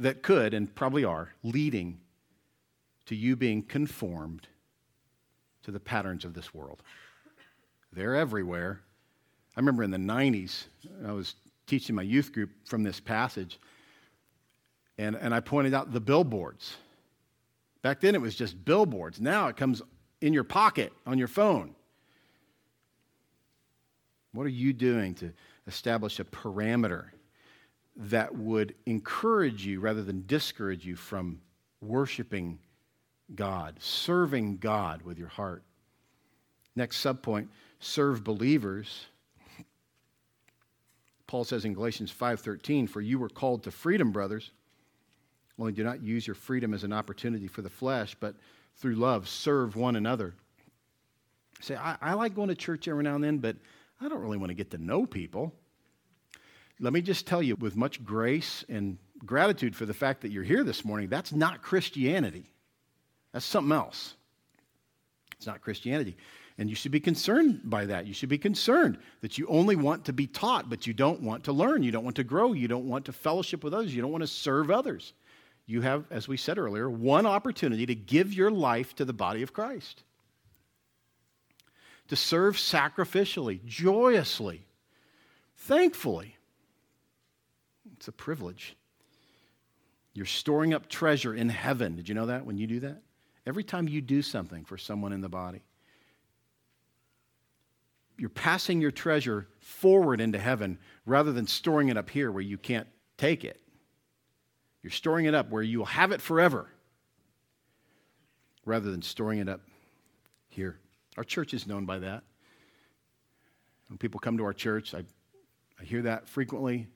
that 0.00 0.22
could 0.22 0.54
and 0.54 0.74
probably 0.74 1.04
are 1.04 1.32
leading 1.42 2.00
to 3.06 3.14
you 3.14 3.36
being 3.36 3.62
conformed 3.62 4.46
to 5.62 5.70
the 5.70 5.80
patterns 5.80 6.24
of 6.24 6.34
this 6.34 6.54
world? 6.54 6.82
They're 7.92 8.14
everywhere. 8.14 8.80
I 9.56 9.60
remember 9.60 9.82
in 9.82 9.90
the 9.90 9.98
90s, 9.98 10.64
I 11.06 11.12
was 11.12 11.34
teaching 11.66 11.94
my 11.94 12.02
youth 12.02 12.32
group 12.32 12.50
from 12.64 12.82
this 12.82 13.00
passage, 13.00 13.58
and, 14.98 15.16
and 15.16 15.34
I 15.34 15.40
pointed 15.40 15.74
out 15.74 15.92
the 15.92 16.00
billboards 16.00 16.76
Back 17.82 18.00
then 18.00 18.14
it 18.14 18.20
was 18.20 18.34
just 18.34 18.64
billboards. 18.64 19.20
Now 19.20 19.48
it 19.48 19.56
comes 19.56 19.82
in 20.20 20.32
your 20.32 20.44
pocket 20.44 20.92
on 21.06 21.18
your 21.18 21.28
phone. 21.28 21.74
What 24.32 24.44
are 24.44 24.50
you 24.50 24.72
doing 24.72 25.14
to 25.16 25.32
establish 25.66 26.18
a 26.20 26.24
parameter 26.24 27.06
that 27.98 28.34
would 28.34 28.74
encourage 28.86 29.66
you 29.66 29.80
rather 29.80 30.02
than 30.02 30.24
discourage 30.26 30.86
you 30.86 30.96
from 30.96 31.40
worshiping 31.80 32.58
God, 33.34 33.76
serving 33.80 34.58
God 34.58 35.02
with 35.02 35.18
your 35.18 35.28
heart? 35.28 35.62
Next 36.74 37.04
subpoint 37.04 37.48
serve 37.80 38.24
believers. 38.24 39.06
Paul 41.26 41.44
says 41.44 41.64
in 41.64 41.74
Galatians 41.74 42.10
5:13, 42.10 42.86
"For 42.86 43.00
you 43.00 43.18
were 43.18 43.28
called 43.28 43.64
to 43.64 43.70
freedom, 43.70 44.12
brothers. 44.12 44.50
Only 45.58 45.72
do 45.72 45.84
not 45.84 46.00
use 46.00 46.26
your 46.26 46.34
freedom 46.34 46.72
as 46.72 46.84
an 46.84 46.92
opportunity 46.92 47.48
for 47.48 47.62
the 47.62 47.70
flesh, 47.70 48.14
but 48.18 48.36
through 48.76 48.94
love, 48.94 49.28
serve 49.28 49.74
one 49.74 49.96
another. 49.96 50.34
Say, 51.60 51.74
I, 51.74 51.96
I 52.00 52.14
like 52.14 52.34
going 52.34 52.48
to 52.48 52.54
church 52.54 52.86
every 52.86 53.02
now 53.02 53.16
and 53.16 53.24
then, 53.24 53.38
but 53.38 53.56
I 54.00 54.08
don't 54.08 54.20
really 54.20 54.36
want 54.36 54.50
to 54.50 54.54
get 54.54 54.70
to 54.70 54.78
know 54.78 55.04
people. 55.04 55.52
Let 56.80 56.92
me 56.92 57.00
just 57.00 57.26
tell 57.26 57.42
you, 57.42 57.56
with 57.56 57.76
much 57.76 58.04
grace 58.04 58.64
and 58.68 58.98
gratitude 59.24 59.74
for 59.74 59.84
the 59.84 59.94
fact 59.94 60.22
that 60.22 60.30
you're 60.30 60.44
here 60.44 60.62
this 60.62 60.84
morning, 60.84 61.08
that's 61.08 61.32
not 61.32 61.62
Christianity. 61.62 62.44
That's 63.32 63.44
something 63.44 63.72
else. 63.72 64.14
It's 65.36 65.46
not 65.46 65.60
Christianity. 65.60 66.16
And 66.56 66.68
you 66.68 66.76
should 66.76 66.92
be 66.92 67.00
concerned 67.00 67.60
by 67.64 67.86
that. 67.86 68.06
You 68.06 68.14
should 68.14 68.28
be 68.28 68.38
concerned 68.38 68.98
that 69.20 69.38
you 69.38 69.46
only 69.48 69.76
want 69.76 70.06
to 70.06 70.12
be 70.12 70.26
taught, 70.26 70.68
but 70.70 70.86
you 70.86 70.92
don't 70.92 71.22
want 71.22 71.44
to 71.44 71.52
learn. 71.52 71.82
You 71.82 71.92
don't 71.92 72.04
want 72.04 72.16
to 72.16 72.24
grow. 72.24 72.52
You 72.52 72.68
don't 72.68 72.88
want 72.88 73.04
to 73.06 73.12
fellowship 73.12 73.62
with 73.62 73.74
others. 73.74 73.94
You 73.94 74.02
don't 74.02 74.12
want 74.12 74.22
to 74.22 74.28
serve 74.28 74.70
others 74.70 75.12
you 75.68 75.82
have, 75.82 76.06
as 76.10 76.26
we 76.26 76.38
said 76.38 76.58
earlier, 76.58 76.88
one 76.88 77.26
opportunity 77.26 77.84
to 77.86 77.94
give 77.94 78.32
your 78.32 78.50
life 78.50 78.94
to 78.96 79.04
the 79.04 79.12
body 79.12 79.42
of 79.42 79.52
Christ. 79.52 80.02
To 82.08 82.16
serve 82.16 82.56
sacrificially, 82.56 83.62
joyously, 83.66 84.64
thankfully. 85.58 86.37
It's 87.98 88.06
a 88.06 88.12
privilege. 88.12 88.76
You're 90.14 90.24
storing 90.24 90.72
up 90.72 90.88
treasure 90.88 91.34
in 91.34 91.48
heaven. 91.48 91.96
Did 91.96 92.08
you 92.08 92.14
know 92.14 92.26
that 92.26 92.46
when 92.46 92.56
you 92.56 92.68
do 92.68 92.78
that? 92.80 93.02
Every 93.44 93.64
time 93.64 93.88
you 93.88 94.00
do 94.00 94.22
something 94.22 94.64
for 94.64 94.78
someone 94.78 95.12
in 95.12 95.20
the 95.20 95.28
body, 95.28 95.62
you're 98.16 98.28
passing 98.28 98.80
your 98.80 98.92
treasure 98.92 99.48
forward 99.58 100.20
into 100.20 100.38
heaven 100.38 100.78
rather 101.06 101.32
than 101.32 101.48
storing 101.48 101.88
it 101.88 101.96
up 101.96 102.08
here 102.08 102.30
where 102.30 102.40
you 102.40 102.56
can't 102.56 102.86
take 103.16 103.44
it. 103.44 103.60
You're 104.84 104.92
storing 104.92 105.24
it 105.24 105.34
up 105.34 105.50
where 105.50 105.64
you 105.64 105.78
will 105.78 105.86
have 105.86 106.12
it 106.12 106.20
forever 106.20 106.70
rather 108.64 108.92
than 108.92 109.02
storing 109.02 109.40
it 109.40 109.48
up 109.48 109.62
here. 110.46 110.78
Our 111.16 111.24
church 111.24 111.52
is 111.52 111.66
known 111.66 111.84
by 111.84 111.98
that. 111.98 112.22
When 113.88 113.98
people 113.98 114.20
come 114.20 114.38
to 114.38 114.44
our 114.44 114.54
church, 114.54 114.94
I, 114.94 115.02
I 115.80 115.84
hear 115.84 116.02
that 116.02 116.28
frequently. 116.28 116.86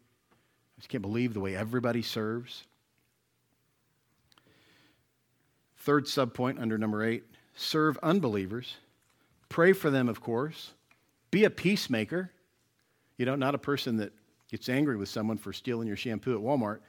Just 0.83 0.91
can't 0.91 1.01
believe 1.01 1.33
the 1.33 1.39
way 1.39 1.55
everybody 1.55 2.03
serves. 2.03 2.64
Third 5.76 6.07
subpoint 6.07 6.61
under 6.61 6.76
number 6.76 7.05
eight 7.05 7.22
serve 7.55 7.97
unbelievers. 8.03 8.74
Pray 9.49 9.74
for 9.74 9.91
them, 9.91 10.09
of 10.09 10.20
course. 10.20 10.72
Be 11.30 11.45
a 11.45 11.51
peacemaker. 11.51 12.33
You 13.16 13.26
know, 13.26 13.37
not 13.37 13.55
a 13.55 13.59
person 13.59 13.99
that 13.99 14.12
gets 14.51 14.68
angry 14.68 14.97
with 14.97 15.09
someone 15.09 15.39
for 15.39 15.53
stealing 15.53 15.87
your 15.87 15.97
shampoo 15.97 16.35
at 16.35 16.43
Walmart, 16.43 16.80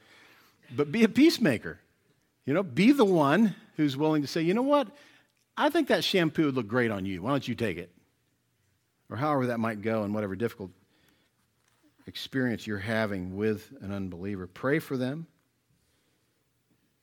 but 0.74 0.90
be 0.90 1.04
a 1.04 1.08
peacemaker. 1.08 1.78
You 2.46 2.54
know, 2.54 2.64
be 2.64 2.90
the 2.90 3.04
one 3.04 3.54
who's 3.76 3.96
willing 3.96 4.22
to 4.22 4.28
say, 4.28 4.42
you 4.42 4.54
know 4.54 4.62
what? 4.62 4.88
I 5.56 5.70
think 5.70 5.86
that 5.86 6.02
shampoo 6.02 6.46
would 6.46 6.56
look 6.56 6.66
great 6.66 6.90
on 6.90 7.06
you. 7.06 7.22
Why 7.22 7.30
don't 7.30 7.46
you 7.46 7.54
take 7.54 7.78
it? 7.78 7.92
Or 9.08 9.16
however 9.16 9.46
that 9.46 9.60
might 9.60 9.82
go 9.82 10.02
and 10.02 10.12
whatever 10.12 10.34
difficult 10.34 10.72
experience 12.06 12.66
you're 12.66 12.78
having 12.78 13.36
with 13.36 13.72
an 13.80 13.92
unbeliever. 13.92 14.46
Pray 14.46 14.78
for 14.78 14.96
them. 14.96 15.26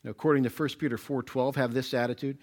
According 0.04 0.43
to 0.43 0.49
1 0.49 0.70
Peter 0.80 0.97
4:12, 0.97 1.56
have 1.56 1.74
this 1.74 1.93
attitude. 1.93 2.38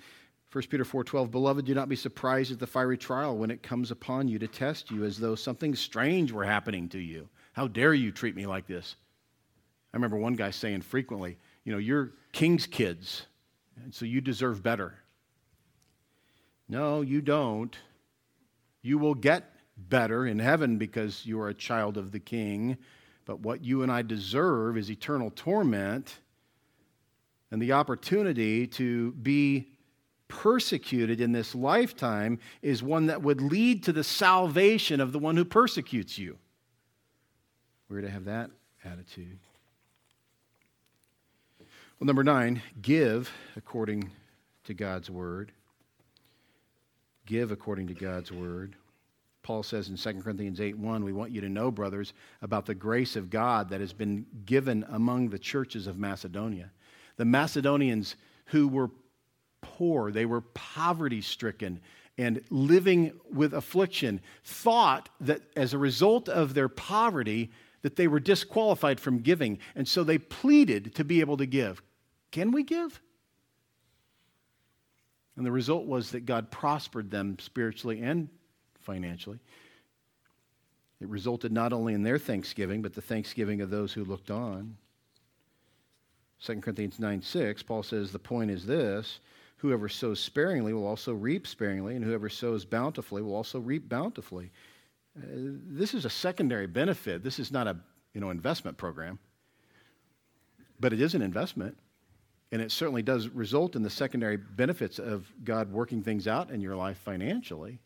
1 0.50 0.70
Peter 0.70 0.84
4:12 0.84 1.30
Beloved 1.30 1.64
do 1.64 1.74
not 1.74 1.88
be 1.88 1.96
surprised 1.96 2.52
at 2.52 2.58
the 2.58 2.66
fiery 2.66 2.96
trial 2.96 3.36
when 3.36 3.50
it 3.50 3.62
comes 3.62 3.90
upon 3.90 4.28
you 4.28 4.38
to 4.38 4.48
test 4.48 4.90
you 4.90 5.04
as 5.04 5.18
though 5.18 5.34
something 5.34 5.74
strange 5.74 6.32
were 6.32 6.44
happening 6.44 6.88
to 6.88 6.98
you. 6.98 7.28
How 7.52 7.66
dare 7.66 7.94
you 7.94 8.12
treat 8.12 8.36
me 8.36 8.46
like 8.46 8.66
this? 8.66 8.96
I 9.92 9.96
remember 9.96 10.16
one 10.16 10.34
guy 10.34 10.50
saying 10.50 10.82
frequently, 10.82 11.38
you 11.64 11.72
know, 11.72 11.78
you're 11.78 12.12
king's 12.32 12.66
kids, 12.66 13.26
and 13.82 13.94
so 13.94 14.04
you 14.04 14.20
deserve 14.20 14.62
better. 14.62 14.94
No, 16.68 17.00
you 17.00 17.20
don't. 17.20 17.76
You 18.82 18.98
will 18.98 19.14
get 19.14 19.57
better 19.78 20.26
in 20.26 20.38
heaven 20.38 20.78
because 20.78 21.24
you 21.24 21.40
are 21.40 21.48
a 21.48 21.54
child 21.54 21.96
of 21.96 22.12
the 22.12 22.20
king, 22.20 22.76
but 23.24 23.40
what 23.40 23.64
you 23.64 23.82
and 23.82 23.92
I 23.92 24.02
deserve 24.02 24.76
is 24.76 24.90
eternal 24.90 25.30
torment 25.30 26.18
and 27.50 27.62
the 27.62 27.72
opportunity 27.72 28.66
to 28.66 29.12
be 29.12 29.68
persecuted 30.28 31.20
in 31.20 31.32
this 31.32 31.54
lifetime 31.54 32.38
is 32.60 32.82
one 32.82 33.06
that 33.06 33.22
would 33.22 33.40
lead 33.40 33.82
to 33.84 33.92
the 33.92 34.04
salvation 34.04 35.00
of 35.00 35.12
the 35.12 35.18
one 35.18 35.36
who 35.36 35.44
persecutes 35.44 36.18
you. 36.18 36.36
We're 37.88 38.02
to 38.02 38.10
have 38.10 38.26
that 38.26 38.50
attitude. 38.84 39.38
Well, 41.98 42.06
number 42.06 42.22
nine, 42.22 42.62
give 42.82 43.32
according 43.56 44.10
to 44.64 44.74
God's 44.74 45.10
word. 45.10 45.52
Give 47.24 47.50
according 47.50 47.88
to 47.88 47.94
God's 47.94 48.30
word. 48.30 48.76
Paul 49.42 49.62
says 49.62 49.88
in 49.88 49.96
2 49.96 50.22
Corinthians 50.22 50.60
8 50.60 50.76
1, 50.76 51.04
we 51.04 51.12
want 51.12 51.32
you 51.32 51.40
to 51.40 51.48
know, 51.48 51.70
brothers, 51.70 52.12
about 52.42 52.66
the 52.66 52.74
grace 52.74 53.16
of 53.16 53.30
God 53.30 53.70
that 53.70 53.80
has 53.80 53.92
been 53.92 54.26
given 54.44 54.84
among 54.90 55.28
the 55.28 55.38
churches 55.38 55.86
of 55.86 55.98
Macedonia. 55.98 56.70
The 57.16 57.24
Macedonians 57.24 58.16
who 58.46 58.68
were 58.68 58.90
poor, 59.60 60.10
they 60.10 60.26
were 60.26 60.40
poverty 60.40 61.20
stricken 61.20 61.80
and 62.18 62.42
living 62.50 63.12
with 63.32 63.54
affliction, 63.54 64.20
thought 64.42 65.08
that 65.20 65.40
as 65.56 65.72
a 65.72 65.78
result 65.78 66.28
of 66.28 66.52
their 66.52 66.68
poverty, 66.68 67.50
that 67.82 67.96
they 67.96 68.08
were 68.08 68.20
disqualified 68.20 68.98
from 68.98 69.20
giving. 69.20 69.58
And 69.76 69.86
so 69.86 70.02
they 70.02 70.18
pleaded 70.18 70.96
to 70.96 71.04
be 71.04 71.20
able 71.20 71.36
to 71.36 71.46
give. 71.46 71.80
Can 72.32 72.50
we 72.50 72.64
give? 72.64 73.00
And 75.36 75.46
the 75.46 75.52
result 75.52 75.86
was 75.86 76.10
that 76.10 76.26
God 76.26 76.50
prospered 76.50 77.10
them 77.10 77.38
spiritually 77.38 78.02
and 78.02 78.28
financially. 78.88 79.38
It 80.98 81.08
resulted 81.08 81.52
not 81.52 81.74
only 81.74 81.92
in 81.92 82.02
their 82.02 82.18
thanksgiving, 82.18 82.80
but 82.80 82.94
the 82.94 83.02
thanksgiving 83.02 83.60
of 83.60 83.68
those 83.68 83.92
who 83.92 84.02
looked 84.02 84.30
on. 84.30 84.78
2 86.42 86.60
Corinthians 86.62 86.98
9 86.98 87.20
6, 87.20 87.62
Paul 87.64 87.82
says, 87.82 88.10
The 88.10 88.18
point 88.18 88.50
is 88.50 88.64
this 88.64 89.20
whoever 89.58 89.88
sows 89.88 90.20
sparingly 90.20 90.72
will 90.72 90.86
also 90.86 91.12
reap 91.12 91.46
sparingly, 91.46 91.96
and 91.96 92.04
whoever 92.04 92.30
sows 92.30 92.64
bountifully 92.64 93.20
will 93.20 93.34
also 93.34 93.60
reap 93.60 93.88
bountifully. 93.88 94.50
Uh, 95.16 95.26
this 95.68 95.92
is 95.92 96.04
a 96.04 96.10
secondary 96.10 96.66
benefit. 96.66 97.22
This 97.22 97.38
is 97.38 97.52
not 97.52 97.66
a 97.66 97.76
you 98.14 98.20
know, 98.22 98.30
investment 98.30 98.78
program, 98.78 99.18
but 100.80 100.94
it 100.94 101.00
is 101.00 101.14
an 101.14 101.22
investment. 101.22 101.76
And 102.52 102.62
it 102.62 102.72
certainly 102.72 103.02
does 103.02 103.28
result 103.28 103.76
in 103.76 103.82
the 103.82 103.90
secondary 103.90 104.38
benefits 104.38 104.98
of 104.98 105.30
God 105.44 105.70
working 105.70 106.02
things 106.02 106.26
out 106.26 106.50
in 106.50 106.62
your 106.62 106.76
life 106.76 106.96
financially. 106.96 107.80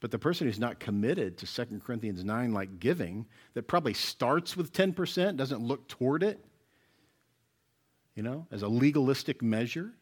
But 0.00 0.10
the 0.10 0.18
person 0.18 0.46
who's 0.46 0.58
not 0.58 0.78
committed 0.78 1.38
to 1.38 1.46
2 1.46 1.80
Corinthians 1.84 2.22
9 2.22 2.52
like 2.52 2.78
giving, 2.78 3.26
that 3.54 3.66
probably 3.66 3.94
starts 3.94 4.56
with 4.56 4.72
10%, 4.72 5.36
doesn't 5.36 5.62
look 5.62 5.88
toward 5.88 6.22
it, 6.22 6.44
you 8.14 8.22
know, 8.22 8.46
as 8.50 8.62
a 8.62 8.68
legalistic 8.68 9.42
measure, 9.42 9.92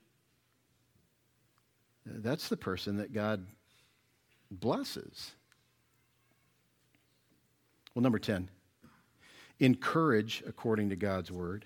uh, 2.09 2.12
that's 2.18 2.49
the 2.49 2.57
person 2.57 2.97
that 2.97 3.12
God 3.12 3.47
blesses. 4.51 5.32
Well, 7.95 8.03
number 8.03 8.18
10, 8.18 8.49
encourage 9.61 10.42
according 10.47 10.90
to 10.90 10.97
God's 10.97 11.30
word. 11.30 11.64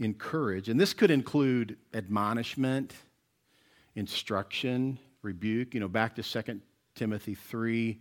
Encourage, 0.00 0.68
and 0.68 0.78
this 0.80 0.92
could 0.92 1.10
include 1.10 1.76
admonishment, 1.92 2.94
instruction, 3.96 4.98
rebuke. 5.22 5.74
You 5.74 5.80
know, 5.80 5.88
back 5.88 6.16
to 6.16 6.22
2 6.22 6.60
Timothy 6.94 7.34
3 7.34 7.98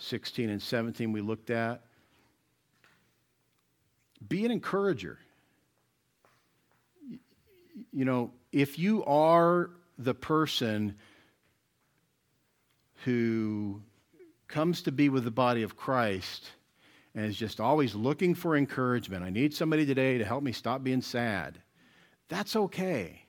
16 0.00 0.48
and 0.48 0.62
17, 0.62 1.10
we 1.10 1.20
looked 1.20 1.50
at. 1.50 1.82
Be 4.26 4.44
an 4.44 4.52
encourager. 4.52 5.18
You 7.92 8.04
know, 8.04 8.32
if 8.52 8.78
you 8.78 9.04
are 9.04 9.70
the 9.98 10.14
person 10.14 10.94
who 13.04 13.82
comes 14.46 14.82
to 14.82 14.92
be 14.92 15.08
with 15.08 15.24
the 15.24 15.30
body 15.30 15.62
of 15.62 15.76
Christ 15.76 16.50
and 17.14 17.26
is 17.26 17.36
just 17.36 17.60
always 17.60 17.94
looking 17.94 18.34
for 18.34 18.56
encouragement, 18.56 19.24
I 19.24 19.30
need 19.30 19.54
somebody 19.54 19.84
today 19.84 20.18
to 20.18 20.24
help 20.24 20.42
me 20.42 20.52
stop 20.52 20.82
being 20.82 21.02
sad, 21.02 21.58
that's 22.28 22.54
okay. 22.54 23.22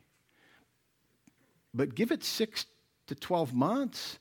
But 1.73 1.95
give 1.95 2.11
it 2.11 2.23
six 2.23 2.65
to 3.09 3.15
12 3.15 3.53
months 3.53 4.17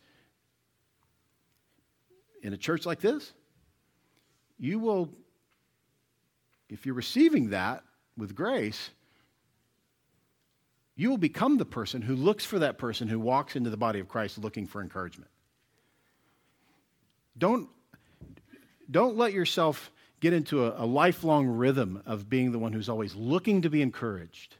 in 2.42 2.52
a 2.52 2.56
church 2.56 2.84
like 2.84 3.00
this, 3.00 3.32
you 4.58 4.78
will, 4.78 5.10
if 6.68 6.84
you're 6.84 6.94
receiving 6.94 7.50
that 7.50 7.84
with 8.16 8.34
grace, 8.34 8.90
you 10.96 11.10
will 11.10 11.18
become 11.18 11.58
the 11.58 11.64
person 11.64 12.02
who 12.02 12.16
looks 12.16 12.44
for 12.44 12.58
that 12.58 12.78
person 12.78 13.08
who 13.08 13.20
walks 13.20 13.56
into 13.56 13.70
the 13.70 13.76
body 13.76 14.00
of 14.00 14.08
Christ 14.08 14.38
looking 14.38 14.66
for 14.66 14.80
encouragement. 14.80 15.30
Don't, 17.36 17.68
don't 18.90 19.16
let 19.16 19.32
yourself 19.32 19.92
get 20.20 20.32
into 20.32 20.64
a, 20.64 20.84
a 20.84 20.86
lifelong 20.86 21.46
rhythm 21.46 22.02
of 22.04 22.28
being 22.28 22.50
the 22.52 22.58
one 22.58 22.72
who's 22.72 22.88
always 22.88 23.14
looking 23.14 23.62
to 23.62 23.70
be 23.70 23.82
encouraged. 23.82 24.56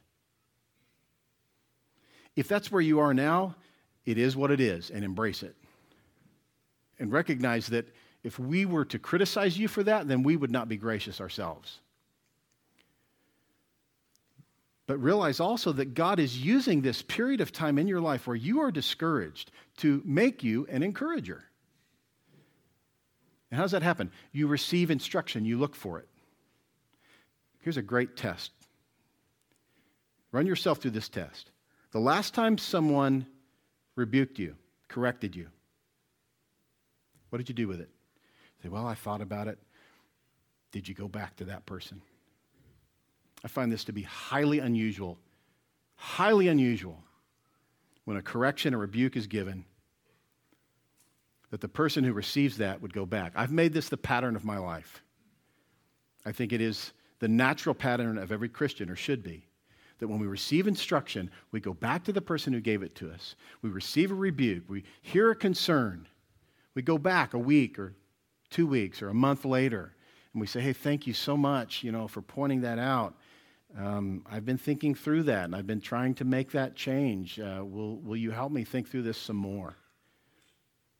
If 2.35 2.47
that's 2.47 2.71
where 2.71 2.81
you 2.81 2.99
are 2.99 3.13
now, 3.13 3.55
it 4.09 4.17
is 4.17 4.35
what 4.35 4.49
it 4.49 4.59
is 4.59 4.89
and 4.89 5.05
embrace 5.05 5.43
it. 5.43 5.55
And 6.97 7.11
recognize 7.11 7.67
that 7.67 7.87
if 8.23 8.39
we 8.39 8.65
were 8.65 8.85
to 8.85 8.97
criticize 8.97 9.57
you 9.57 9.67
for 9.67 9.83
that, 9.83 10.07
then 10.07 10.23
we 10.23 10.35
would 10.35 10.49
not 10.49 10.67
be 10.67 10.77
gracious 10.77 11.21
ourselves. 11.21 11.79
But 14.87 14.97
realize 14.97 15.39
also 15.39 15.71
that 15.73 15.93
God 15.93 16.19
is 16.19 16.43
using 16.43 16.81
this 16.81 17.03
period 17.03 17.39
of 17.39 17.51
time 17.51 17.77
in 17.77 17.87
your 17.87 18.01
life 18.01 18.25
where 18.25 18.35
you 18.35 18.61
are 18.61 18.71
discouraged 18.71 19.51
to 19.77 20.01
make 20.03 20.43
you 20.43 20.65
an 20.71 20.81
encourager. 20.81 21.43
And 23.51 23.57
how 23.57 23.63
does 23.63 23.71
that 23.71 23.83
happen? 23.83 24.11
You 24.31 24.47
receive 24.47 24.89
instruction, 24.89 25.45
you 25.45 25.59
look 25.59 25.75
for 25.75 25.99
it. 25.99 26.07
Here's 27.59 27.77
a 27.77 27.83
great 27.83 28.17
test. 28.17 28.51
Run 30.31 30.47
yourself 30.47 30.79
through 30.79 30.91
this 30.91 31.09
test. 31.09 31.51
The 31.91 31.99
last 31.99 32.33
time 32.33 32.57
someone 32.57 33.27
rebuked 33.99 34.39
you, 34.39 34.55
corrected 34.87 35.35
you, 35.35 35.47
what 37.29 37.37
did 37.37 37.49
you 37.49 37.55
do 37.55 37.67
with 37.67 37.79
it? 37.79 37.89
Say, 38.63 38.69
well, 38.69 38.87
I 38.87 38.95
thought 38.95 39.21
about 39.21 39.47
it. 39.47 39.59
Did 40.71 40.87
you 40.87 40.95
go 40.95 41.07
back 41.07 41.35
to 41.37 41.45
that 41.45 41.65
person? 41.65 42.01
I 43.43 43.47
find 43.47 43.71
this 43.71 43.83
to 43.85 43.93
be 43.93 44.01
highly 44.03 44.59
unusual, 44.59 45.17
highly 45.95 46.47
unusual 46.47 47.03
when 48.05 48.17
a 48.17 48.21
correction 48.21 48.73
or 48.73 48.79
rebuke 48.79 49.15
is 49.15 49.27
given 49.27 49.65
that 51.51 51.61
the 51.61 51.67
person 51.67 52.03
who 52.03 52.13
receives 52.13 52.57
that 52.57 52.81
would 52.81 52.93
go 52.93 53.05
back. 53.05 53.33
I've 53.35 53.51
made 53.51 53.73
this 53.73 53.89
the 53.89 53.97
pattern 53.97 54.35
of 54.35 54.45
my 54.45 54.57
life. 54.57 55.03
I 56.25 56.31
think 56.31 56.53
it 56.53 56.61
is 56.61 56.91
the 57.19 57.27
natural 57.27 57.75
pattern 57.75 58.17
of 58.17 58.31
every 58.31 58.49
Christian, 58.49 58.89
or 58.89 58.95
should 58.95 59.23
be, 59.23 59.45
that 59.99 60.07
when 60.07 60.19
we 60.19 60.27
receive 60.27 60.67
instruction, 60.67 61.29
we 61.51 61.59
go 61.59 61.73
back 61.73 62.03
to 62.05 62.13
the 62.13 62.21
person 62.21 62.51
who 62.53 62.61
gave 62.61 62.81
it 62.81 62.95
to 62.95 63.11
us. 63.11 63.35
We 63.61 63.69
receive 63.69 64.11
a 64.11 64.15
rebuke, 64.15 64.63
we 64.67 64.83
hear 65.01 65.31
a 65.31 65.35
concern, 65.35 66.07
we 66.73 66.81
go 66.81 66.97
back 66.97 67.33
a 67.33 67.39
week 67.39 67.77
or 67.77 67.93
two 68.49 68.65
weeks 68.65 69.01
or 69.01 69.09
a 69.09 69.13
month 69.13 69.45
later, 69.45 69.93
and 70.33 70.41
we 70.41 70.47
say, 70.47 70.61
Hey, 70.61 70.73
thank 70.73 71.05
you 71.05 71.13
so 71.13 71.37
much, 71.37 71.83
you 71.83 71.91
know, 71.91 72.07
for 72.07 72.21
pointing 72.21 72.61
that 72.61 72.79
out. 72.79 73.15
Um, 73.77 74.25
I've 74.29 74.45
been 74.45 74.57
thinking 74.57 74.95
through 74.95 75.23
that, 75.23 75.45
and 75.45 75.55
I've 75.55 75.67
been 75.67 75.81
trying 75.81 76.15
to 76.15 76.25
make 76.25 76.51
that 76.51 76.75
change. 76.75 77.39
Uh, 77.39 77.63
will, 77.63 77.97
will 77.97 78.15
you 78.15 78.31
help 78.31 78.51
me 78.51 78.63
think 78.63 78.89
through 78.89 79.03
this 79.03 79.17
some 79.17 79.35
more? 79.35 79.75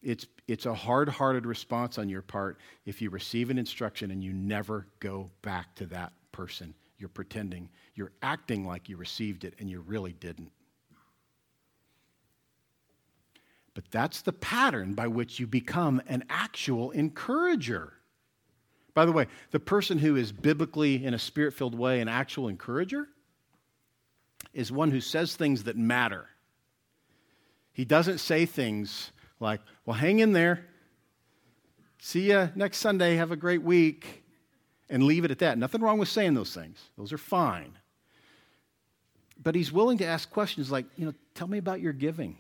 It's, 0.02 0.28
it's 0.48 0.66
a 0.66 0.74
hard 0.74 1.10
hearted 1.10 1.46
response 1.46 1.98
on 1.98 2.10
your 2.10 2.22
part 2.22 2.60
if 2.86 3.02
you 3.02 3.10
receive 3.10 3.50
an 3.50 3.58
instruction 3.58 4.12
and 4.12 4.24
you 4.24 4.32
never 4.32 4.88
go 5.00 5.30
back 5.42 5.76
to 5.76 5.88
that 5.88 6.14
person. 6.32 6.74
You're 7.00 7.10
pretending. 7.10 7.70
You're 7.96 8.12
acting 8.22 8.68
like 8.68 8.90
you 8.90 8.98
received 8.98 9.46
it 9.46 9.56
and 9.58 9.70
you 9.70 9.80
really 9.82 10.14
didn't. 10.14 10.52
But 13.74 13.86
that's 13.92 14.22
the 14.22 14.34
pattern 14.34 14.94
by 14.94 15.08
which 15.08 15.40
you 15.40 15.48
become 15.48 16.02
an 16.08 16.26
actual 16.30 16.92
encourager. 16.92 17.94
By 18.94 19.06
the 19.06 19.14
way, 19.14 19.28
the 19.52 19.60
person 19.60 19.98
who 19.98 20.18
is 20.18 20.34
biblically, 20.34 21.06
in 21.06 21.14
a 21.14 21.20
spirit 21.20 21.54
filled 21.54 21.76
way, 21.76 22.02
an 22.02 22.10
actual 22.10 22.50
encourager 22.50 23.08
is 24.54 24.72
one 24.72 24.92
who 24.92 25.00
says 25.00 25.36
things 25.36 25.64
that 25.64 25.78
matter. 25.78 26.28
He 27.72 27.86
doesn't 27.86 28.18
say 28.18 28.46
things 28.46 29.12
like, 29.40 29.62
well, 29.86 29.96
hang 29.96 30.20
in 30.20 30.34
there. 30.34 30.66
See 32.00 32.30
you 32.32 32.50
next 32.56 32.80
Sunday. 32.80 33.16
Have 33.16 33.32
a 33.32 33.38
great 33.38 33.62
week. 33.62 34.26
And 34.90 35.04
leave 35.04 35.24
it 35.24 35.32
at 35.32 35.40
that. 35.40 35.58
Nothing 35.58 35.82
wrong 35.82 36.00
with 36.00 36.10
saying 36.10 36.34
those 36.34 36.54
things, 36.54 36.78
those 36.98 37.14
are 37.14 37.18
fine. 37.18 37.78
But 39.42 39.56
he's 39.56 39.72
willing 39.72 40.00
to 40.00 40.06
ask 40.06 40.30
questions 40.30 40.70
like, 40.72 40.86
you 40.98 41.06
know, 41.06 41.14
tell 41.34 41.48
me 41.48 41.58
about 41.58 41.80
your 41.80 41.94
giving. 41.94 42.38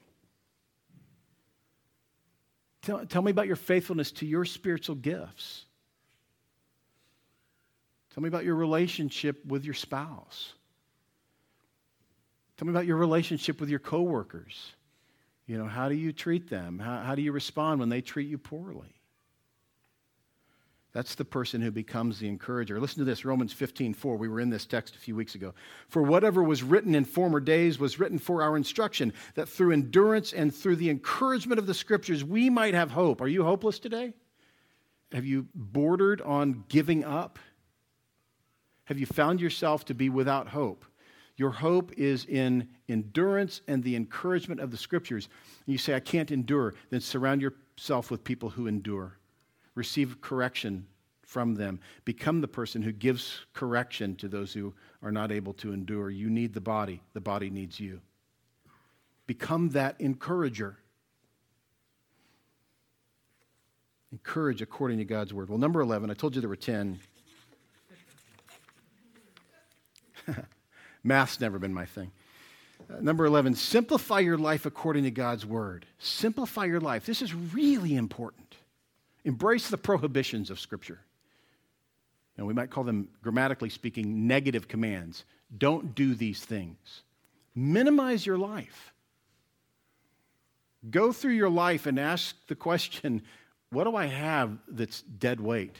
Tell, 2.81 3.05
tell 3.05 3.21
me 3.21 3.31
about 3.31 3.47
your 3.47 3.55
faithfulness 3.55 4.11
to 4.13 4.25
your 4.25 4.45
spiritual 4.45 4.95
gifts. 4.95 5.65
Tell 8.13 8.21
me 8.21 8.27
about 8.27 8.43
your 8.43 8.55
relationship 8.55 9.45
with 9.45 9.63
your 9.63 9.73
spouse. 9.73 10.53
Tell 12.57 12.65
me 12.65 12.71
about 12.71 12.85
your 12.85 12.97
relationship 12.97 13.61
with 13.61 13.69
your 13.69 13.79
coworkers. 13.79 14.73
You 15.45 15.57
know, 15.57 15.67
how 15.67 15.87
do 15.87 15.95
you 15.95 16.11
treat 16.11 16.49
them? 16.49 16.79
How, 16.79 17.01
how 17.01 17.15
do 17.15 17.21
you 17.21 17.31
respond 17.31 17.79
when 17.79 17.89
they 17.89 18.01
treat 18.01 18.27
you 18.27 18.37
poorly? 18.37 18.98
That's 20.91 21.13
the 21.13 21.25
person 21.25 21.61
who 21.61 21.69
becomes 21.69 22.17
the 22.17 22.27
encourager. 22.27 22.79
Listen 22.79 22.99
to 22.99 23.05
this, 23.05 23.23
Romans 23.23 23.53
15, 23.53 23.93
4. 23.93 24.17
We 24.17 24.27
were 24.27 24.39
in 24.39 24.49
this 24.49 24.65
text 24.65 24.95
a 24.95 24.99
few 24.99 25.15
weeks 25.15 25.35
ago. 25.35 25.53
For 25.87 26.01
whatever 26.01 26.43
was 26.43 26.63
written 26.63 26.95
in 26.95 27.05
former 27.05 27.39
days 27.39 27.77
was 27.77 27.99
written 27.99 28.17
for 28.17 28.41
our 28.41 28.57
instruction, 28.57 29.13
that 29.35 29.47
through 29.47 29.71
endurance 29.71 30.33
and 30.33 30.53
through 30.53 30.77
the 30.77 30.89
encouragement 30.89 31.59
of 31.59 31.67
the 31.67 31.75
scriptures 31.75 32.23
we 32.23 32.49
might 32.49 32.73
have 32.73 32.89
hope. 32.89 33.21
Are 33.21 33.27
you 33.27 33.43
hopeless 33.43 33.77
today? 33.77 34.13
Have 35.11 35.25
you 35.25 35.47
bordered 35.53 36.21
on 36.21 36.63
giving 36.69 37.03
up? 37.03 37.37
Have 38.85 38.97
you 38.97 39.05
found 39.05 39.39
yourself 39.39 39.85
to 39.85 39.93
be 39.93 40.09
without 40.09 40.47
hope? 40.47 40.85
Your 41.37 41.51
hope 41.51 41.93
is 41.97 42.25
in 42.25 42.67
endurance 42.89 43.61
and 43.67 43.83
the 43.83 43.95
encouragement 43.95 44.59
of 44.59 44.71
the 44.71 44.77
scriptures. 44.77 45.29
And 45.65 45.71
you 45.71 45.77
say, 45.77 45.93
I 45.93 45.99
can't 45.99 46.31
endure. 46.31 46.73
Then 46.89 46.99
surround 46.99 47.41
yourself 47.43 48.09
with 48.09 48.23
people 48.23 48.49
who 48.49 48.65
endure. 48.65 49.18
Receive 49.75 50.21
correction 50.21 50.85
from 51.21 51.55
them. 51.55 51.79
Become 52.05 52.41
the 52.41 52.47
person 52.47 52.81
who 52.81 52.91
gives 52.91 53.41
correction 53.53 54.15
to 54.15 54.27
those 54.27 54.51
who 54.51 54.73
are 55.03 55.11
not 55.11 55.31
able 55.31 55.53
to 55.53 55.73
endure. 55.73 56.09
You 56.09 56.29
need 56.29 56.53
the 56.53 56.61
body, 56.61 57.01
the 57.13 57.21
body 57.21 57.49
needs 57.49 57.79
you. 57.79 58.01
Become 59.27 59.69
that 59.69 59.95
encourager. 59.99 60.77
Encourage 64.11 64.63
according 64.63 64.97
to 64.97 65.05
God's 65.05 65.31
word. 65.31 65.49
Well, 65.49 65.59
number 65.59 65.81
11, 65.81 66.09
I 66.09 66.15
told 66.15 66.33
you 66.33 66.41
there 66.41 66.49
were 66.49 66.55
10. 66.55 66.99
Math's 71.03 71.39
never 71.39 71.59
been 71.59 71.73
my 71.73 71.85
thing. 71.85 72.11
Uh, 72.91 73.01
number 73.01 73.25
11, 73.25 73.53
simplify 73.53 74.19
your 74.19 74.37
life 74.37 74.65
according 74.65 75.03
to 75.03 75.11
God's 75.11 75.45
word. 75.45 75.85
Simplify 75.99 76.65
your 76.65 76.81
life. 76.81 77.05
This 77.05 77.21
is 77.21 77.35
really 77.35 77.95
important. 77.95 78.48
Embrace 79.25 79.69
the 79.69 79.77
prohibitions 79.77 80.49
of 80.49 80.59
Scripture. 80.59 80.99
And 82.37 82.47
we 82.47 82.53
might 82.53 82.69
call 82.69 82.83
them, 82.83 83.09
grammatically 83.21 83.69
speaking, 83.69 84.27
negative 84.27 84.67
commands. 84.67 85.25
Don't 85.57 85.93
do 85.93 86.15
these 86.15 86.43
things. 86.43 87.03
Minimize 87.53 88.25
your 88.25 88.37
life. 88.37 88.93
Go 90.89 91.11
through 91.11 91.33
your 91.33 91.49
life 91.49 91.85
and 91.85 91.99
ask 91.99 92.35
the 92.47 92.55
question 92.55 93.21
what 93.71 93.83
do 93.83 93.95
I 93.95 94.07
have 94.07 94.57
that's 94.67 95.01
dead 95.01 95.39
weight? 95.39 95.75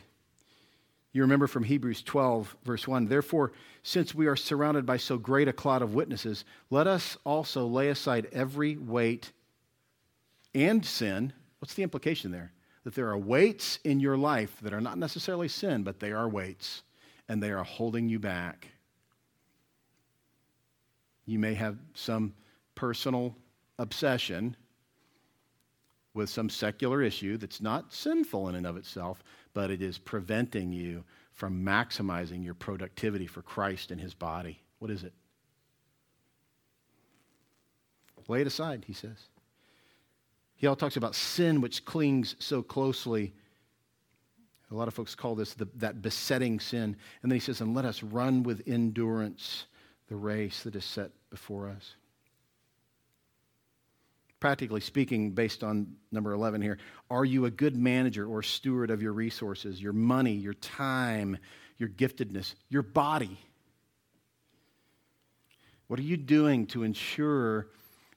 You 1.12 1.24
remember 1.24 1.48
from 1.48 1.64
Hebrews 1.64 2.04
12, 2.04 2.56
verse 2.64 2.88
1 2.88 3.08
Therefore, 3.08 3.52
since 3.82 4.14
we 4.14 4.28
are 4.28 4.36
surrounded 4.36 4.86
by 4.86 4.98
so 4.98 5.18
great 5.18 5.48
a 5.48 5.54
cloud 5.54 5.82
of 5.82 5.96
witnesses, 5.96 6.46
let 6.70 6.86
us 6.86 7.18
also 7.24 7.66
lay 7.66 7.90
aside 7.90 8.28
every 8.32 8.78
weight 8.78 9.32
and 10.54 10.86
sin. 10.86 11.34
What's 11.60 11.74
the 11.74 11.84
implication 11.84 12.32
there? 12.32 12.52
That 12.90 12.96
there 12.96 13.10
are 13.10 13.20
weights 13.20 13.78
in 13.84 14.00
your 14.00 14.18
life 14.18 14.58
that 14.64 14.74
are 14.74 14.82
not 14.82 14.98
necessarily 14.98 15.48
sin, 15.48 15.84
but 15.84 16.00
they 16.00 16.12
are 16.12 16.28
weights, 16.28 16.82
and 17.28 17.44
they 17.44 17.52
are 17.52 17.64
holding 17.64 18.10
you 18.10 18.18
back. 18.18 18.70
You 21.28 21.38
may 21.38 21.54
have 21.54 21.78
some 21.94 22.34
personal 22.74 23.36
obsession 23.78 24.56
with 26.16 26.32
some 26.32 26.50
secular 26.50 27.04
issue 27.04 27.38
that's 27.38 27.62
not 27.62 27.94
sinful 27.94 28.50
in 28.50 28.56
and 28.56 28.66
of 28.66 28.76
itself, 28.76 29.24
but 29.54 29.70
it 29.70 29.84
is 29.84 30.00
preventing 30.00 30.72
you 30.72 31.04
from 31.32 31.64
maximizing 31.64 32.44
your 32.44 32.56
productivity 32.56 33.28
for 33.28 33.44
Christ 33.44 33.92
and 33.92 34.02
his 34.02 34.16
body. 34.16 34.64
What 34.80 34.90
is 34.90 35.04
it? 35.04 35.14
Lay 38.28 38.42
it 38.42 38.48
aside, 38.48 38.86
he 38.88 38.94
says. 38.94 39.29
He 40.60 40.68
all 40.68 40.76
talks 40.76 40.96
about 40.96 41.16
sin 41.16 41.60
which 41.60 41.84
clings 41.84 42.36
so 42.38 42.62
closely. 42.62 43.34
A 44.70 44.76
lot 44.76 44.88
of 44.88 44.94
folks 44.94 45.16
call 45.16 45.34
this 45.34 45.56
the, 45.56 45.68
that 45.78 46.04
besetting 46.04 46.60
sin. 46.60 46.96
And 47.24 47.32
then 47.32 47.36
he 47.36 47.40
says, 47.40 47.60
and 47.60 47.74
let 47.74 47.86
us 47.86 48.04
run 48.04 48.44
with 48.44 48.68
endurance 48.68 49.66
the 50.08 50.16
race 50.16 50.62
that 50.64 50.76
is 50.76 50.86
set 50.86 51.10
before 51.32 51.70
us 51.70 51.96
practically 54.40 54.80
speaking, 54.80 55.32
based 55.32 55.64
on 55.64 55.96
number 56.12 56.32
11 56.32 56.62
here, 56.62 56.78
are 57.10 57.26
you 57.26 57.46
a 57.46 57.52
good 57.52 57.76
manager 57.76 58.26
or 58.26 58.42
steward 58.42 58.90
of 58.90 59.02
your 59.02 59.14
resources, 59.14 59.82
your 59.82 59.94
money, 59.94 60.34
your 60.34 60.54
time, 60.56 61.38
your 61.78 61.90
giftedness, 61.90 62.56
your 62.70 62.82
body? 62.82 63.38
What 65.88 66.00
are 66.00 66.04
you 66.04 66.18
doing 66.18 66.68
to 66.68 66.84
ensure 66.84 67.68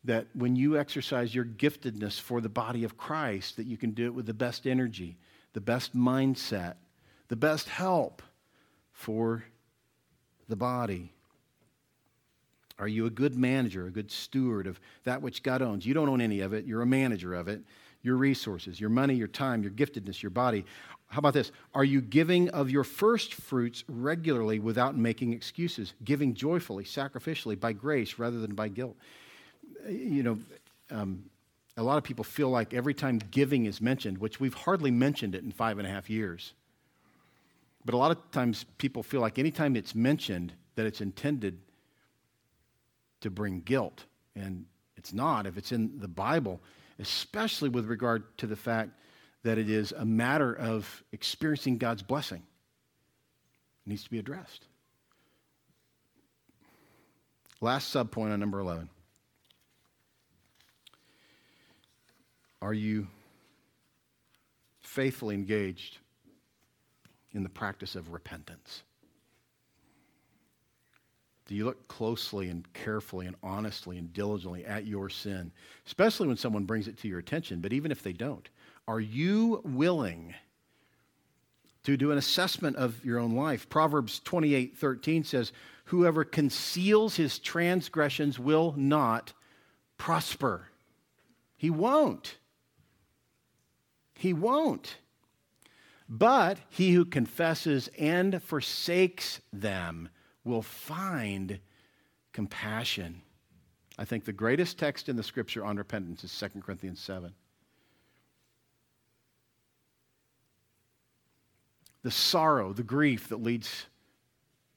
that 0.05 0.27
when 0.35 0.57
you 0.57 0.79
exercise 0.79 1.35
your 1.35 1.45
giftedness 1.45 2.21
for 2.21 2.41
the 2.41 2.49
body 2.49 2.85
of 2.85 2.97
Christ, 2.97 3.57
that 3.57 3.67
you 3.67 3.77
can 3.77 3.93
do 3.93 4.07
it 4.07 4.15
with 4.15 4.27
the 4.27 4.35
best 4.35 4.67
energy, 4.67 5.17
the 5.53 5.61
best 5.61 5.97
mindset, 5.97 6.75
the 7.29 7.37
best 7.37 7.69
help 7.69 8.23
for 8.93 9.45
the 10.49 10.57
body? 10.57 11.13
Are 12.79 12.89
you 12.89 13.07
a 13.07 13.11
good 13.11 13.37
manager, 13.37 13.87
a 13.87 13.91
good 13.91 14.11
steward 14.11 14.67
of 14.67 14.81
that 15.05 15.23
which 15.23 15.43
God 15.43 15.63
owns? 15.63 15.87
You 15.87 15.95
don't 15.95 16.09
own 16.09 16.21
any 16.21 16.41
of 16.41 16.53
it, 16.53 16.65
you're 16.65 16.83
a 16.83 16.87
manager 16.87 17.35
of 17.35 17.49
it. 17.49 17.63
Your 18.05 18.17
resources, 18.17 18.81
your 18.81 18.91
money, 18.91 19.15
your 19.15 19.29
time, 19.29 19.63
your 19.63 19.71
giftedness, 19.71 20.25
your 20.25 20.31
body. 20.31 20.65
How 21.07 21.21
about 21.21 21.35
this? 21.35 21.53
Are 21.73 21.85
you 21.85 22.01
giving 22.01 22.49
of 22.49 22.69
your 22.69 22.83
first 22.83 23.35
fruits 23.35 23.85
regularly 23.87 24.59
without 24.59 24.97
making 24.97 25.33
excuses? 25.33 25.95
Giving 26.03 26.35
joyfully, 26.35 26.83
sacrificially, 26.83 27.61
by 27.61 27.73
grace 27.73 28.19
rather 28.19 28.41
than 28.41 28.57
by 28.57 28.67
guilt? 28.67 28.97
You 29.89 30.23
know, 30.23 30.39
um, 30.91 31.25
a 31.77 31.83
lot 31.83 31.99
of 31.99 32.05
people 32.05 32.25
feel 32.25 32.51
like 32.51 32.75
every 32.75 32.95
time 32.95 33.19
giving 33.31 33.65
is 33.67 33.81
mentioned, 33.81 34.19
which 34.19 34.39
we've 34.39 34.55
hardly 34.55 34.91
mentioned 34.91 35.35
it 35.35 35.43
in 35.43 35.51
five 35.51 35.79
and 35.79 35.87
a 35.87 35.91
half 35.91 36.11
years, 36.11 36.53
but 37.85 37.95
a 37.95 37.97
lot 37.97 38.11
of 38.11 38.31
times 38.31 38.65
people 38.79 39.03
feel 39.03 39.21
like 39.21 39.39
anytime 39.39 39.77
it's 39.77 39.95
mentioned, 39.95 40.53
that 40.75 40.87
it's 40.87 41.01
intended 41.01 41.59
to 43.21 43.31
bring 43.31 43.61
guilt. 43.61 44.05
And 44.35 44.67
it's 44.97 45.13
not 45.13 45.47
if 45.47 45.57
it's 45.57 45.73
in 45.73 45.99
the 45.99 46.09
Bible, 46.09 46.61
especially 46.99 47.69
with 47.69 47.87
regard 47.87 48.37
to 48.39 48.47
the 48.47 48.57
fact 48.57 48.91
that 49.43 49.59
it 49.59 49.69
is 49.69 49.93
a 49.93 50.05
matter 50.05 50.55
of 50.55 51.03
experiencing 51.13 51.79
God's 51.79 52.03
blessing. 52.03 52.43
It 53.85 53.91
needs 53.91 54.05
to 54.05 54.11
be 54.11 54.19
addressed. 54.19 54.67
Last 57.61 57.95
subpoint 57.95 58.33
on 58.33 58.41
number 58.41 58.61
11. 58.61 58.89
Are 62.63 62.73
you 62.73 63.09
faithfully 64.81 65.35
engaged 65.35 65.99
in 67.33 67.43
the 67.43 67.49
practice 67.49 67.97
of 67.97 68.13
repentance? 68.13 68.85
Do 71.49 71.57
you 71.57 71.65
look 71.65 71.89
closely 71.89 72.49
and 72.49 72.73
carefully 72.73 73.27
and 73.27 73.35
honestly 73.43 73.99
and 73.99 74.13
diligently 74.13 74.65
at 74.65 74.87
your 74.87 75.11
sin, 75.11 75.51
especially 75.87 76.29
when 76.29 76.37
someone 76.37 76.65
brings 76.65 76.87
it 76.87 76.97
to 76.99 77.09
your 77.09 77.19
attention, 77.19 77.61
but 77.61 77.73
even 77.73 77.91
if 77.91 78.05
they 78.05 78.13
don't? 78.13 78.49
Are 78.87 79.01
you 79.01 79.61
willing 79.65 80.33
to 81.83 81.97
do 81.97 82.13
an 82.13 82.19
assessment 82.19 82.77
of 82.77 83.05
your 83.05 83.19
own 83.19 83.35
life? 83.35 83.69
Proverbs 83.69 84.21
28 84.21 84.79
13 84.79 85.25
says, 85.25 85.53
Whoever 85.87 86.23
conceals 86.23 87.17
his 87.17 87.41
transgressions 87.41 88.39
will 88.39 88.73
not 88.77 89.33
prosper. 89.99 90.69
He 91.57 91.69
won't. 91.69 92.37
He 94.23 94.33
won't. 94.33 94.99
But 96.09 96.59
he 96.69 96.93
who 96.93 97.05
confesses 97.05 97.89
and 97.99 98.41
forsakes 98.41 99.41
them 99.53 100.11
will 100.45 100.63
find 100.63 101.59
compassion. 102.33 103.23
I 103.99 104.05
think 104.05 104.25
the 104.25 104.33
greatest 104.33 104.79
text 104.79 105.09
in 105.09 105.17
the 105.17 105.25
scripture 105.25 105.65
on 105.65 105.77
repentance 105.77 106.23
is 106.23 106.39
2 106.39 106.61
Corinthians 106.61 107.01
7. 107.01 107.35
The 112.05 112.13
sorrow, 112.13 112.73
the 112.73 112.85
grief 112.85 113.29
that 113.29 113.43
leads 113.43 113.87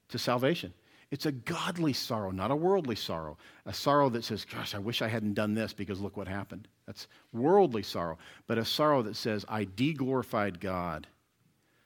to 0.10 0.18
salvation. 0.18 0.74
It's 1.12 1.28
a 1.28 1.32
godly 1.32 1.94
sorrow, 1.94 2.32
not 2.32 2.50
a 2.50 2.56
worldly 2.56 2.96
sorrow. 2.96 3.38
A 3.68 3.74
sorrow 3.74 4.10
that 4.10 4.24
says, 4.24 4.44
Gosh, 4.44 4.74
I 4.74 4.80
wish 4.80 5.04
I 5.04 5.08
hadn't 5.08 5.36
done 5.36 5.54
this 5.54 5.72
because 5.72 6.02
look 6.02 6.18
what 6.18 6.28
happened. 6.28 6.68
That's 6.88 7.08
worldly 7.34 7.84
sorrow. 7.84 8.18
But 8.48 8.58
a 8.58 8.66
sorrow 8.66 9.02
that 9.04 9.16
says, 9.16 9.46
I 9.50 9.66
deglorified 9.66 10.60
God. 10.60 11.08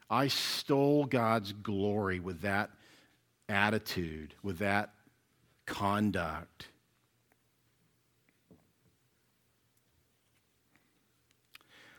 I 0.09 0.27
stole 0.27 1.05
God's 1.05 1.53
glory 1.53 2.19
with 2.19 2.41
that 2.41 2.71
attitude, 3.47 4.33
with 4.43 4.59
that 4.59 4.93
conduct. 5.65 6.67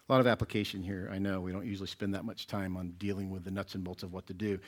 A 0.09 0.13
lot 0.13 0.21
of 0.21 0.27
application 0.27 0.83
here. 0.83 1.09
I 1.13 1.19
know 1.19 1.41
we 1.41 1.53
don't 1.53 1.65
usually 1.65 1.87
spend 1.87 2.15
that 2.15 2.25
much 2.25 2.49
time 2.49 2.77
on 2.77 2.95
dealing 2.99 3.31
with 3.31 3.45
the 3.45 3.51
nuts 3.53 3.77
and 3.77 3.85
bolts 3.85 4.03
of 4.03 4.13
what 4.13 4.27
to 4.27 4.35
do. 4.35 4.59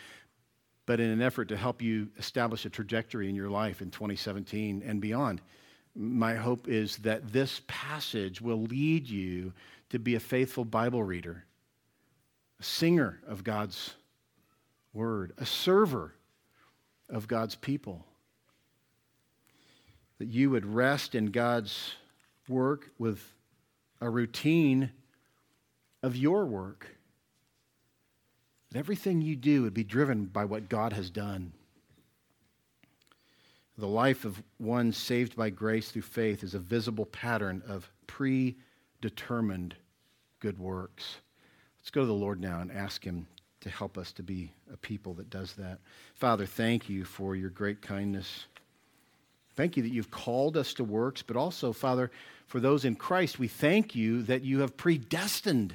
But 0.86 1.00
in 1.00 1.10
an 1.10 1.20
effort 1.20 1.46
to 1.46 1.56
help 1.56 1.82
you 1.82 2.08
establish 2.16 2.64
a 2.64 2.70
trajectory 2.70 3.28
in 3.28 3.34
your 3.34 3.50
life 3.50 3.82
in 3.82 3.90
2017 3.90 4.84
and 4.86 5.00
beyond, 5.00 5.40
my 5.94 6.34
hope 6.34 6.68
is 6.68 6.96
that 6.98 7.32
this 7.32 7.60
passage 7.66 8.40
will 8.40 8.62
lead 8.62 9.08
you 9.08 9.52
to 9.90 9.98
be 9.98 10.14
a 10.14 10.20
faithful 10.20 10.64
Bible 10.64 11.02
reader, 11.02 11.44
a 12.60 12.64
singer 12.64 13.20
of 13.26 13.44
God's 13.44 13.94
word, 14.94 15.32
a 15.36 15.46
server 15.46 16.14
of 17.10 17.28
God's 17.28 17.54
people. 17.54 18.04
That 20.18 20.28
you 20.28 20.50
would 20.50 20.64
rest 20.64 21.14
in 21.14 21.26
God's 21.26 21.94
work 22.48 22.90
with 22.98 23.22
a 24.00 24.08
routine 24.08 24.90
of 26.02 26.16
your 26.16 26.46
work. 26.46 26.86
That 28.70 28.78
everything 28.78 29.20
you 29.20 29.36
do 29.36 29.62
would 29.62 29.74
be 29.74 29.84
driven 29.84 30.24
by 30.24 30.44
what 30.46 30.68
God 30.68 30.92
has 30.94 31.10
done. 31.10 31.52
The 33.78 33.86
life 33.86 34.24
of 34.24 34.42
one 34.58 34.92
saved 34.92 35.34
by 35.34 35.50
grace 35.50 35.90
through 35.90 36.02
faith 36.02 36.44
is 36.44 36.54
a 36.54 36.58
visible 36.58 37.06
pattern 37.06 37.62
of 37.66 37.90
predetermined 38.06 39.74
good 40.40 40.58
works. 40.58 41.16
Let's 41.80 41.90
go 41.90 42.02
to 42.02 42.06
the 42.06 42.12
Lord 42.12 42.40
now 42.40 42.60
and 42.60 42.70
ask 42.70 43.02
Him 43.02 43.26
to 43.60 43.70
help 43.70 43.96
us 43.96 44.12
to 44.12 44.22
be 44.22 44.52
a 44.72 44.76
people 44.76 45.14
that 45.14 45.30
does 45.30 45.54
that. 45.54 45.78
Father, 46.14 46.46
thank 46.46 46.90
you 46.90 47.04
for 47.04 47.34
your 47.34 47.50
great 47.50 47.80
kindness. 47.80 48.46
Thank 49.54 49.76
you 49.76 49.82
that 49.82 49.92
you've 49.92 50.10
called 50.10 50.56
us 50.56 50.74
to 50.74 50.84
works, 50.84 51.22
but 51.22 51.36
also, 51.36 51.72
Father, 51.72 52.10
for 52.46 52.60
those 52.60 52.84
in 52.84 52.96
Christ, 52.96 53.38
we 53.38 53.48
thank 53.48 53.94
you 53.94 54.22
that 54.24 54.42
you 54.42 54.60
have 54.60 54.76
predestined 54.76 55.74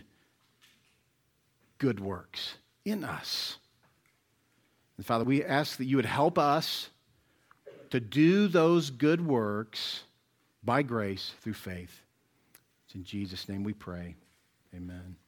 good 1.78 2.00
works 2.00 2.56
in 2.86 3.04
us. 3.04 3.58
And 4.98 5.06
Father, 5.06 5.24
we 5.24 5.44
ask 5.44 5.78
that 5.78 5.86
you 5.86 5.96
would 5.96 6.06
help 6.06 6.38
us 6.38 6.90
to 7.92 8.00
do 8.00 8.48
those 8.48 8.90
good 8.90 9.26
works 9.26 10.04
by 10.64 10.82
grace 10.82 11.34
through 11.42 11.54
faith. 11.54 12.02
It's 12.86 12.96
in 12.96 13.04
Jesus' 13.04 13.50
name 13.50 13.64
we 13.64 13.74
pray. 13.74 14.16
Amen. 14.74 15.18